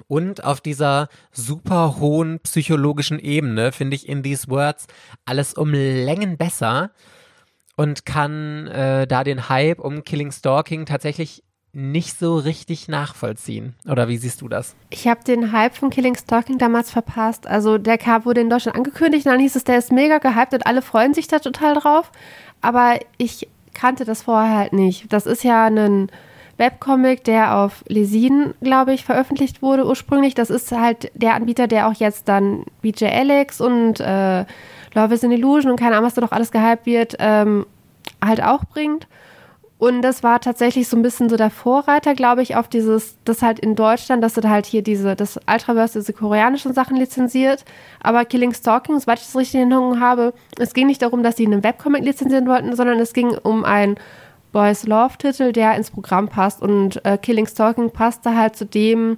Und 0.07 0.43
auf 0.43 0.61
dieser 0.61 1.09
super 1.31 1.97
hohen 1.99 2.39
psychologischen 2.39 3.19
Ebene 3.19 3.71
finde 3.71 3.95
ich 3.95 4.07
in 4.07 4.23
These 4.23 4.49
Words 4.49 4.87
alles 5.25 5.53
um 5.53 5.73
Längen 5.73 6.37
besser 6.37 6.91
und 7.75 8.05
kann 8.05 8.67
äh, 8.67 9.07
da 9.07 9.23
den 9.23 9.49
Hype 9.49 9.79
um 9.79 10.03
Killing 10.03 10.31
Stalking 10.31 10.85
tatsächlich 10.85 11.43
nicht 11.73 12.19
so 12.19 12.37
richtig 12.37 12.89
nachvollziehen. 12.89 13.75
Oder 13.89 14.09
wie 14.09 14.17
siehst 14.17 14.41
du 14.41 14.49
das? 14.49 14.75
Ich 14.89 15.07
habe 15.07 15.23
den 15.23 15.53
Hype 15.53 15.75
von 15.75 15.89
Killing 15.89 16.15
Stalking 16.15 16.57
damals 16.57 16.91
verpasst. 16.91 17.47
Also 17.47 17.77
der 17.77 17.97
kam, 17.97 18.25
wurde 18.25 18.41
in 18.41 18.49
Deutschland 18.49 18.77
angekündigt 18.77 19.25
dann 19.25 19.39
hieß 19.39 19.55
es, 19.55 19.63
der 19.63 19.77
ist 19.77 19.91
mega 19.91 20.17
gehypt 20.17 20.53
und 20.53 20.65
alle 20.65 20.81
freuen 20.81 21.13
sich 21.13 21.27
da 21.27 21.39
total 21.39 21.75
drauf. 21.75 22.11
Aber 22.59 22.99
ich 23.17 23.47
kannte 23.73 24.03
das 24.03 24.23
vorher 24.23 24.57
halt 24.57 24.73
nicht. 24.73 25.11
Das 25.13 25.25
ist 25.25 25.43
ja 25.43 25.65
ein 25.65 26.11
Webcomic, 26.61 27.23
der 27.23 27.57
auf 27.57 27.83
Lesin, 27.87 28.53
glaube 28.61 28.93
ich, 28.93 29.03
veröffentlicht 29.03 29.61
wurde 29.61 29.85
ursprünglich. 29.85 30.35
Das 30.35 30.49
ist 30.49 30.71
halt 30.71 31.11
der 31.15 31.33
Anbieter, 31.33 31.67
der 31.67 31.87
auch 31.87 31.93
jetzt 31.95 32.29
dann 32.29 32.63
BJ 32.81 33.05
Alex 33.05 33.59
und 33.59 33.99
äh, 33.99 34.45
Love 34.93 35.13
is 35.13 35.23
an 35.23 35.31
Illusion 35.31 35.71
und 35.71 35.79
keine 35.79 35.95
Ahnung, 35.95 36.05
was 36.05 36.13
da 36.13 36.21
noch 36.21 36.31
alles 36.31 36.51
gehypt 36.51 36.85
wird, 36.85 37.15
ähm, 37.19 37.65
halt 38.23 38.43
auch 38.43 38.63
bringt. 38.65 39.07
Und 39.81 40.03
das 40.03 40.21
war 40.21 40.39
tatsächlich 40.39 40.87
so 40.87 40.95
ein 40.95 41.01
bisschen 41.01 41.27
so 41.27 41.37
der 41.37 41.49
Vorreiter, 41.49 42.13
glaube 42.13 42.43
ich, 42.43 42.55
auf 42.55 42.67
dieses, 42.67 43.17
das 43.25 43.41
halt 43.41 43.57
in 43.57 43.75
Deutschland, 43.75 44.23
dass 44.23 44.35
du 44.35 44.47
halt 44.47 44.67
hier 44.67 44.83
diese, 44.83 45.15
das 45.15 45.39
Ultraverse, 45.51 45.97
diese 45.97 46.13
koreanischen 46.13 46.75
Sachen 46.75 46.97
lizenziert. 46.97 47.65
Aber 47.99 48.23
Killing 48.25 48.53
Stalking, 48.53 48.99
soweit 48.99 49.17
ich 49.17 49.25
das 49.25 49.35
richtig 49.35 49.55
in 49.55 49.71
Erinnerung 49.71 49.99
habe, 49.99 50.35
es 50.59 50.75
ging 50.75 50.85
nicht 50.85 51.01
darum, 51.01 51.23
dass 51.23 51.37
sie 51.37 51.47
einen 51.47 51.63
Webcomic 51.63 52.03
lizenzieren 52.03 52.45
wollten, 52.45 52.75
sondern 52.75 52.99
es 52.99 53.13
ging 53.13 53.35
um 53.41 53.65
ein 53.65 53.95
Boys 54.51 54.85
Love 54.85 55.17
Titel, 55.17 55.51
der 55.51 55.75
ins 55.75 55.91
Programm 55.91 56.27
passt 56.27 56.61
und 56.61 57.03
äh, 57.05 57.17
Killing 57.17 57.47
Stalking 57.47 57.91
passt 57.91 58.25
da 58.25 58.35
halt 58.35 58.55
zu 58.55 58.65
dem, 58.65 59.17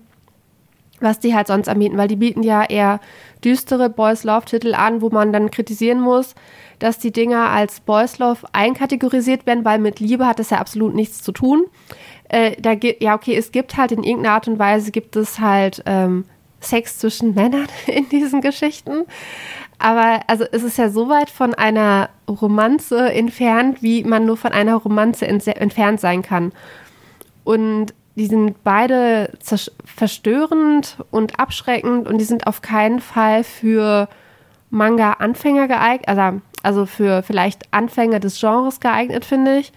was 0.99 1.19
die 1.19 1.35
halt 1.35 1.47
sonst 1.47 1.67
anbieten, 1.67 1.97
weil 1.97 2.07
die 2.07 2.15
bieten 2.15 2.43
ja 2.43 2.63
eher 2.63 2.99
düstere 3.43 3.89
Boys 3.89 4.23
Love 4.23 4.45
Titel 4.45 4.73
an, 4.73 5.01
wo 5.01 5.09
man 5.09 5.33
dann 5.33 5.51
kritisieren 5.51 5.99
muss, 5.99 6.35
dass 6.79 6.99
die 6.99 7.11
Dinger 7.11 7.49
als 7.49 7.79
Boys 7.79 8.19
Love 8.19 8.47
einkategorisiert 8.53 9.45
werden, 9.45 9.65
weil 9.65 9.79
mit 9.79 9.99
Liebe 9.99 10.25
hat 10.25 10.39
das 10.39 10.51
ja 10.51 10.59
absolut 10.59 10.95
nichts 10.95 11.21
zu 11.21 11.31
tun. 11.31 11.65
Äh, 12.29 12.55
da 12.59 12.73
ja, 12.73 13.15
okay, 13.15 13.35
es 13.35 13.51
gibt 13.51 13.77
halt 13.77 13.91
in 13.91 14.03
irgendeiner 14.03 14.35
Art 14.35 14.47
und 14.47 14.59
Weise 14.59 14.91
gibt 14.91 15.15
es 15.15 15.39
halt 15.39 15.83
ähm, 15.85 16.25
Sex 16.61 16.97
zwischen 16.99 17.33
Männern 17.33 17.67
in 17.87 18.09
diesen 18.09 18.41
Geschichten. 18.41 19.05
Aber 19.79 20.21
also 20.27 20.45
es 20.51 20.63
ist 20.63 20.77
ja 20.77 20.89
so 20.89 21.09
weit 21.09 21.29
von 21.29 21.53
einer 21.53 22.09
Romanze 22.29 23.11
entfernt, 23.11 23.81
wie 23.81 24.03
man 24.03 24.25
nur 24.25 24.37
von 24.37 24.51
einer 24.51 24.75
Romanze 24.75 25.27
entfernt 25.27 25.99
sein 25.99 26.21
kann. 26.21 26.53
Und 27.43 27.93
die 28.15 28.27
sind 28.27 28.63
beide 28.63 29.31
verstörend 29.85 30.97
und 31.11 31.39
abschreckend 31.39 32.07
und 32.07 32.19
die 32.19 32.25
sind 32.25 32.47
auf 32.47 32.61
keinen 32.61 32.99
Fall 32.99 33.43
für 33.43 34.07
Manga-Anfänger 34.69 35.67
geeignet, 35.67 36.07
also, 36.07 36.41
also 36.61 36.85
für 36.85 37.23
vielleicht 37.23 37.73
Anfänger 37.73 38.19
des 38.19 38.39
Genres 38.39 38.79
geeignet, 38.79 39.25
finde 39.25 39.57
ich. 39.57 39.71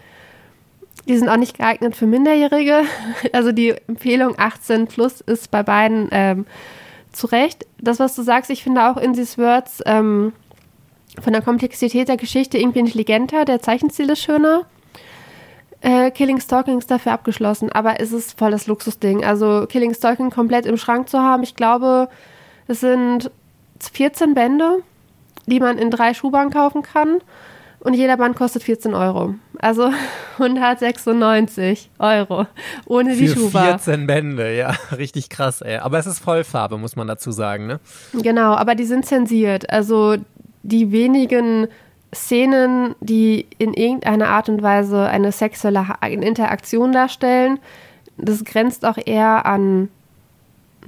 Die 1.08 1.16
sind 1.16 1.28
auch 1.28 1.36
nicht 1.36 1.58
geeignet 1.58 1.96
für 1.96 2.06
Minderjährige. 2.06 2.82
Also 3.32 3.52
die 3.52 3.74
Empfehlung 3.88 4.34
18 4.38 4.86
plus 4.86 5.20
ist 5.20 5.50
bei 5.50 5.62
beiden 5.62 6.08
ähm, 6.10 6.46
zu 7.16 7.26
Recht. 7.26 7.66
Das, 7.80 7.98
was 7.98 8.14
du 8.14 8.22
sagst, 8.22 8.50
ich 8.50 8.62
finde 8.62 8.88
auch 8.88 8.96
in 8.96 9.14
These 9.14 9.38
Words 9.38 9.82
ähm, 9.86 10.32
von 11.20 11.32
der 11.32 11.42
Komplexität 11.42 12.08
der 12.08 12.16
Geschichte 12.16 12.58
irgendwie 12.58 12.80
intelligenter, 12.80 13.44
der 13.44 13.60
Zeichenstil 13.60 14.10
ist 14.10 14.22
schöner. 14.22 14.66
Äh, 15.80 16.10
Killing 16.10 16.40
Stalking 16.40 16.78
ist 16.78 16.90
dafür 16.90 17.12
abgeschlossen, 17.12 17.70
aber 17.70 18.00
es 18.00 18.12
ist 18.12 18.38
voll 18.38 18.50
das 18.50 18.66
Luxusding. 18.66 19.24
Also 19.24 19.66
Killing 19.68 19.94
Stalking 19.94 20.30
komplett 20.30 20.66
im 20.66 20.76
Schrank 20.76 21.08
zu 21.08 21.20
haben, 21.20 21.42
ich 21.42 21.54
glaube, 21.54 22.08
es 22.66 22.80
sind 22.80 23.30
14 23.80 24.34
Bände, 24.34 24.82
die 25.46 25.60
man 25.60 25.78
in 25.78 25.90
drei 25.90 26.14
Schuhbahnen 26.14 26.52
kaufen 26.52 26.82
kann. 26.82 27.18
Und 27.86 27.94
jeder 27.94 28.16
Band 28.16 28.34
kostet 28.34 28.64
14 28.64 28.94
Euro. 28.94 29.36
Also 29.60 29.92
196 30.38 31.88
Euro. 32.00 32.48
Ohne 32.86 33.14
die 33.14 33.28
Für 33.28 33.34
Schufa. 33.38 33.78
14 33.78 34.08
Bände, 34.08 34.56
ja. 34.56 34.74
Richtig 34.98 35.28
krass, 35.28 35.60
ey. 35.60 35.76
Aber 35.76 35.96
es 35.96 36.06
ist 36.08 36.18
Vollfarbe, 36.18 36.78
muss 36.78 36.96
man 36.96 37.06
dazu 37.06 37.30
sagen, 37.30 37.68
ne? 37.68 37.78
Genau, 38.12 38.56
aber 38.56 38.74
die 38.74 38.86
sind 38.86 39.06
zensiert. 39.06 39.70
Also 39.70 40.16
die 40.64 40.90
wenigen 40.90 41.68
Szenen, 42.12 42.96
die 42.98 43.46
in 43.58 43.72
irgendeiner 43.72 44.30
Art 44.30 44.48
und 44.48 44.64
Weise 44.64 45.06
eine 45.06 45.30
sexuelle 45.30 45.86
Interaktion 46.02 46.90
darstellen, 46.90 47.60
das 48.16 48.42
grenzt 48.44 48.84
auch 48.84 48.98
eher 48.98 49.46
an 49.46 49.90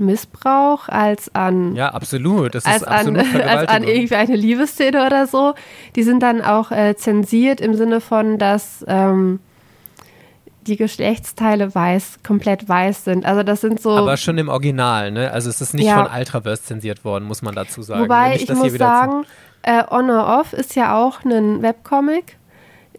Missbrauch 0.01 0.89
als 0.89 1.35
an. 1.35 1.75
Ja, 1.75 1.91
absolut. 1.91 2.55
Das 2.55 2.65
als 2.65 2.83
ist 2.83 2.89
absolut 2.89 3.35
an, 3.35 3.41
als 3.41 3.69
an 3.69 3.83
irgendwie 3.85 4.15
eine 4.15 4.37
Liebesszene 4.37 5.07
oder 5.07 5.27
so. 5.27 5.55
Die 5.97 6.03
sind 6.03 6.23
dann 6.23 6.43
auch 6.43 6.71
äh, 6.71 6.97
zensiert 6.97 7.61
im 7.61 7.75
Sinne 7.75 8.01
von, 8.01 8.39
dass 8.39 8.85
ähm, 8.89 9.41
die 10.69 10.77
Geschlechtsteile 10.77 11.75
weiß, 11.75 12.19
komplett 12.27 12.69
weiß 12.69 13.05
sind. 13.05 13.27
Also 13.27 13.43
das 13.43 13.61
sind 13.61 13.81
so. 13.81 13.91
Aber 13.91 14.17
schon 14.17 14.39
im 14.39 14.49
Original, 14.49 15.11
ne? 15.11 15.33
Also 15.33 15.49
es 15.49 15.61
ist 15.61 15.75
nicht 15.75 15.87
ja. 15.87 16.05
von 16.05 16.13
Ultraverse 16.13 16.63
zensiert 16.63 17.05
worden, 17.05 17.25
muss 17.25 17.43
man 17.43 17.55
dazu 17.55 17.83
sagen. 17.83 18.03
Wobei 18.03 18.35
nicht, 18.35 18.51
ich 18.51 18.57
muss 18.57 18.73
sagen, 18.75 19.25
äh, 19.63 19.83
On 19.91 20.11
or 20.11 20.41
Off 20.41 20.53
ist 20.53 20.77
ja 20.77 20.97
auch 20.97 21.25
ein 21.25 21.63
Webcomic 21.63 22.37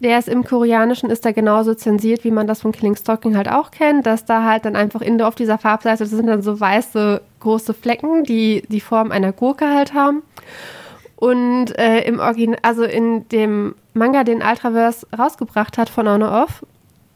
der 0.00 0.18
ist 0.18 0.28
im 0.28 0.44
Koreanischen 0.44 1.10
ist 1.10 1.24
da 1.24 1.32
genauso 1.32 1.74
zensiert, 1.74 2.24
wie 2.24 2.30
man 2.30 2.46
das 2.46 2.62
von 2.62 2.72
Killing 2.72 2.96
Stalking 2.96 3.36
halt 3.36 3.48
auch 3.48 3.70
kennt, 3.70 4.06
dass 4.06 4.24
da 4.24 4.44
halt 4.44 4.64
dann 4.64 4.74
einfach 4.74 5.02
in 5.02 5.20
auf 5.20 5.34
dieser 5.34 5.58
Farbseite 5.58 6.04
das 6.04 6.10
sind 6.10 6.26
dann 6.26 6.42
so 6.42 6.58
weiße 6.58 7.20
große 7.40 7.74
Flecken, 7.74 8.24
die 8.24 8.62
die 8.68 8.80
Form 8.80 9.12
einer 9.12 9.32
Gurke 9.32 9.68
halt 9.68 9.94
haben. 9.94 10.22
Und 11.16 11.78
äh, 11.78 12.00
im 12.04 12.18
Original, 12.18 12.58
also 12.62 12.82
in 12.82 13.28
dem 13.28 13.74
Manga, 13.92 14.24
den 14.24 14.42
Ultraverse 14.42 15.06
rausgebracht 15.16 15.76
hat 15.76 15.90
von 15.90 16.08
On 16.08 16.22
Off, 16.22 16.64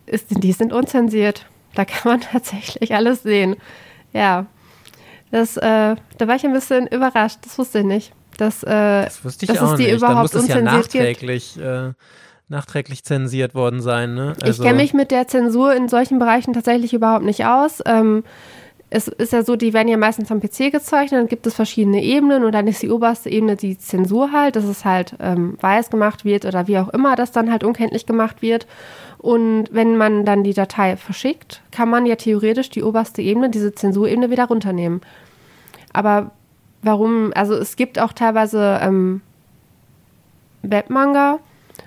ist, 0.05 0.27
die 0.31 0.53
sind 0.53 0.75
unzensiert. 0.75 1.47
Da 1.75 1.87
kann 1.87 2.13
man 2.13 2.21
tatsächlich 2.33 2.95
alles 2.95 3.23
sehen. 3.23 3.57
Ja. 4.13 4.47
Das, 5.31 5.57
äh, 5.57 5.97
da 6.19 6.29
war 6.29 6.37
ich 6.37 6.45
ein 6.45 6.53
bisschen 6.53 6.87
überrascht. 6.87 7.39
Das 7.43 7.59
wusste 7.59 7.79
ich 7.79 7.87
nicht. 7.87 8.13
Dass, 8.37 8.63
äh, 8.63 9.05
das 9.05 9.25
wusste 9.25 9.47
ich 9.47 9.53
dass 9.53 9.63
auch 9.63 9.73
es 9.73 9.79
die 9.79 9.85
nicht. 9.85 9.97
überhaupt 9.97 10.35
Dann 10.35 10.43
muss 10.43 10.49
es 10.51 10.55
ja 10.55 10.61
nachträglich, 10.61 11.59
äh, 11.59 11.93
nachträglich 12.49 13.05
zensiert 13.05 13.55
worden 13.55 13.81
sein. 13.81 14.15
Ne? 14.15 14.35
Ich 14.45 14.61
kenne 14.61 14.79
mich 14.79 14.95
mit 14.95 15.11
der 15.11 15.29
Zensur 15.29 15.75
in 15.75 15.89
solchen 15.89 16.19
Bereichen 16.19 16.53
tatsächlich 16.53 16.93
überhaupt 16.93 17.25
nicht 17.25 17.45
aus. 17.47 17.83
Ähm, 17.87 18.25
es 18.91 19.09
ist 19.09 19.33
ja 19.33 19.43
so, 19.43 19.57
die 19.57 19.73
werden 19.73 19.89
ja 19.89 19.97
meistens 19.97 20.31
am 20.31 20.41
PC 20.41 20.71
gezeichnet, 20.71 21.21
dann 21.21 21.27
gibt 21.27 21.47
es 21.47 21.55
verschiedene 21.55 22.03
Ebenen 22.03 22.45
und 22.45 22.53
dann 22.53 22.69
ist 22.69 22.81
die 22.81 22.91
oberste 22.91 23.29
Ebene 23.29 23.57
die 23.57 23.77
Zensur 23.77 24.31
halt, 24.31 24.55
dass 24.55 24.65
es 24.65 24.85
halt 24.85 25.17
ähm, 25.19 25.57
weiß 25.61 25.91
gemacht 25.91 26.25
wird 26.25 26.45
oder 26.45 26.69
wie 26.69 26.79
auch 26.79 26.91
immer 26.91 27.17
das 27.17 27.33
dann 27.33 27.51
halt 27.51 27.65
unkenntlich 27.65 28.07
gemacht 28.07 28.41
wird. 28.41 28.69
Und 29.19 29.69
wenn 29.73 29.97
man 29.97 30.25
dann 30.25 30.45
die 30.45 30.53
Datei 30.53 30.97
verschickt, 30.97 31.63
kann 31.73 31.89
man 31.89 32.07
ja 32.07 32.15
theoretisch 32.15 32.69
die 32.71 32.83
oberste 32.83 33.23
Ebene, 33.23 33.51
diese 33.51 33.75
Zensurebene 33.75 34.31
wieder 34.31 34.45
runternehmen. 34.45 35.01
Aber 35.93 36.31
warum, 36.83 37.33
also 37.35 37.55
es 37.55 37.77
gibt 37.77 37.99
auch 37.99 38.13
teilweise 38.13 38.79
ähm, 38.83 39.23
Webmanga 40.63 41.41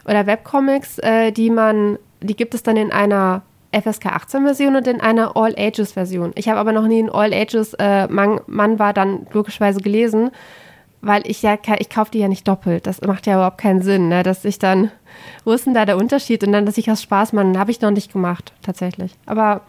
oder 0.08 0.26
Webcomics, 0.26 1.00
äh, 1.00 1.32
die 1.32 1.50
man, 1.50 2.00
die 2.22 2.36
gibt 2.36 2.54
es 2.54 2.64
dann 2.64 2.78
in 2.78 2.92
einer 2.92 3.44
FSK 3.72 4.08
18 4.08 4.44
Version 4.44 4.76
und 4.76 4.88
in 4.88 5.02
einer 5.02 5.36
All 5.36 5.54
Ages 5.58 5.94
Version. 5.94 6.32
Ich 6.36 6.48
habe 6.48 6.60
aber 6.60 6.72
noch 6.72 6.88
nie 6.88 7.04
ein 7.04 7.10
All 7.10 7.34
Ages 7.34 7.74
äh, 7.76 8.08
Man, 8.08 8.40
Man 8.48 8.80
war 8.80 8.94
dann 8.94 9.28
logischerweise 9.34 9.82
gelesen, 9.82 10.32
weil 11.02 11.22
ich 11.26 11.42
ja, 11.42 11.58
ich 11.78 11.90
kaufe 11.90 12.12
die 12.12 12.20
ja 12.20 12.28
nicht 12.28 12.48
doppelt. 12.48 12.88
Das 12.88 13.02
macht 13.02 13.28
ja 13.28 13.36
überhaupt 13.36 13.60
keinen 13.60 13.82
Sinn, 13.82 14.10
ne? 14.10 14.24
dass 14.24 14.46
ich 14.46 14.58
dann, 14.58 14.92
wo 15.44 15.52
ist 15.52 15.66
denn 15.66 15.74
da 15.74 15.86
der 15.86 15.98
Unterschied? 15.98 16.44
Und 16.44 16.54
dann, 16.54 16.66
dass 16.66 16.78
ich 16.78 16.90
aus 16.90 17.02
Spaß 17.04 17.34
mache, 17.34 17.60
habe 17.60 17.72
ich 17.72 17.82
noch 17.82 17.92
nicht 17.92 18.12
gemacht, 18.14 18.54
tatsächlich. 18.62 19.14
Aber 19.26 19.62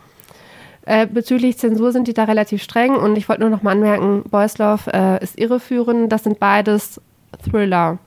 äh, 0.87 1.07
bezüglich 1.07 1.59
Zensur 1.59 1.93
sind 1.93 2.09
die 2.09 2.15
da 2.15 2.25
relativ 2.25 2.63
streng 2.63 2.95
und 2.95 3.19
ich 3.19 3.29
wollte 3.29 3.43
nur 3.43 3.51
noch 3.51 3.63
mal 3.63 3.73
anmerken, 3.73 4.23
Boys 4.31 4.57
Love 4.59 4.91
äh, 4.93 5.23
ist 5.23 5.39
irreführend. 5.39 6.11
Das 6.11 6.25
sind 6.25 6.39
beides 6.39 7.01
Thriller, 7.45 7.99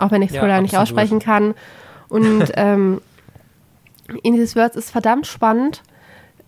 auch 0.00 0.10
wenn 0.10 0.22
ich 0.22 0.30
Thriller 0.30 0.48
ja, 0.48 0.60
nicht 0.60 0.76
aussprechen 0.76 1.18
kann. 1.18 1.54
Und 2.08 2.52
ähm, 2.56 3.00
Indies 4.22 4.56
Words 4.56 4.76
ist 4.76 4.90
verdammt 4.90 5.26
spannend. 5.26 5.82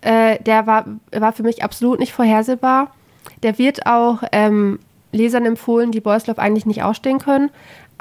Äh, 0.01 0.41
der 0.43 0.67
war, 0.67 0.85
war 1.11 1.33
für 1.33 1.43
mich 1.43 1.63
absolut 1.63 1.99
nicht 1.99 2.13
vorhersehbar. 2.13 2.91
Der 3.41 3.57
wird 3.57 3.85
auch 3.85 4.23
ähm, 4.31 4.79
Lesern 5.11 5.45
empfohlen, 5.45 5.91
die 5.91 6.01
Boys 6.01 6.27
Love 6.27 6.41
eigentlich 6.41 6.65
nicht 6.65 6.83
ausstehen 6.83 7.19
können. 7.19 7.51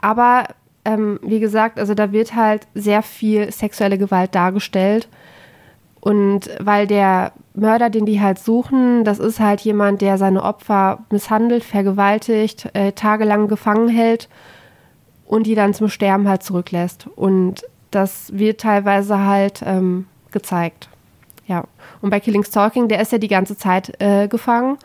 Aber 0.00 0.48
ähm, 0.84 1.20
wie 1.22 1.40
gesagt, 1.40 1.78
also 1.78 1.94
da 1.94 2.10
wird 2.10 2.34
halt 2.34 2.66
sehr 2.74 3.02
viel 3.02 3.52
sexuelle 3.52 3.98
Gewalt 3.98 4.34
dargestellt. 4.34 5.08
Und 6.00 6.50
weil 6.58 6.88
der 6.88 7.32
Mörder, 7.54 7.88
den 7.88 8.06
die 8.06 8.20
halt 8.20 8.40
suchen, 8.40 9.04
das 9.04 9.20
ist 9.20 9.38
halt 9.38 9.60
jemand, 9.60 10.00
der 10.00 10.18
seine 10.18 10.42
Opfer 10.42 11.04
misshandelt, 11.10 11.62
vergewaltigt, 11.62 12.68
äh, 12.72 12.90
tagelang 12.90 13.46
gefangen 13.46 13.88
hält 13.88 14.28
und 15.32 15.46
die 15.46 15.54
dann 15.54 15.72
zum 15.72 15.88
Sterben 15.88 16.28
halt 16.28 16.42
zurücklässt. 16.42 17.06
Und 17.16 17.64
das 17.90 18.36
wird 18.36 18.60
teilweise 18.60 19.18
halt 19.20 19.62
ähm, 19.64 20.04
gezeigt. 20.30 20.90
Ja. 21.46 21.64
Und 22.02 22.10
bei 22.10 22.20
Killing 22.20 22.44
Stalking, 22.44 22.88
der 22.88 23.00
ist 23.00 23.12
ja 23.12 23.18
die 23.18 23.28
ganze 23.28 23.56
Zeit 23.56 23.94
äh, 23.98 24.28
gefangen 24.28 24.76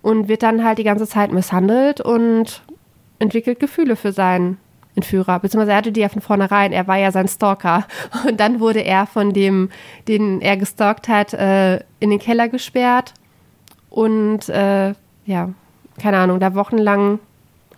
und 0.00 0.28
wird 0.28 0.44
dann 0.44 0.62
halt 0.62 0.78
die 0.78 0.84
ganze 0.84 1.08
Zeit 1.08 1.32
misshandelt 1.32 2.00
und 2.00 2.62
entwickelt 3.18 3.58
Gefühle 3.58 3.96
für 3.96 4.12
seinen 4.12 4.58
Entführer. 4.94 5.40
Beziehungsweise 5.40 5.72
er 5.72 5.78
hatte 5.78 5.90
die 5.90 6.02
ja 6.02 6.08
von 6.08 6.22
vornherein, 6.22 6.70
er 6.70 6.86
war 6.86 6.98
ja 6.98 7.10
sein 7.10 7.26
Stalker. 7.26 7.84
Und 8.28 8.38
dann 8.38 8.60
wurde 8.60 8.84
er 8.84 9.08
von 9.08 9.32
dem, 9.32 9.68
den 10.06 10.40
er 10.42 10.56
gestalkt 10.56 11.08
hat, 11.08 11.34
äh, 11.34 11.80
in 11.98 12.10
den 12.10 12.20
Keller 12.20 12.48
gesperrt 12.48 13.14
und 13.90 14.48
äh, 14.48 14.94
ja, 15.26 15.48
keine 16.00 16.18
Ahnung, 16.18 16.38
da 16.38 16.54
wochenlang 16.54 17.18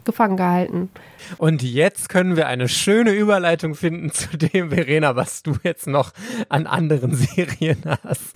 gefangen 0.05 0.37
gehalten. 0.37 0.91
Und 1.39 1.63
jetzt 1.63 2.09
können 2.09 2.37
wir 2.37 2.47
eine 2.47 2.69
schöne 2.69 3.13
Überleitung 3.13 3.75
finden 3.75 4.13
zu 4.13 4.37
dem, 4.37 4.71
Verena, 4.71 5.17
was 5.17 5.43
du 5.43 5.55
jetzt 5.63 5.87
noch 5.87 6.13
an 6.49 6.67
anderen 6.67 7.15
Serien 7.15 7.83
hast. 8.05 8.35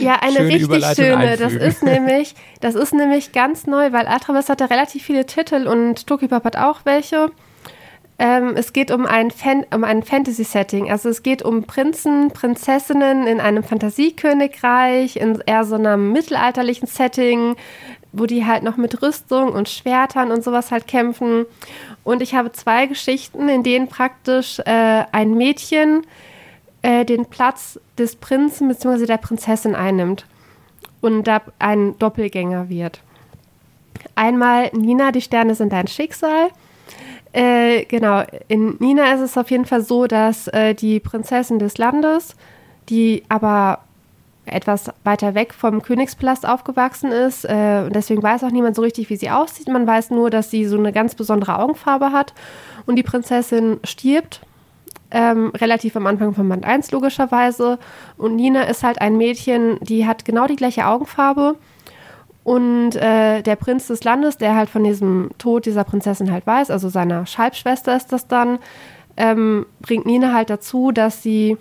Ja, 0.00 0.16
eine 0.20 0.36
schöne 0.36 0.52
richtig 0.52 0.84
schöne. 0.96 1.16
Einfügen. 1.16 1.38
Das 1.38 1.52
ist 1.54 1.82
nämlich, 1.82 2.34
das 2.60 2.74
ist 2.74 2.92
nämlich 2.92 3.32
ganz 3.32 3.66
neu, 3.66 3.92
weil 3.92 4.06
Atravas 4.06 4.48
hat 4.48 4.60
ja 4.60 4.66
relativ 4.66 5.04
viele 5.04 5.26
Titel 5.26 5.66
und 5.66 6.06
Tokipop 6.06 6.44
hat 6.44 6.56
auch 6.56 6.80
welche. 6.84 7.30
Ähm, 8.18 8.52
es 8.54 8.74
geht 8.74 8.90
um 8.90 9.06
ein, 9.06 9.30
Fan 9.30 9.64
um 9.72 9.82
ein 9.82 10.02
Fantasy-Setting. 10.02 10.90
Also 10.90 11.08
es 11.08 11.22
geht 11.22 11.40
um 11.42 11.64
Prinzen, 11.64 12.30
Prinzessinnen 12.30 13.26
in 13.26 13.40
einem 13.40 13.62
Fantasiekönigreich, 13.62 15.16
in 15.16 15.40
eher 15.46 15.64
so 15.64 15.76
einem 15.76 16.12
mittelalterlichen 16.12 16.86
Setting, 16.86 17.56
wo 18.12 18.26
die 18.26 18.44
halt 18.44 18.62
noch 18.62 18.76
mit 18.76 19.02
Rüstung 19.02 19.52
und 19.52 19.68
Schwertern 19.68 20.32
und 20.32 20.42
sowas 20.42 20.70
halt 20.70 20.86
kämpfen. 20.86 21.46
Und 22.04 22.22
ich 22.22 22.34
habe 22.34 22.52
zwei 22.52 22.86
Geschichten, 22.86 23.48
in 23.48 23.62
denen 23.62 23.88
praktisch 23.88 24.58
äh, 24.60 25.04
ein 25.12 25.34
Mädchen 25.34 26.06
äh, 26.82 27.04
den 27.04 27.26
Platz 27.26 27.78
des 27.98 28.16
Prinzen 28.16 28.68
bzw. 28.68 29.06
der 29.06 29.18
Prinzessin 29.18 29.74
einnimmt 29.74 30.26
und 31.00 31.24
da 31.24 31.42
ein 31.58 31.98
Doppelgänger 31.98 32.68
wird. 32.68 33.00
Einmal 34.14 34.70
Nina, 34.72 35.12
die 35.12 35.20
Sterne 35.20 35.54
sind 35.54 35.72
dein 35.72 35.86
Schicksal. 35.86 36.48
Äh, 37.32 37.84
genau, 37.84 38.24
in 38.48 38.76
Nina 38.80 39.12
ist 39.12 39.20
es 39.20 39.38
auf 39.38 39.50
jeden 39.50 39.66
Fall 39.66 39.82
so, 39.82 40.06
dass 40.06 40.48
äh, 40.48 40.74
die 40.74 40.98
Prinzessin 40.98 41.58
des 41.58 41.78
Landes, 41.78 42.34
die 42.88 43.22
aber 43.28 43.84
etwas 44.50 44.90
weiter 45.04 45.34
weg 45.34 45.54
vom 45.54 45.82
Königspalast 45.82 46.46
aufgewachsen 46.46 47.12
ist. 47.12 47.44
Äh, 47.44 47.84
und 47.86 47.94
deswegen 47.94 48.22
weiß 48.22 48.44
auch 48.44 48.50
niemand 48.50 48.76
so 48.76 48.82
richtig, 48.82 49.10
wie 49.10 49.16
sie 49.16 49.30
aussieht. 49.30 49.68
Man 49.68 49.86
weiß 49.86 50.10
nur, 50.10 50.30
dass 50.30 50.50
sie 50.50 50.66
so 50.66 50.78
eine 50.78 50.92
ganz 50.92 51.14
besondere 51.14 51.58
Augenfarbe 51.58 52.12
hat. 52.12 52.34
Und 52.86 52.96
die 52.96 53.02
Prinzessin 53.02 53.78
stirbt. 53.84 54.40
Ähm, 55.12 55.50
relativ 55.56 55.96
am 55.96 56.06
Anfang 56.06 56.34
von 56.34 56.48
Band 56.48 56.64
1 56.64 56.92
logischerweise. 56.92 57.78
Und 58.16 58.36
Nina 58.36 58.62
ist 58.62 58.84
halt 58.84 59.00
ein 59.00 59.16
Mädchen, 59.16 59.78
die 59.80 60.06
hat 60.06 60.24
genau 60.24 60.46
die 60.46 60.56
gleiche 60.56 60.86
Augenfarbe. 60.86 61.56
Und 62.44 62.96
äh, 62.96 63.42
der 63.42 63.56
Prinz 63.56 63.88
des 63.88 64.04
Landes, 64.04 64.36
der 64.36 64.54
halt 64.54 64.70
von 64.70 64.84
diesem 64.84 65.30
Tod 65.38 65.66
dieser 65.66 65.84
Prinzessin 65.84 66.32
halt 66.32 66.46
weiß, 66.46 66.70
also 66.70 66.88
seiner 66.88 67.26
Schalbschwester 67.26 67.96
ist 67.96 68.12
das 68.12 68.28
dann, 68.28 68.58
ähm, 69.16 69.66
bringt 69.80 70.06
Nina 70.06 70.32
halt 70.32 70.48
dazu, 70.48 70.92
dass 70.92 71.22
sie 71.22 71.58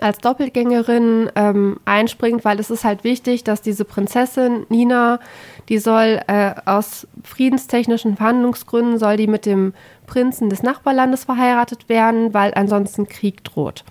als 0.00 0.18
Doppelgängerin 0.18 1.30
ähm, 1.34 1.78
einspringt, 1.84 2.44
weil 2.44 2.60
es 2.60 2.70
ist 2.70 2.84
halt 2.84 3.04
wichtig, 3.04 3.44
dass 3.44 3.62
diese 3.62 3.84
Prinzessin 3.84 4.66
Nina, 4.68 5.20
die 5.68 5.78
soll 5.78 6.20
äh, 6.26 6.54
aus 6.64 7.06
friedenstechnischen 7.22 8.16
Verhandlungsgründen, 8.16 8.98
soll 8.98 9.16
die 9.16 9.26
mit 9.26 9.46
dem 9.46 9.74
Prinzen 10.06 10.50
des 10.50 10.62
Nachbarlandes 10.62 11.24
verheiratet 11.24 11.88
werden, 11.88 12.34
weil 12.34 12.52
ansonsten 12.54 13.08
Krieg 13.08 13.44
droht. 13.44 13.84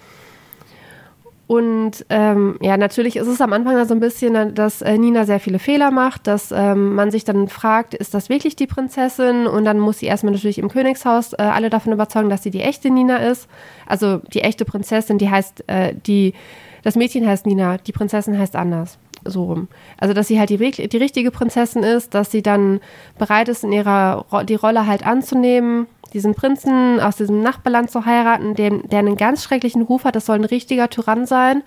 Und 1.54 2.04
ähm, 2.10 2.58
ja, 2.62 2.78
natürlich 2.78 3.16
ist 3.16 3.28
es 3.28 3.40
am 3.40 3.54
Anfang 3.54 3.86
so 3.86 3.94
ein 3.94 4.00
bisschen, 4.00 4.56
dass 4.56 4.82
äh, 4.82 4.98
Nina 4.98 5.24
sehr 5.28 5.40
viele 5.40 5.60
Fehler 5.60 5.92
macht, 5.92 6.26
dass 6.26 6.52
ähm, 6.52 6.96
man 6.96 7.12
sich 7.12 7.26
dann 7.26 7.48
fragt, 7.48 7.94
ist 7.94 8.16
das 8.16 8.28
wirklich 8.28 8.56
die 8.56 8.66
Prinzessin? 8.66 9.46
Und 9.46 9.64
dann 9.64 9.78
muss 9.78 10.00
sie 10.00 10.08
erstmal 10.08 10.34
natürlich 10.34 10.58
im 10.58 10.70
Königshaus 10.70 11.34
äh, 11.34 11.44
alle 11.44 11.70
davon 11.70 11.94
überzeugen, 11.94 12.32
dass 12.32 12.42
sie 12.42 12.50
die 12.50 12.62
echte 12.62 12.90
Nina 12.90 13.18
ist. 13.18 13.48
Also 13.86 14.18
die 14.34 14.42
echte 14.42 14.66
Prinzessin, 14.66 15.20
die 15.20 15.30
heißt, 15.30 15.66
äh, 15.68 15.94
die, 15.94 16.34
das 16.82 16.96
Mädchen 16.96 17.28
heißt 17.28 17.46
Nina, 17.46 17.78
die 17.78 17.92
Prinzessin 17.92 18.40
heißt 18.40 18.56
anders. 18.56 18.98
So 19.24 19.44
rum. 19.46 19.68
Also, 19.98 20.16
dass 20.16 20.28
sie 20.28 20.40
halt 20.40 20.50
die, 20.50 20.58
die 20.58 20.98
richtige 20.98 21.30
Prinzessin 21.30 21.84
ist, 21.84 22.16
dass 22.16 22.32
sie 22.32 22.42
dann 22.42 22.82
bereit 23.20 23.48
ist, 23.48 23.64
in 23.64 23.72
ihrer 23.72 24.26
die 24.50 24.56
Rolle 24.56 24.88
halt 24.88 25.06
anzunehmen, 25.06 25.86
diesen 26.14 26.36
Prinzen 26.36 27.00
aus 27.00 27.18
diesem 27.18 27.42
Nachbarland 27.42 27.92
zu 27.92 28.06
heiraten, 28.06 28.56
dem, 28.56 28.88
der 28.90 29.00
einen 29.00 29.18
ganz 29.18 29.44
schrecklichen 29.44 29.82
Ruf 29.82 30.06
hat. 30.06 30.16
Das 30.16 30.26
soll 30.26 30.38
ein 30.38 30.46
richtiger 30.46 30.90
Tyrann 30.90 31.26
sein 31.26 31.64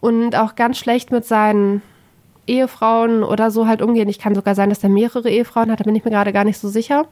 und 0.00 0.34
auch 0.36 0.54
ganz 0.56 0.78
schlecht 0.78 1.10
mit 1.10 1.24
seinen 1.24 1.82
Ehefrauen 2.46 3.22
oder 3.22 3.50
so 3.50 3.66
halt 3.66 3.82
umgehen. 3.82 4.08
Ich 4.08 4.18
kann 4.18 4.34
sogar 4.34 4.54
sein, 4.54 4.70
dass 4.70 4.82
er 4.82 4.88
mehrere 4.88 5.30
Ehefrauen 5.30 5.70
hat, 5.70 5.80
da 5.80 5.84
bin 5.84 5.94
ich 5.94 6.04
mir 6.04 6.10
gerade 6.10 6.32
gar 6.32 6.44
nicht 6.44 6.58
so 6.58 6.68
sicher. 6.68 7.06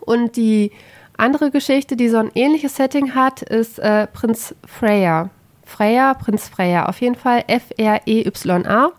Und 0.00 0.36
die 0.36 0.70
andere 1.16 1.50
Geschichte, 1.50 1.96
die 1.96 2.08
so 2.08 2.18
ein 2.18 2.30
ähnliches 2.34 2.76
Setting 2.76 3.14
hat, 3.14 3.42
ist 3.42 3.78
äh, 3.78 4.06
Prinz 4.06 4.54
Freya. 4.66 5.30
Freya, 5.64 6.14
Prinz 6.14 6.48
Freya, 6.48 6.86
auf 6.86 7.00
jeden 7.00 7.14
Fall 7.14 7.44
F-R-E-Y-A. 7.46 8.90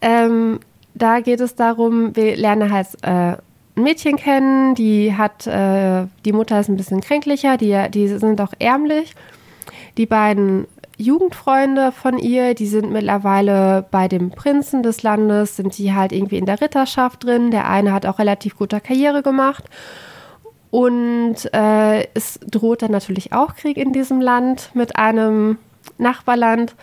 Ähm, 0.00 0.60
da 0.94 1.20
geht 1.20 1.40
es 1.40 1.54
darum, 1.54 2.16
wir 2.16 2.36
lernen 2.36 2.72
halt 2.72 2.88
äh, 3.02 3.36
Mädchen 3.74 4.16
kennen, 4.16 4.74
die 4.74 5.14
hat, 5.14 5.46
äh, 5.46 6.06
die 6.24 6.32
Mutter 6.32 6.60
ist 6.60 6.68
ein 6.68 6.76
bisschen 6.76 7.00
kränklicher, 7.00 7.56
die, 7.56 7.76
die 7.90 8.08
sind 8.08 8.40
auch 8.40 8.52
ärmlich. 8.58 9.14
Die 9.96 10.06
beiden 10.06 10.66
Jugendfreunde 10.96 11.90
von 11.90 12.18
ihr, 12.18 12.54
die 12.54 12.66
sind 12.66 12.92
mittlerweile 12.92 13.84
bei 13.90 14.06
dem 14.06 14.30
Prinzen 14.30 14.82
des 14.82 15.02
Landes, 15.02 15.56
sind 15.56 15.76
die 15.76 15.92
halt 15.92 16.12
irgendwie 16.12 16.38
in 16.38 16.46
der 16.46 16.60
Ritterschaft 16.60 17.24
drin. 17.24 17.50
Der 17.50 17.68
eine 17.68 17.92
hat 17.92 18.06
auch 18.06 18.18
relativ 18.18 18.56
gute 18.56 18.80
Karriere 18.80 19.22
gemacht. 19.22 19.64
Und 20.70 21.36
äh, 21.52 22.08
es 22.14 22.38
droht 22.46 22.82
dann 22.82 22.90
natürlich 22.90 23.32
auch 23.32 23.54
Krieg 23.54 23.76
in 23.76 23.92
diesem 23.92 24.20
Land 24.20 24.70
mit 24.74 24.96
einem 24.96 25.58
Nachbarland 25.98 26.74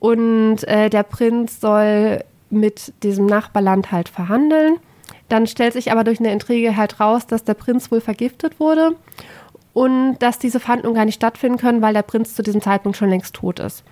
und 0.00 0.64
äh, 0.64 0.90
der 0.90 1.04
Prinz 1.04 1.60
soll 1.60 2.24
mit 2.50 2.92
diesem 3.04 3.26
Nachbarland 3.26 3.92
halt 3.92 4.08
verhandeln. 4.08 4.78
Dann 5.32 5.46
stellt 5.46 5.72
sich 5.72 5.90
aber 5.90 6.04
durch 6.04 6.20
eine 6.20 6.30
Intrige 6.30 6.76
halt 6.76 7.00
raus, 7.00 7.26
dass 7.26 7.42
der 7.42 7.54
Prinz 7.54 7.90
wohl 7.90 8.02
vergiftet 8.02 8.60
wurde 8.60 8.96
und 9.72 10.18
dass 10.18 10.38
diese 10.38 10.60
Verhandlungen 10.60 10.94
gar 10.94 11.06
nicht 11.06 11.14
stattfinden 11.14 11.56
können, 11.56 11.80
weil 11.80 11.94
der 11.94 12.02
Prinz 12.02 12.34
zu 12.34 12.42
diesem 12.42 12.60
Zeitpunkt 12.60 12.98
schon 12.98 13.08
längst 13.08 13.32
tot 13.32 13.58
ist. 13.58 13.82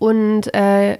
Und 0.00 0.52
äh, 0.52 0.98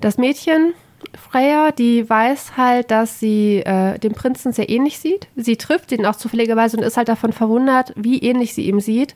das 0.00 0.16
Mädchen, 0.16 0.72
Freya, 1.14 1.70
die 1.70 2.08
weiß 2.08 2.56
halt, 2.56 2.90
dass 2.90 3.20
sie 3.20 3.58
äh, 3.58 3.98
dem 3.98 4.14
Prinzen 4.14 4.54
sehr 4.54 4.70
ähnlich 4.70 5.00
sieht. 5.00 5.28
Sie 5.36 5.58
trifft 5.58 5.92
ihn 5.92 6.06
auch 6.06 6.16
zufälligerweise 6.16 6.78
und 6.78 6.82
ist 6.82 6.96
halt 6.96 7.10
davon 7.10 7.34
verwundert, 7.34 7.92
wie 7.94 8.22
ähnlich 8.22 8.54
sie 8.54 8.66
ihm 8.66 8.80
sieht. 8.80 9.12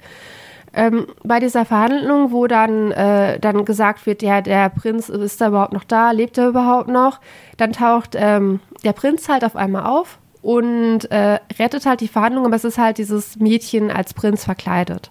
Ähm, 0.75 1.07
bei 1.25 1.41
dieser 1.41 1.65
Verhandlung, 1.65 2.31
wo 2.31 2.47
dann, 2.47 2.93
äh, 2.93 3.41
dann 3.41 3.65
gesagt 3.65 4.05
wird, 4.05 4.21
ja, 4.21 4.43
der 4.43 4.69
Prinz 4.69 5.09
ist 5.09 5.41
da 5.41 5.49
überhaupt 5.49 5.73
noch 5.73 5.85
da, 5.85 6.11
lebt 6.11 6.37
er 6.37 6.49
überhaupt 6.49 6.89
noch, 6.89 7.21
dann 7.57 7.73
taucht 7.73 8.15
ähm, 8.19 8.61
der 8.85 8.93
Prinz 8.93 9.29
halt 9.29 9.45
auf 9.45 9.57
einmal 9.57 9.85
auf 9.85 10.19
und 10.43 11.11
äh, 11.11 11.39
rettet 11.59 11.87
halt 11.87 12.01
die 12.01 12.09
Verhandlung, 12.09 12.47
aber 12.47 12.57
es 12.57 12.65
ist 12.65 12.79
halt 12.79 12.99
dieses 12.99 13.37
Mädchen 13.37 13.91
als 13.91 14.15
Prinz 14.15 14.45
verkleidet, 14.45 15.11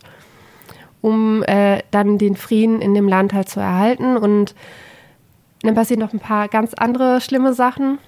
um 1.01 1.43
äh, 1.43 1.83
dann 1.91 2.17
den 2.17 2.35
Frieden 2.35 2.81
in 2.81 2.93
dem 2.93 3.07
Land 3.07 3.33
halt 3.33 3.49
zu 3.49 3.59
erhalten 3.59 4.17
und 4.17 4.55
dann 5.61 5.75
passieren 5.75 5.99
noch 5.99 6.13
ein 6.13 6.19
paar 6.19 6.47
ganz 6.47 6.73
andere 6.73 7.21
schlimme 7.21 7.53
Sachen. 7.53 7.99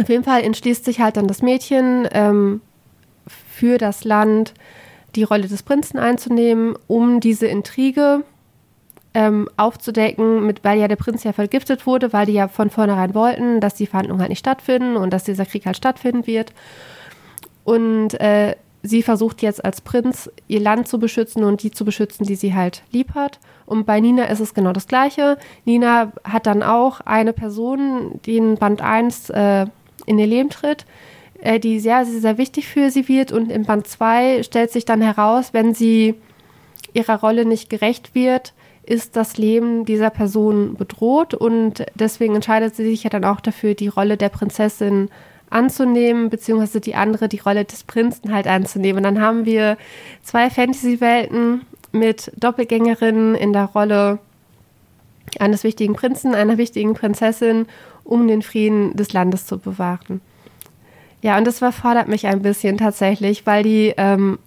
Auf 0.00 0.08
jeden 0.08 0.24
Fall 0.24 0.42
entschließt 0.42 0.84
sich 0.84 1.00
halt 1.00 1.16
dann 1.16 1.26
das 1.26 1.42
Mädchen 1.42 2.08
ähm, 2.12 2.60
für 3.26 3.78
das 3.78 4.04
Land 4.04 4.54
die 5.14 5.24
Rolle 5.24 5.48
des 5.48 5.62
Prinzen 5.62 5.98
einzunehmen, 5.98 6.76
um 6.86 7.20
diese 7.20 7.46
Intrige 7.46 8.24
ähm, 9.14 9.48
aufzudecken, 9.56 10.46
mit, 10.46 10.64
weil 10.64 10.78
ja 10.78 10.88
der 10.88 10.96
Prinz 10.96 11.24
ja 11.24 11.32
vergiftet 11.32 11.86
wurde, 11.86 12.12
weil 12.12 12.26
die 12.26 12.32
ja 12.32 12.48
von 12.48 12.70
vornherein 12.70 13.14
wollten, 13.14 13.60
dass 13.60 13.74
die 13.74 13.86
Verhandlungen 13.86 14.20
halt 14.20 14.30
nicht 14.30 14.38
stattfinden 14.38 14.96
und 14.96 15.12
dass 15.12 15.24
dieser 15.24 15.44
Krieg 15.44 15.66
halt 15.66 15.76
stattfinden 15.76 16.26
wird. 16.26 16.52
Und 17.64 18.14
äh, 18.20 18.56
sie 18.82 19.02
versucht 19.02 19.42
jetzt 19.42 19.64
als 19.64 19.80
Prinz 19.80 20.30
ihr 20.48 20.60
Land 20.60 20.88
zu 20.88 20.98
beschützen 20.98 21.44
und 21.44 21.62
die 21.62 21.70
zu 21.70 21.84
beschützen, 21.84 22.26
die 22.26 22.34
sie 22.34 22.54
halt 22.54 22.82
lieb 22.90 23.14
hat. 23.14 23.38
Und 23.66 23.86
bei 23.86 24.00
Nina 24.00 24.24
ist 24.24 24.40
es 24.40 24.54
genau 24.54 24.72
das 24.72 24.88
Gleiche. 24.88 25.38
Nina 25.64 26.12
hat 26.24 26.46
dann 26.46 26.62
auch 26.62 27.00
eine 27.00 27.32
Person, 27.32 28.20
die 28.26 28.36
in 28.36 28.56
Band 28.56 28.80
1 28.80 29.30
äh, 29.30 29.66
in 30.06 30.18
ihr 30.18 30.26
Leben 30.26 30.50
tritt, 30.50 30.84
äh, 31.40 31.60
die 31.60 31.78
sehr, 31.80 32.04
sehr, 32.04 32.20
sehr 32.20 32.38
wichtig 32.38 32.66
für 32.66 32.90
sie 32.90 33.08
wird. 33.08 33.30
Und 33.30 33.50
in 33.50 33.64
Band 33.64 33.86
2 33.86 34.42
stellt 34.42 34.72
sich 34.72 34.84
dann 34.84 35.00
heraus, 35.00 35.52
wenn 35.52 35.74
sie 35.74 36.14
ihrer 36.92 37.20
Rolle 37.20 37.44
nicht 37.44 37.70
gerecht 37.70 38.14
wird, 38.14 38.52
ist 38.92 39.16
das 39.16 39.38
Leben 39.38 39.86
dieser 39.86 40.10
Person 40.10 40.74
bedroht. 40.74 41.32
Und 41.32 41.86
deswegen 41.94 42.34
entscheidet 42.34 42.76
sie 42.76 42.84
sich 42.84 43.04
ja 43.04 43.08
dann 43.08 43.24
auch 43.24 43.40
dafür, 43.40 43.74
die 43.74 43.88
Rolle 43.88 44.18
der 44.18 44.28
Prinzessin 44.28 45.08
anzunehmen, 45.48 46.28
beziehungsweise 46.28 46.80
die 46.80 46.94
andere, 46.94 47.26
die 47.28 47.38
Rolle 47.38 47.64
des 47.64 47.84
Prinzen 47.84 48.34
halt 48.34 48.46
anzunehmen. 48.46 48.98
Und 48.98 49.04
dann 49.04 49.22
haben 49.22 49.46
wir 49.46 49.78
zwei 50.22 50.50
Fantasy-Welten 50.50 51.62
mit 51.92 52.32
Doppelgängerinnen 52.36 53.34
in 53.34 53.54
der 53.54 53.64
Rolle 53.64 54.18
eines 55.38 55.64
wichtigen 55.64 55.94
Prinzen, 55.94 56.34
einer 56.34 56.58
wichtigen 56.58 56.92
Prinzessin, 56.92 57.64
um 58.04 58.28
den 58.28 58.42
Frieden 58.42 58.94
des 58.94 59.14
Landes 59.14 59.46
zu 59.46 59.58
bewahren. 59.58 60.20
Ja, 61.22 61.38
und 61.38 61.46
das 61.46 61.60
verfordert 61.60 62.08
mich 62.08 62.26
ein 62.26 62.42
bisschen 62.42 62.76
tatsächlich, 62.76 63.46
weil 63.46 63.62
die, 63.62 63.94
ähm, 63.96 64.38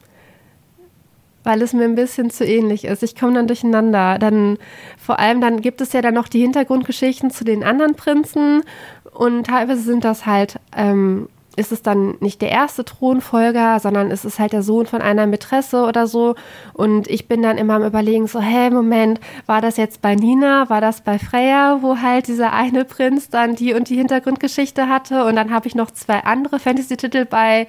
weil 1.46 1.62
es 1.62 1.74
mir 1.74 1.86
ein 1.86 1.96
bisschen 1.96 2.30
zu 2.30 2.46
ähnlich 2.46 2.86
ist. 2.86 3.04
Ich 3.04 3.16
komme 3.16 3.34
dann 3.34 3.48
durcheinander. 3.48 4.18
Dann 4.20 4.58
vor 4.98 5.20
allem 5.20 5.42
dann 5.42 5.62
gibt 5.62 5.82
es 5.82 5.94
ja 5.94 6.02
dann 6.02 6.14
noch 6.14 6.28
die 6.28 6.42
Hintergrundgeschichten 6.42 7.32
zu 7.32 7.44
den 7.44 7.64
anderen 7.64 7.96
Prinzen 7.96 8.64
und 9.14 9.46
teilweise 9.48 9.82
sind 9.82 10.04
das 10.04 10.26
halt 10.26 10.60
ähm, 10.76 11.30
ist 11.56 11.72
es 11.72 11.82
dann 11.82 12.16
nicht 12.20 12.42
der 12.42 12.50
erste 12.50 12.84
Thronfolger, 12.84 13.80
sondern 13.80 14.12
es 14.12 14.26
ist 14.26 14.40
halt 14.40 14.54
der 14.54 14.62
Sohn 14.62 14.86
von 14.86 15.02
einer 15.02 15.26
Mätresse 15.26 15.84
oder 15.86 16.08
so. 16.08 16.36
Und 16.74 17.08
ich 17.08 17.28
bin 17.28 17.42
dann 17.42 17.58
immer 17.58 17.76
am 17.76 17.86
Überlegen, 17.86 18.28
so, 18.28 18.42
hä, 18.42 18.70
Moment, 18.70 19.20
war 19.46 19.62
das 19.62 19.78
jetzt 19.78 20.02
bei 20.02 20.16
Nina, 20.16 20.70
war 20.70 20.82
das 20.82 21.02
bei 21.02 21.18
Freya, 21.18 21.80
wo 21.82 22.00
halt 22.02 22.28
dieser 22.28 22.54
eine 22.54 22.86
Prinz 22.86 23.30
dann 23.30 23.56
die 23.56 23.74
und 23.74 23.90
die 23.90 23.96
Hintergrundgeschichte 23.96 24.90
hatte? 24.90 25.26
Und 25.26 25.36
dann 25.36 25.54
habe 25.54 25.68
ich 25.68 25.76
noch 25.76 25.92
zwei 25.92 26.24
andere 26.24 26.60
Fantasy-Titel 26.60 27.26
bei 27.26 27.68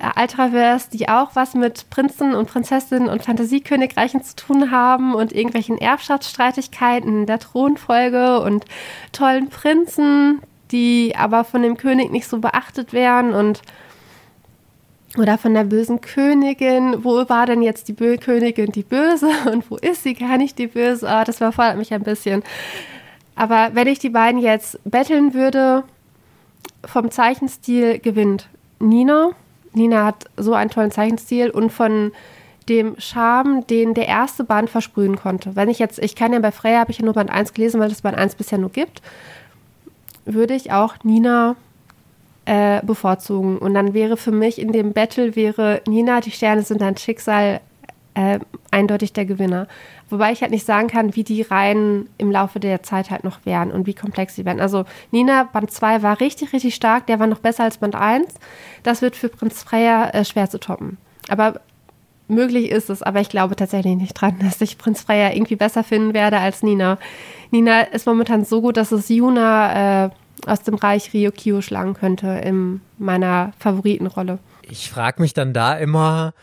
Ultraverse, 0.00 0.90
die 0.92 1.08
auch 1.08 1.30
was 1.34 1.54
mit 1.54 1.90
Prinzen 1.90 2.34
und 2.34 2.48
Prinzessinnen 2.48 3.08
und 3.08 3.22
Fantasiekönigreichen 3.22 4.22
zu 4.22 4.36
tun 4.36 4.70
haben 4.70 5.14
und 5.14 5.32
irgendwelchen 5.32 5.78
Erbschaftsstreitigkeiten 5.78 7.26
der 7.26 7.38
Thronfolge 7.38 8.40
und 8.40 8.64
tollen 9.12 9.48
Prinzen, 9.48 10.40
die 10.70 11.14
aber 11.16 11.44
von 11.44 11.62
dem 11.62 11.76
König 11.76 12.10
nicht 12.10 12.28
so 12.28 12.38
beachtet 12.38 12.92
werden 12.92 13.32
und 13.32 13.62
oder 15.16 15.38
von 15.38 15.54
der 15.54 15.64
bösen 15.64 16.00
Königin. 16.00 17.02
Wo 17.02 17.28
war 17.28 17.46
denn 17.46 17.62
jetzt 17.62 17.88
die 17.88 17.92
Bö 17.92 18.18
Königin 18.18 18.72
die 18.72 18.82
Böse 18.82 19.30
und 19.52 19.70
wo 19.70 19.76
ist 19.76 20.02
sie 20.02 20.14
gar 20.14 20.36
nicht 20.36 20.58
die 20.58 20.66
Böse? 20.66 21.06
Oh, 21.06 21.24
das 21.24 21.38
überfordert 21.38 21.78
mich 21.78 21.92
ein 21.92 22.02
bisschen. 22.02 22.42
Aber 23.34 23.70
wenn 23.72 23.88
ich 23.88 23.98
die 23.98 24.10
beiden 24.10 24.40
jetzt 24.40 24.78
betteln 24.84 25.32
würde, 25.32 25.84
vom 26.84 27.10
Zeichenstil 27.10 27.98
gewinnt 27.98 28.48
Nina. 28.78 29.30
Nina 29.72 30.04
hat 30.04 30.24
so 30.36 30.54
einen 30.54 30.70
tollen 30.70 30.90
Zeichenstil 30.90 31.50
und 31.50 31.70
von 31.70 32.12
dem 32.68 32.96
Charme, 32.98 33.66
den 33.66 33.94
der 33.94 34.08
erste 34.08 34.44
Band 34.44 34.68
versprühen 34.68 35.16
konnte. 35.16 35.56
Wenn 35.56 35.70
ich 35.70 35.78
jetzt, 35.78 35.98
ich 35.98 36.14
kann 36.14 36.32
ja 36.32 36.38
bei 36.38 36.52
Freya, 36.52 36.80
habe 36.80 36.90
ich 36.90 36.98
ja 36.98 37.04
nur 37.04 37.14
Band 37.14 37.30
1 37.30 37.54
gelesen, 37.54 37.80
weil 37.80 37.90
es 37.90 38.02
Band 38.02 38.18
1 38.18 38.34
bisher 38.34 38.58
nur 38.58 38.70
gibt 38.70 39.00
würde 40.28 40.54
ich 40.54 40.72
auch 40.72 40.94
Nina 41.02 41.56
äh, 42.44 42.84
bevorzugen. 42.84 43.58
Und 43.58 43.74
dann 43.74 43.94
wäre 43.94 44.16
für 44.16 44.30
mich 44.30 44.60
in 44.60 44.72
dem 44.72 44.92
Battle 44.92 45.34
wäre 45.34 45.82
Nina, 45.86 46.20
die 46.20 46.30
Sterne 46.30 46.62
sind 46.62 46.80
dein 46.80 46.96
Schicksal, 46.96 47.60
äh, 48.18 48.40
eindeutig 48.72 49.12
der 49.12 49.26
Gewinner. 49.26 49.68
Wobei 50.10 50.32
ich 50.32 50.42
halt 50.42 50.50
nicht 50.50 50.66
sagen 50.66 50.88
kann, 50.88 51.14
wie 51.14 51.22
die 51.22 51.42
Reihen 51.42 52.08
im 52.18 52.32
Laufe 52.32 52.58
der 52.58 52.82
Zeit 52.82 53.10
halt 53.10 53.22
noch 53.22 53.46
wären 53.46 53.70
und 53.70 53.86
wie 53.86 53.94
komplex 53.94 54.34
sie 54.34 54.44
werden. 54.44 54.60
Also 54.60 54.86
Nina, 55.12 55.44
Band 55.44 55.70
2 55.70 56.02
war 56.02 56.20
richtig, 56.20 56.52
richtig 56.52 56.74
stark, 56.74 57.06
der 57.06 57.20
war 57.20 57.28
noch 57.28 57.38
besser 57.38 57.62
als 57.62 57.78
Band 57.78 57.94
1. 57.94 58.34
Das 58.82 59.02
wird 59.02 59.14
für 59.14 59.28
Prinz 59.28 59.62
Freya 59.62 60.10
äh, 60.10 60.24
schwer 60.24 60.50
zu 60.50 60.58
toppen. 60.58 60.98
Aber 61.28 61.60
möglich 62.26 62.72
ist 62.72 62.90
es, 62.90 63.04
aber 63.04 63.20
ich 63.20 63.28
glaube 63.28 63.54
tatsächlich 63.54 63.96
nicht 63.96 64.14
dran, 64.14 64.36
dass 64.42 64.60
ich 64.60 64.78
Prinz 64.78 65.02
Freya 65.02 65.32
irgendwie 65.32 65.56
besser 65.56 65.84
finden 65.84 66.12
werde 66.12 66.38
als 66.38 66.64
Nina. 66.64 66.98
Nina 67.52 67.82
ist 67.82 68.06
momentan 68.06 68.44
so 68.44 68.60
gut, 68.62 68.76
dass 68.76 68.90
es 68.90 69.08
Yuna 69.08 70.06
äh, 70.06 70.10
aus 70.46 70.62
dem 70.62 70.74
Reich 70.74 71.14
Ryukyu 71.14 71.60
schlagen 71.60 71.94
könnte 71.94 72.26
in 72.26 72.80
meiner 72.98 73.52
Favoritenrolle. 73.60 74.40
Ich 74.68 74.90
frage 74.90 75.22
mich 75.22 75.34
dann 75.34 75.52
da 75.52 75.74
immer, 75.74 76.34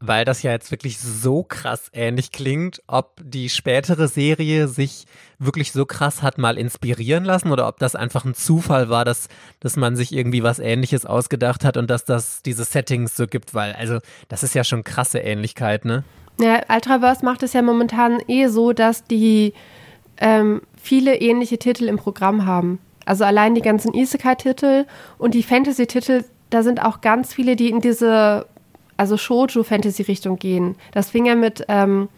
weil 0.00 0.24
das 0.24 0.42
ja 0.42 0.50
jetzt 0.50 0.70
wirklich 0.70 0.98
so 0.98 1.42
krass 1.42 1.90
ähnlich 1.92 2.32
klingt, 2.32 2.82
ob 2.86 3.20
die 3.22 3.50
spätere 3.50 4.08
Serie 4.08 4.66
sich 4.66 5.04
wirklich 5.38 5.72
so 5.72 5.84
krass 5.84 6.22
hat 6.22 6.38
mal 6.38 6.56
inspirieren 6.56 7.24
lassen 7.24 7.52
oder 7.52 7.68
ob 7.68 7.78
das 7.78 7.94
einfach 7.94 8.24
ein 8.24 8.34
Zufall 8.34 8.88
war, 8.88 9.04
dass, 9.04 9.28
dass 9.60 9.76
man 9.76 9.96
sich 9.96 10.12
irgendwie 10.12 10.42
was 10.42 10.58
ähnliches 10.58 11.04
ausgedacht 11.04 11.64
hat 11.64 11.76
und 11.76 11.90
dass 11.90 12.06
das 12.06 12.42
diese 12.42 12.64
Settings 12.64 13.14
so 13.14 13.26
gibt, 13.26 13.54
weil 13.54 13.74
also 13.74 13.98
das 14.28 14.42
ist 14.42 14.54
ja 14.54 14.64
schon 14.64 14.84
krasse 14.84 15.18
Ähnlichkeit, 15.18 15.84
ne? 15.84 16.02
Ja, 16.40 16.62
Ultraverse 16.74 17.22
macht 17.22 17.42
es 17.42 17.52
ja 17.52 17.60
momentan 17.60 18.20
eh 18.26 18.46
so, 18.46 18.72
dass 18.72 19.04
die 19.04 19.52
ähm, 20.16 20.62
viele 20.80 21.20
ähnliche 21.20 21.58
Titel 21.58 21.84
im 21.84 21.98
Programm 21.98 22.46
haben. 22.46 22.78
Also 23.04 23.24
allein 23.24 23.54
die 23.54 23.60
ganzen 23.60 23.92
Isekai-Titel 23.92 24.86
und 25.18 25.34
die 25.34 25.42
Fantasy-Titel, 25.42 26.24
da 26.48 26.62
sind 26.62 26.82
auch 26.82 27.02
ganz 27.02 27.34
viele, 27.34 27.56
die 27.56 27.68
in 27.68 27.80
diese 27.80 28.46
also 29.00 29.16
Shoujo-Fantasy-Richtung 29.16 30.38
gehen. 30.38 30.76
Das 30.92 31.08
fing 31.08 31.24
ja 31.24 31.34
mit 31.34 31.64
ähm, 31.68 32.10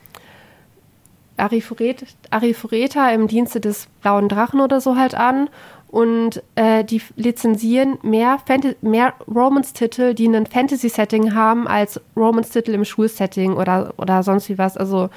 Arifureta 1.36 3.10
im 3.10 3.28
Dienste 3.28 3.60
des 3.60 3.86
Blauen 4.00 4.28
Drachen 4.28 4.60
oder 4.60 4.80
so 4.80 4.96
halt 4.96 5.14
an. 5.14 5.48
Und 5.86 6.42
äh, 6.56 6.82
die 6.84 7.00
lizenzieren 7.14 7.98
mehr, 8.02 8.38
mehr 8.80 9.14
Romance-Titel, 9.32 10.14
die 10.14 10.26
ein 10.26 10.46
Fantasy-Setting 10.46 11.34
haben, 11.34 11.68
als 11.68 12.00
Romance-Titel 12.16 12.72
im 12.72 12.84
Schulsetting 12.84 13.52
oder, 13.52 13.94
oder 13.98 14.24
sonst 14.24 14.48
wie 14.48 14.58
was. 14.58 14.76
Also 14.76 15.08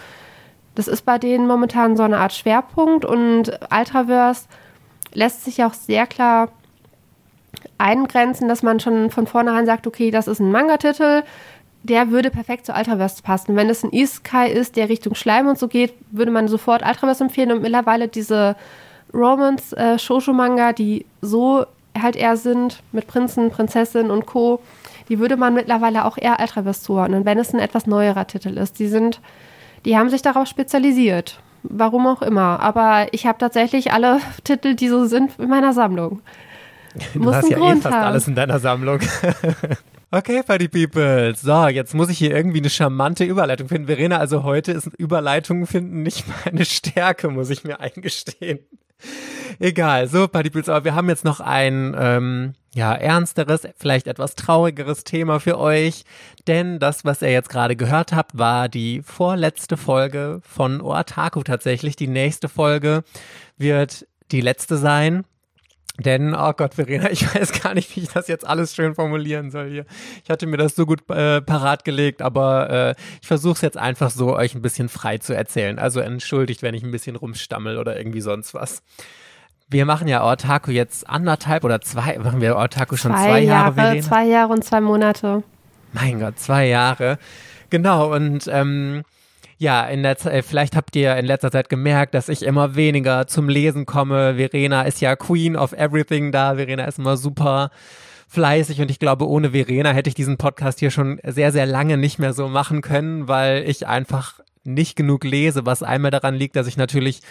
das 0.75 0.87
ist 0.87 1.03
bei 1.03 1.17
denen 1.17 1.47
momentan 1.47 1.97
so 1.97 2.03
eine 2.03 2.17
Art 2.17 2.33
Schwerpunkt 2.33 3.05
und 3.05 3.57
Ultraverse 3.71 4.45
lässt 5.13 5.45
sich 5.45 5.63
auch 5.63 5.73
sehr 5.73 6.05
klar 6.05 6.49
eingrenzen, 7.77 8.47
dass 8.47 8.63
man 8.63 8.79
schon 8.79 9.09
von 9.11 9.27
vornherein 9.27 9.65
sagt, 9.65 9.87
okay, 9.87 10.11
das 10.11 10.27
ist 10.27 10.39
ein 10.39 10.51
Manga-Titel, 10.51 11.23
der 11.85 12.09
würde 12.09 12.31
perfekt 12.31 12.65
zu 12.65 12.73
Ultraverse 12.73 13.21
passen. 13.21 13.55
Wenn 13.55 13.69
es 13.69 13.83
ein 13.83 13.91
Isekai 13.93 14.49
ist, 14.49 14.75
der 14.75 14.89
Richtung 14.89 15.15
Schleim 15.15 15.47
und 15.47 15.59
so 15.59 15.67
geht, 15.67 15.93
würde 16.11 16.31
man 16.31 16.47
sofort 16.47 16.83
Ultraverse 16.85 17.23
empfehlen 17.23 17.51
und 17.51 17.61
mittlerweile 17.61 18.07
diese 18.07 18.55
Romance-Shoujo-Manga, 19.13 20.71
äh, 20.71 20.73
die 20.73 21.05
so 21.21 21.65
halt 21.99 22.15
eher 22.15 22.37
sind, 22.37 22.81
mit 22.91 23.07
Prinzen, 23.07 23.51
Prinzessinnen 23.51 24.11
und 24.11 24.25
Co., 24.25 24.61
die 25.07 25.19
würde 25.19 25.37
man 25.37 25.53
mittlerweile 25.53 26.05
auch 26.05 26.17
eher 26.17 26.39
Ultraverse 26.39 26.81
zuordnen, 26.81 27.25
wenn 27.25 27.37
es 27.37 27.53
ein 27.53 27.59
etwas 27.59 27.85
neuerer 27.85 28.25
Titel 28.25 28.57
ist. 28.57 28.79
Die 28.79 28.87
sind 28.87 29.21
Die 29.85 29.95
haben 29.95 30.09
sich 30.09 30.23
darauf 30.23 30.47
spezialisiert. 30.47 31.39
Warum 31.61 32.07
auch 32.07 32.23
immer. 32.23 32.59
Aber 32.59 33.07
ich 33.11 33.27
habe 33.27 33.37
tatsächlich 33.37 33.93
alle 33.93 34.19
Titel, 34.43 34.73
die 34.73 34.87
so 34.89 35.05
sind, 35.05 35.31
in 35.37 35.47
meiner 35.49 35.73
Sammlung. 35.73 36.21
Du 37.13 37.19
Muss 37.19 37.35
hast 37.35 37.49
ja 37.49 37.57
eh 37.57 37.59
Grund 37.59 37.83
fast 37.83 37.95
haben. 37.95 38.05
alles 38.05 38.27
in 38.27 38.33
deiner 38.35 38.57
Sammlung. 38.57 38.99
Okay, 40.15 40.43
Party 40.43 40.69
People. 40.69 41.35
So, 41.35 41.67
jetzt 41.67 41.93
muss 41.93 42.07
ich 42.07 42.17
hier 42.17 42.33
irgendwie 42.33 42.59
eine 42.59 42.69
charmante 42.69 43.25
Überleitung 43.25 43.67
finden. 43.67 43.87
Verena, 43.87 44.17
also 44.17 44.43
heute 44.43 44.71
ist 44.71 44.89
Überleitungen 44.97 45.67
finden 45.67 46.03
nicht 46.03 46.23
meine 46.45 46.63
Stärke, 46.63 47.27
muss 47.27 47.49
ich 47.49 47.65
mir 47.65 47.81
eingestehen. 47.81 48.59
Egal, 49.59 50.07
so 50.07 50.29
Party 50.29 50.49
People. 50.49 50.73
Aber 50.73 50.85
wir 50.85 50.95
haben 50.95 51.09
jetzt 51.09 51.25
noch 51.25 51.41
ein 51.41 51.93
ähm, 51.99 52.53
ja 52.73 52.93
ernsteres, 52.93 53.67
vielleicht 53.75 54.07
etwas 54.07 54.35
traurigeres 54.35 55.03
Thema 55.03 55.41
für 55.41 55.59
euch, 55.59 56.05
denn 56.47 56.79
das, 56.79 57.03
was 57.03 57.21
ihr 57.21 57.33
jetzt 57.33 57.49
gerade 57.49 57.75
gehört 57.75 58.13
habt, 58.13 58.37
war 58.37 58.69
die 58.69 59.01
vorletzte 59.01 59.75
Folge 59.75 60.39
von 60.43 60.79
Otaku 60.79 61.43
tatsächlich. 61.43 61.97
Die 61.97 62.07
nächste 62.07 62.47
Folge 62.47 63.03
wird 63.57 64.07
die 64.31 64.39
letzte 64.39 64.77
sein. 64.77 65.25
Denn, 65.99 66.35
oh 66.35 66.51
Gott, 66.53 66.73
Verena, 66.73 67.09
ich 67.11 67.33
weiß 67.33 67.61
gar 67.61 67.73
nicht, 67.73 67.95
wie 67.95 68.01
ich 68.01 68.09
das 68.09 68.27
jetzt 68.27 68.45
alles 68.45 68.75
schön 68.75 68.95
formulieren 68.95 69.51
soll 69.51 69.69
hier. 69.69 69.85
Ich 70.23 70.29
hatte 70.29 70.45
mir 70.45 70.57
das 70.57 70.75
so 70.75 70.85
gut 70.85 71.09
äh, 71.09 71.41
parat 71.41 71.85
gelegt, 71.85 72.21
aber 72.21 72.69
äh, 72.69 72.95
ich 73.21 73.27
versuche 73.27 73.53
es 73.53 73.61
jetzt 73.61 73.77
einfach 73.77 74.09
so, 74.09 74.35
euch 74.35 74.55
ein 74.55 74.61
bisschen 74.61 74.89
frei 74.89 75.17
zu 75.17 75.33
erzählen. 75.33 75.79
Also 75.79 76.01
entschuldigt, 76.01 76.61
wenn 76.61 76.75
ich 76.75 76.83
ein 76.83 76.91
bisschen 76.91 77.15
rumstammel 77.15 77.77
oder 77.77 77.97
irgendwie 77.97 78.21
sonst 78.21 78.53
was. 78.53 78.83
Wir 79.67 79.85
machen 79.85 80.07
ja 80.07 80.23
Ortaku 80.23 80.71
jetzt 80.71 81.09
anderthalb 81.09 81.63
oder 81.63 81.81
zwei, 81.81 82.19
machen 82.19 82.41
wir 82.41 82.55
Ortaku 82.55 82.97
schon 82.97 83.13
zwei, 83.13 83.41
Jahre, 83.41 83.73
Verena? 83.73 84.01
Zwei 84.01 84.25
Jahre 84.25 84.53
und 84.53 84.63
zwei 84.63 84.81
Monate. 84.81 85.43
Mein 85.91 86.19
Gott, 86.19 86.37
zwei 86.37 86.67
Jahre. 86.67 87.17
Genau, 87.69 88.13
und 88.13 88.47
ähm, 88.51 89.03
ja, 89.57 89.85
in 89.85 90.03
der 90.03 90.17
Ze- 90.17 90.43
vielleicht 90.43 90.75
habt 90.75 90.95
ihr 90.95 91.15
in 91.15 91.25
letzter 91.25 91.51
Zeit 91.51 91.69
gemerkt, 91.69 92.13
dass 92.13 92.29
ich 92.29 92.43
immer 92.43 92.75
weniger 92.75 93.27
zum 93.27 93.47
Lesen 93.49 93.85
komme. 93.85 94.35
Verena 94.35 94.83
ist 94.83 95.01
ja 95.01 95.15
Queen 95.15 95.55
of 95.55 95.71
Everything 95.73 96.31
da. 96.31 96.55
Verena 96.55 96.85
ist 96.85 96.99
immer 96.99 97.17
super 97.17 97.71
fleißig 98.27 98.81
und 98.81 98.91
ich 98.91 98.99
glaube, 98.99 99.27
ohne 99.29 99.51
Verena 99.51 99.91
hätte 99.91 100.09
ich 100.09 100.15
diesen 100.15 100.37
Podcast 100.37 100.79
hier 100.79 100.91
schon 100.91 101.19
sehr, 101.23 101.51
sehr 101.51 101.65
lange 101.65 101.95
nicht 101.95 102.19
mehr 102.19 102.33
so 102.33 102.49
machen 102.49 102.81
können, 102.81 103.27
weil 103.27 103.63
ich 103.69 103.87
einfach 103.87 104.39
nicht 104.63 104.95
genug 104.95 105.23
lese, 105.23 105.65
was 105.65 105.83
einmal 105.83 106.11
daran 106.11 106.35
liegt, 106.35 106.55
dass 106.55 106.67
ich 106.67 106.75
natürlich 106.75 107.21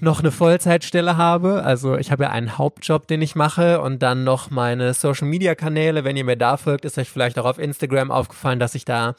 noch 0.00 0.20
eine 0.20 0.30
Vollzeitstelle 0.30 1.16
habe. 1.16 1.62
Also 1.62 1.96
ich 1.96 2.10
habe 2.10 2.24
ja 2.24 2.30
einen 2.30 2.56
Hauptjob, 2.56 3.06
den 3.06 3.20
ich 3.20 3.34
mache 3.36 3.80
und 3.80 4.02
dann 4.02 4.24
noch 4.24 4.50
meine 4.50 4.94
Social-Media-Kanäle. 4.94 6.04
Wenn 6.04 6.16
ihr 6.16 6.24
mir 6.24 6.36
da 6.36 6.56
folgt, 6.56 6.84
ist 6.84 6.98
euch 6.98 7.10
vielleicht 7.10 7.38
auch 7.38 7.44
auf 7.44 7.58
Instagram 7.58 8.10
aufgefallen, 8.10 8.60
dass 8.60 8.74
ich 8.74 8.84
da 8.84 9.14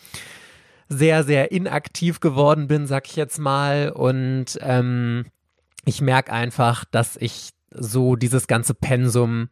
sehr, 0.90 1.24
sehr 1.24 1.52
inaktiv 1.52 2.20
geworden 2.20 2.68
bin, 2.68 2.88
sag 2.88 3.08
ich 3.08 3.16
jetzt 3.16 3.40
mal. 3.40 3.92
Und 3.92 4.60
ähm, 4.62 5.26
ich 5.86 6.02
merke 6.02 6.34
einfach, 6.34 6.84
dass 6.86 7.16
ich 7.16 7.52
so 7.72 8.16
dieses 8.16 8.48
ganze 8.48 8.74
Pensum 8.74 9.50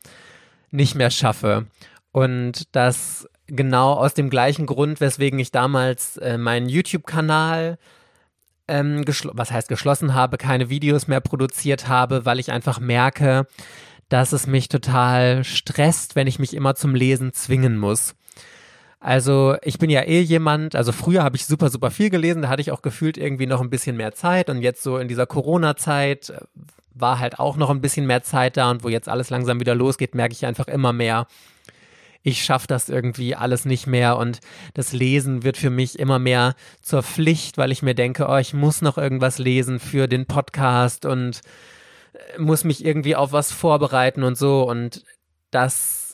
nicht 0.71 0.95
mehr 0.95 1.11
schaffe. 1.11 1.67
Und 2.11 2.75
das 2.75 3.27
genau 3.45 3.93
aus 3.93 4.13
dem 4.13 4.29
gleichen 4.29 4.65
Grund, 4.65 4.99
weswegen 4.99 5.39
ich 5.39 5.51
damals 5.51 6.17
äh, 6.17 6.37
meinen 6.37 6.67
YouTube-Kanal 6.67 7.77
ähm, 8.67 9.05
was 9.33 9.51
heißt 9.51 9.69
geschlossen 9.69 10.13
habe, 10.13 10.37
keine 10.37 10.69
Videos 10.69 11.07
mehr 11.07 11.21
produziert 11.21 11.87
habe, 11.87 12.25
weil 12.25 12.39
ich 12.39 12.51
einfach 12.51 12.79
merke, 12.79 13.47
dass 14.09 14.33
es 14.33 14.47
mich 14.47 14.69
total 14.69 15.43
stresst, 15.43 16.15
wenn 16.15 16.27
ich 16.27 16.39
mich 16.39 16.53
immer 16.53 16.75
zum 16.75 16.95
Lesen 16.95 17.33
zwingen 17.33 17.77
muss. 17.77 18.15
Also 19.07 19.55
ich 19.61 19.79
bin 19.79 19.89
ja 19.89 20.01
eh 20.01 20.19
jemand, 20.19 20.75
also 20.75 20.91
früher 20.91 21.23
habe 21.23 21.37
ich 21.37 21.45
super, 21.45 21.69
super 21.69 21.91
viel 21.91 22.09
gelesen, 22.09 22.41
da 22.41 22.49
hatte 22.49 22.61
ich 22.61 22.73
auch 22.73 22.81
gefühlt 22.81 23.15
irgendwie 23.15 23.45
noch 23.45 23.61
ein 23.61 23.69
bisschen 23.69 23.95
mehr 23.95 24.13
Zeit 24.13 24.49
und 24.49 24.61
jetzt 24.61 24.83
so 24.83 24.97
in 24.97 25.07
dieser 25.07 25.25
Corona-Zeit 25.25 26.31
äh, 26.31 26.41
war 26.93 27.17
halt 27.17 27.39
auch 27.39 27.55
noch 27.55 27.69
ein 27.69 27.79
bisschen 27.79 28.05
mehr 28.05 28.21
Zeit 28.23 28.57
da 28.57 28.69
und 28.69 28.83
wo 28.83 28.89
jetzt 28.89 29.07
alles 29.07 29.29
langsam 29.29 29.61
wieder 29.61 29.75
losgeht, 29.75 30.13
merke 30.13 30.33
ich 30.33 30.45
einfach 30.45 30.67
immer 30.67 30.91
mehr, 30.91 31.25
ich 32.21 32.43
schaffe 32.43 32.67
das 32.67 32.89
irgendwie 32.89 33.33
alles 33.33 33.63
nicht 33.63 33.87
mehr 33.87 34.17
und 34.17 34.41
das 34.73 34.91
Lesen 34.91 35.41
wird 35.45 35.55
für 35.55 35.69
mich 35.69 35.99
immer 35.99 36.19
mehr 36.19 36.55
zur 36.81 37.01
Pflicht, 37.01 37.57
weil 37.57 37.71
ich 37.71 37.81
mir 37.81 37.95
denke, 37.95 38.27
oh, 38.27 38.35
ich 38.35 38.53
muss 38.53 38.81
noch 38.81 38.97
irgendwas 38.97 39.37
lesen 39.37 39.79
für 39.79 40.09
den 40.09 40.25
Podcast 40.25 41.05
und 41.05 41.39
äh, 42.11 42.39
muss 42.39 42.65
mich 42.65 42.83
irgendwie 42.83 43.15
auf 43.15 43.31
was 43.31 43.53
vorbereiten 43.53 44.23
und 44.23 44.37
so 44.37 44.69
und 44.69 45.05
das 45.49 46.06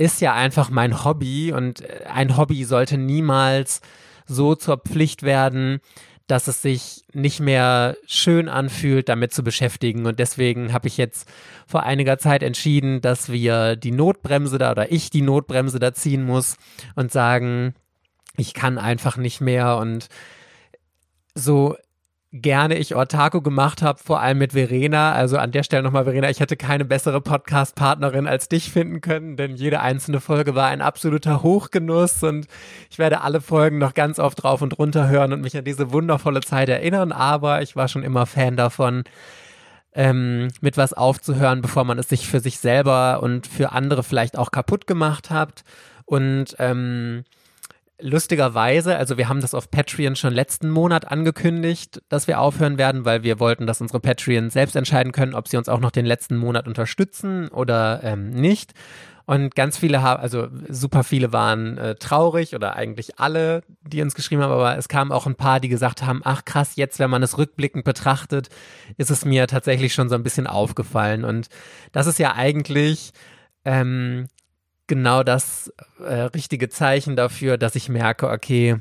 ist 0.00 0.22
ja 0.22 0.32
einfach 0.32 0.70
mein 0.70 1.04
Hobby 1.04 1.52
und 1.52 1.82
äh, 1.82 2.06
ein 2.10 2.38
Hobby 2.38 2.64
sollte 2.64 2.96
niemals 2.96 3.82
so 4.26 4.54
zur 4.54 4.78
Pflicht 4.78 5.22
werden, 5.22 5.80
dass 6.26 6.48
es 6.48 6.62
sich 6.62 7.02
nicht 7.12 7.40
mehr 7.40 7.96
schön 8.06 8.48
anfühlt, 8.48 9.10
damit 9.10 9.34
zu 9.34 9.44
beschäftigen. 9.44 10.06
Und 10.06 10.18
deswegen 10.18 10.72
habe 10.72 10.88
ich 10.88 10.96
jetzt 10.96 11.28
vor 11.66 11.82
einiger 11.82 12.16
Zeit 12.16 12.42
entschieden, 12.42 13.02
dass 13.02 13.30
wir 13.30 13.76
die 13.76 13.90
Notbremse 13.90 14.56
da 14.56 14.70
oder 14.70 14.90
ich 14.90 15.10
die 15.10 15.22
Notbremse 15.22 15.78
da 15.78 15.92
ziehen 15.92 16.24
muss 16.24 16.56
und 16.94 17.12
sagen, 17.12 17.74
ich 18.38 18.54
kann 18.54 18.78
einfach 18.78 19.18
nicht 19.18 19.42
mehr 19.42 19.76
und 19.76 20.08
so 21.34 21.76
gerne 22.32 22.78
ich 22.78 22.94
Ortaco 22.94 23.42
gemacht 23.42 23.82
habe, 23.82 23.98
vor 23.98 24.20
allem 24.20 24.38
mit 24.38 24.52
Verena. 24.52 25.12
Also 25.12 25.36
an 25.36 25.50
der 25.50 25.64
Stelle 25.64 25.82
nochmal, 25.82 26.04
Verena, 26.04 26.30
ich 26.30 26.38
hätte 26.38 26.56
keine 26.56 26.84
bessere 26.84 27.20
Podcast-Partnerin 27.20 28.28
als 28.28 28.48
dich 28.48 28.70
finden 28.70 29.00
können, 29.00 29.36
denn 29.36 29.56
jede 29.56 29.80
einzelne 29.80 30.20
Folge 30.20 30.54
war 30.54 30.68
ein 30.68 30.80
absoluter 30.80 31.42
Hochgenuss 31.42 32.22
und 32.22 32.46
ich 32.88 32.98
werde 32.98 33.22
alle 33.22 33.40
Folgen 33.40 33.78
noch 33.78 33.94
ganz 33.94 34.20
oft 34.20 34.42
drauf 34.42 34.62
und 34.62 34.78
runter 34.78 35.08
hören 35.08 35.32
und 35.32 35.40
mich 35.40 35.56
an 35.56 35.64
diese 35.64 35.92
wundervolle 35.92 36.40
Zeit 36.40 36.68
erinnern, 36.68 37.10
aber 37.10 37.62
ich 37.62 37.74
war 37.74 37.88
schon 37.88 38.04
immer 38.04 38.26
Fan 38.26 38.56
davon, 38.56 39.02
ähm, 39.92 40.48
mit 40.60 40.76
was 40.76 40.92
aufzuhören, 40.92 41.62
bevor 41.62 41.82
man 41.82 41.98
es 41.98 42.08
sich 42.08 42.28
für 42.28 42.38
sich 42.38 42.58
selber 42.58 43.22
und 43.24 43.48
für 43.48 43.72
andere 43.72 44.04
vielleicht 44.04 44.38
auch 44.38 44.52
kaputt 44.52 44.86
gemacht 44.86 45.30
hat. 45.30 45.64
Und 46.04 46.54
ähm, 46.58 47.24
lustigerweise, 48.02 48.96
also 48.96 49.16
wir 49.16 49.28
haben 49.28 49.40
das 49.40 49.54
auf 49.54 49.70
Patreon 49.70 50.16
schon 50.16 50.32
letzten 50.32 50.70
Monat 50.70 51.10
angekündigt, 51.10 52.02
dass 52.08 52.26
wir 52.26 52.40
aufhören 52.40 52.78
werden, 52.78 53.04
weil 53.04 53.22
wir 53.22 53.40
wollten, 53.40 53.66
dass 53.66 53.80
unsere 53.80 54.00
Patreons 54.00 54.52
selbst 54.52 54.76
entscheiden 54.76 55.12
können, 55.12 55.34
ob 55.34 55.48
sie 55.48 55.56
uns 55.56 55.68
auch 55.68 55.80
noch 55.80 55.90
den 55.90 56.06
letzten 56.06 56.36
Monat 56.36 56.66
unterstützen 56.66 57.48
oder 57.48 58.00
ähm, 58.02 58.30
nicht. 58.30 58.72
Und 59.26 59.54
ganz 59.54 59.78
viele 59.78 60.02
haben, 60.02 60.20
also 60.20 60.48
super 60.68 61.04
viele 61.04 61.32
waren 61.32 61.78
äh, 61.78 61.94
traurig 61.94 62.56
oder 62.56 62.74
eigentlich 62.74 63.20
alle, 63.20 63.62
die 63.82 64.02
uns 64.02 64.16
geschrieben 64.16 64.42
haben, 64.42 64.50
aber 64.50 64.76
es 64.76 64.88
kamen 64.88 65.12
auch 65.12 65.26
ein 65.26 65.36
paar, 65.36 65.60
die 65.60 65.68
gesagt 65.68 66.02
haben, 66.02 66.20
ach 66.24 66.44
krass, 66.44 66.74
jetzt, 66.74 66.98
wenn 66.98 67.10
man 67.10 67.22
es 67.22 67.38
rückblickend 67.38 67.84
betrachtet, 67.84 68.48
ist 68.96 69.10
es 69.10 69.24
mir 69.24 69.46
tatsächlich 69.46 69.94
schon 69.94 70.08
so 70.08 70.16
ein 70.16 70.24
bisschen 70.24 70.48
aufgefallen. 70.48 71.24
Und 71.24 71.48
das 71.92 72.08
ist 72.08 72.18
ja 72.18 72.34
eigentlich 72.34 73.12
ähm, 73.64 74.26
genau 74.90 75.22
das 75.22 75.72
äh, 76.00 76.14
richtige 76.14 76.68
Zeichen 76.68 77.14
dafür, 77.14 77.56
dass 77.56 77.76
ich 77.76 77.88
merke, 77.88 78.28
okay, 78.28 78.76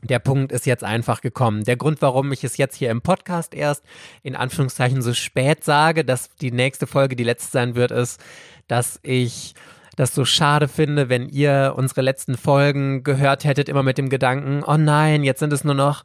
der 0.00 0.20
Punkt 0.20 0.52
ist 0.52 0.64
jetzt 0.64 0.84
einfach 0.84 1.22
gekommen. 1.22 1.64
Der 1.64 1.76
Grund, 1.76 2.00
warum 2.02 2.30
ich 2.30 2.44
es 2.44 2.56
jetzt 2.56 2.76
hier 2.76 2.90
im 2.90 3.02
Podcast 3.02 3.52
erst 3.52 3.84
in 4.22 4.36
Anführungszeichen 4.36 5.02
so 5.02 5.12
spät 5.12 5.64
sage, 5.64 6.04
dass 6.04 6.36
die 6.36 6.52
nächste 6.52 6.86
Folge 6.86 7.16
die 7.16 7.24
letzte 7.24 7.50
sein 7.50 7.74
wird, 7.74 7.90
ist, 7.90 8.22
dass 8.68 9.00
ich 9.02 9.54
das 9.96 10.14
so 10.14 10.24
schade 10.24 10.68
finde, 10.68 11.08
wenn 11.08 11.28
ihr 11.28 11.74
unsere 11.76 12.02
letzten 12.02 12.36
Folgen 12.36 13.02
gehört 13.02 13.42
hättet, 13.42 13.68
immer 13.68 13.82
mit 13.82 13.98
dem 13.98 14.10
Gedanken, 14.10 14.62
oh 14.64 14.76
nein, 14.76 15.24
jetzt 15.24 15.40
sind 15.40 15.52
es 15.52 15.64
nur 15.64 15.74
noch 15.74 16.04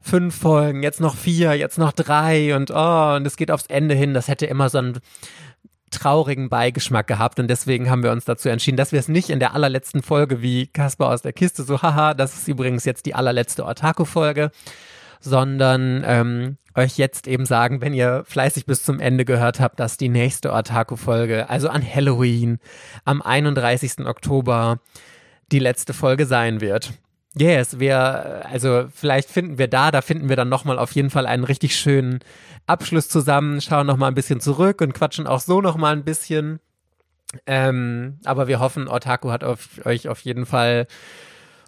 fünf 0.00 0.38
Folgen, 0.38 0.82
jetzt 0.82 1.00
noch 1.00 1.16
vier, 1.16 1.52
jetzt 1.54 1.78
noch 1.78 1.92
drei 1.92 2.56
und 2.56 2.70
oh, 2.70 3.14
und 3.16 3.26
es 3.26 3.36
geht 3.36 3.50
aufs 3.50 3.66
Ende 3.66 3.94
hin. 3.94 4.14
Das 4.14 4.28
hätte 4.28 4.46
immer 4.46 4.70
so 4.70 4.78
einen 4.78 5.00
traurigen 5.94 6.48
Beigeschmack 6.48 7.06
gehabt 7.06 7.40
und 7.40 7.48
deswegen 7.48 7.90
haben 7.90 8.02
wir 8.02 8.12
uns 8.12 8.24
dazu 8.24 8.48
entschieden, 8.48 8.76
dass 8.76 8.92
wir 8.92 8.98
es 8.98 9.08
nicht 9.08 9.30
in 9.30 9.38
der 9.38 9.54
allerletzten 9.54 10.02
Folge 10.02 10.42
wie 10.42 10.66
Kasper 10.66 11.08
aus 11.08 11.22
der 11.22 11.32
Kiste 11.32 11.62
so, 11.62 11.82
haha, 11.82 12.14
das 12.14 12.34
ist 12.34 12.48
übrigens 12.48 12.84
jetzt 12.84 13.06
die 13.06 13.14
allerletzte 13.14 13.64
Otaku-Folge, 13.64 14.50
sondern 15.20 16.04
ähm, 16.06 16.56
euch 16.74 16.98
jetzt 16.98 17.26
eben 17.28 17.46
sagen, 17.46 17.80
wenn 17.80 17.94
ihr 17.94 18.24
fleißig 18.26 18.66
bis 18.66 18.82
zum 18.82 19.00
Ende 19.00 19.24
gehört 19.24 19.60
habt, 19.60 19.80
dass 19.80 19.96
die 19.96 20.08
nächste 20.08 20.52
Otaku-Folge, 20.52 21.48
also 21.48 21.68
an 21.68 21.82
Halloween, 21.82 22.58
am 23.04 23.22
31. 23.22 24.06
Oktober, 24.06 24.80
die 25.52 25.58
letzte 25.58 25.94
Folge 25.94 26.26
sein 26.26 26.60
wird. 26.60 26.92
Yes, 27.36 27.80
wir, 27.80 28.46
also 28.48 28.86
vielleicht 28.94 29.28
finden 29.28 29.58
wir 29.58 29.66
da, 29.66 29.90
da 29.90 30.02
finden 30.02 30.28
wir 30.28 30.36
dann 30.36 30.48
nochmal 30.48 30.78
auf 30.78 30.92
jeden 30.92 31.10
Fall 31.10 31.26
einen 31.26 31.42
richtig 31.42 31.76
schönen 31.76 32.20
Abschluss 32.66 33.08
zusammen, 33.08 33.60
schauen 33.60 33.88
nochmal 33.88 34.12
ein 34.12 34.14
bisschen 34.14 34.40
zurück 34.40 34.80
und 34.80 34.94
quatschen 34.94 35.26
auch 35.26 35.40
so 35.40 35.60
nochmal 35.60 35.94
ein 35.94 36.04
bisschen. 36.04 36.60
Ähm, 37.46 38.18
aber 38.24 38.46
wir 38.46 38.60
hoffen, 38.60 38.86
Otaku 38.86 39.30
hat 39.30 39.42
auf, 39.42 39.84
euch 39.84 40.08
auf 40.08 40.20
jeden 40.20 40.46
Fall 40.46 40.86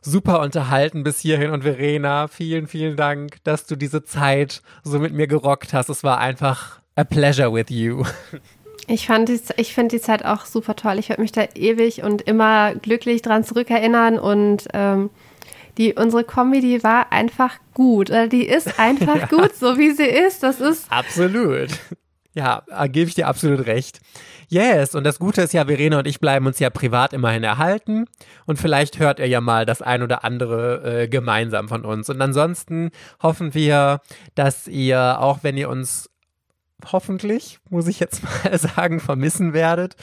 super 0.00 0.40
unterhalten 0.40 1.02
bis 1.02 1.18
hierhin 1.18 1.50
und 1.50 1.62
Verena, 1.62 2.28
vielen, 2.28 2.68
vielen 2.68 2.96
Dank, 2.96 3.42
dass 3.42 3.66
du 3.66 3.74
diese 3.74 4.04
Zeit 4.04 4.62
so 4.84 5.00
mit 5.00 5.12
mir 5.12 5.26
gerockt 5.26 5.74
hast. 5.74 5.88
Es 5.88 6.04
war 6.04 6.18
einfach 6.18 6.80
a 6.94 7.02
pleasure 7.02 7.52
with 7.52 7.70
you. 7.70 8.04
Ich, 8.86 9.08
fand 9.08 9.28
die, 9.28 9.40
ich 9.56 9.74
finde 9.74 9.96
die 9.96 10.00
Zeit 10.00 10.24
auch 10.24 10.44
super 10.44 10.76
toll. 10.76 11.00
Ich 11.00 11.08
werde 11.08 11.22
mich 11.22 11.32
da 11.32 11.42
ewig 11.56 12.04
und 12.04 12.22
immer 12.22 12.76
glücklich 12.76 13.20
dran 13.20 13.42
zurückerinnern 13.42 14.16
und 14.16 14.68
ähm, 14.72 15.10
Die, 15.78 15.94
unsere 15.94 16.24
Kombi, 16.24 16.60
die 16.60 16.82
war 16.82 17.12
einfach 17.12 17.58
gut. 17.74 18.10
Oder 18.10 18.28
die 18.28 18.46
ist 18.46 18.78
einfach 18.78 19.28
gut, 19.30 19.54
so 19.54 19.78
wie 19.78 19.90
sie 19.92 20.04
ist. 20.04 20.42
Das 20.42 20.60
ist. 20.60 20.90
Absolut. 20.90 21.70
Ja, 22.34 22.62
gebe 22.88 23.08
ich 23.08 23.14
dir 23.14 23.28
absolut 23.28 23.66
recht. 23.66 24.00
Yes, 24.48 24.94
und 24.94 25.04
das 25.04 25.18
Gute 25.18 25.42
ist 25.42 25.54
ja, 25.54 25.64
Verena 25.64 25.98
und 25.98 26.06
ich 26.06 26.20
bleiben 26.20 26.46
uns 26.46 26.58
ja 26.60 26.70
privat 26.70 27.12
immerhin 27.12 27.42
erhalten 27.42 28.04
und 28.44 28.60
vielleicht 28.60 29.00
hört 29.00 29.18
ihr 29.18 29.26
ja 29.26 29.40
mal 29.40 29.66
das 29.66 29.82
ein 29.82 30.02
oder 30.02 30.22
andere 30.22 31.02
äh, 31.02 31.08
gemeinsam 31.08 31.68
von 31.68 31.84
uns. 31.84 32.08
Und 32.10 32.20
ansonsten 32.20 32.90
hoffen 33.22 33.54
wir, 33.54 34.02
dass 34.36 34.68
ihr, 34.68 35.18
auch 35.18 35.38
wenn 35.42 35.56
ihr 35.56 35.68
uns 35.68 36.10
hoffentlich, 36.92 37.58
muss 37.70 37.88
ich 37.88 38.00
jetzt 38.00 38.22
mal 38.44 38.58
sagen, 38.58 39.00
vermissen 39.00 39.52
werdet, 39.52 39.96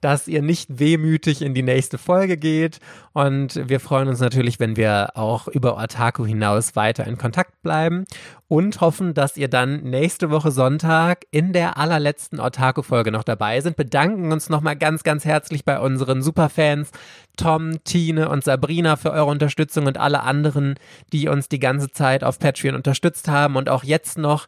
dass 0.00 0.28
ihr 0.28 0.42
nicht 0.42 0.78
wehmütig 0.78 1.42
in 1.42 1.54
die 1.54 1.62
nächste 1.62 1.98
Folge 1.98 2.36
geht. 2.36 2.80
Und 3.12 3.68
wir 3.68 3.80
freuen 3.80 4.08
uns 4.08 4.20
natürlich, 4.20 4.60
wenn 4.60 4.76
wir 4.76 5.16
auch 5.16 5.48
über 5.48 5.76
Otaku 5.76 6.26
hinaus 6.26 6.76
weiter 6.76 7.06
in 7.06 7.18
Kontakt 7.18 7.62
bleiben 7.62 8.04
und 8.48 8.80
hoffen, 8.80 9.12
dass 9.14 9.36
ihr 9.36 9.48
dann 9.48 9.82
nächste 9.82 10.30
Woche 10.30 10.50
Sonntag 10.50 11.24
in 11.30 11.52
der 11.52 11.76
allerletzten 11.76 12.38
Otaku-Folge 12.38 13.10
noch 13.10 13.24
dabei 13.24 13.60
sind. 13.60 13.76
Bedanken 13.76 14.32
uns 14.32 14.48
nochmal 14.48 14.76
ganz, 14.76 15.02
ganz 15.02 15.24
herzlich 15.24 15.64
bei 15.64 15.80
unseren 15.80 16.22
Superfans 16.22 16.90
Tom, 17.36 17.82
Tine 17.84 18.28
und 18.28 18.44
Sabrina 18.44 18.96
für 18.96 19.10
eure 19.10 19.26
Unterstützung 19.26 19.86
und 19.86 19.98
alle 19.98 20.22
anderen, 20.22 20.74
die 21.12 21.28
uns 21.28 21.48
die 21.48 21.58
ganze 21.58 21.90
Zeit 21.90 22.22
auf 22.22 22.38
Patreon 22.38 22.76
unterstützt 22.76 23.28
haben 23.28 23.56
und 23.56 23.68
auch 23.68 23.82
jetzt 23.82 24.16
noch 24.16 24.46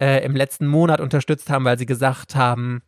äh, 0.00 0.24
im 0.24 0.36
letzten 0.36 0.66
Monat 0.66 1.00
unterstützt 1.00 1.50
haben, 1.50 1.64
weil 1.64 1.78
sie 1.78 1.86
gesagt 1.86 2.36
haben, 2.36 2.82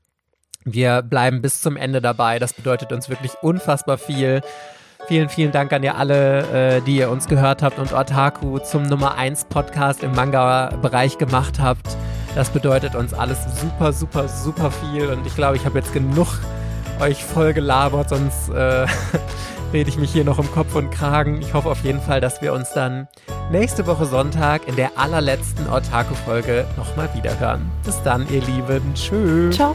wir 0.65 1.03
bleiben 1.03 1.43
bis 1.43 1.61
zum 1.61 1.77
Ende 1.77 2.01
dabei. 2.01 2.39
Das 2.39 2.53
bedeutet 2.53 2.93
uns 2.93 3.09
wirklich 3.09 3.33
unfassbar 3.43 3.99
viel. 3.99 4.43
Vielen, 5.09 5.29
vielen 5.29 5.53
Dank 5.53 5.73
an 5.73 5.83
ihr 5.83 5.97
alle, 5.97 6.77
äh, 6.77 6.81
die 6.81 6.97
ihr 6.97 7.11
uns 7.11 7.27
gehört 7.27 7.63
habt 7.63 7.79
und 7.79 7.93
Otaku 7.93 8.59
zum 8.61 8.85
Nummer 8.85 9.17
1 9.17 9.47
Podcast 9.47 10.03
im 10.03 10.13
Manga-Bereich 10.13 11.19
gemacht 11.19 11.59
habt. 11.61 11.97
Das 12.35 12.51
bedeutet 12.51 12.95
uns 12.95 13.13
alles 13.13 13.39
super, 13.61 13.93
super, 13.93 14.29
super 14.29 14.71
viel 14.71 15.09
und 15.09 15.27
ich 15.27 15.35
glaube, 15.35 15.57
ich 15.57 15.67
habe 15.67 15.79
jetzt 15.79 15.93
genug 15.93 16.29
euch 17.01 17.25
voll 17.25 17.53
gelabert, 17.53 18.09
sonst 18.11 18.49
äh, 18.51 18.87
rede 19.73 19.91
ich 19.91 19.99
mich 19.99 20.13
hier 20.13 20.25
noch 20.25 20.39
um 20.39 20.51
Kopf 20.53 20.75
und 20.75 20.91
Kragen. 20.91 21.41
Ich 21.41 21.53
hoffe 21.53 21.69
auf 21.69 21.83
jeden 21.85 22.01
Fall, 22.01 22.21
dass 22.21 22.41
wir 22.41 22.53
uns 22.53 22.73
dann 22.73 23.09
nächste 23.51 23.87
Woche 23.87 24.07
Sonntag 24.07 24.69
in 24.69 24.77
der 24.77 24.93
allerletzten 24.97 25.69
Otaku-Folge 25.69 26.65
nochmal 26.77 27.11
wiederhören. 27.15 27.71
Bis 27.85 28.01
dann, 28.03 28.27
ihr 28.31 28.41
Lieben. 28.43 28.95
Tschüss. 28.95 29.57
Ciao. 29.57 29.75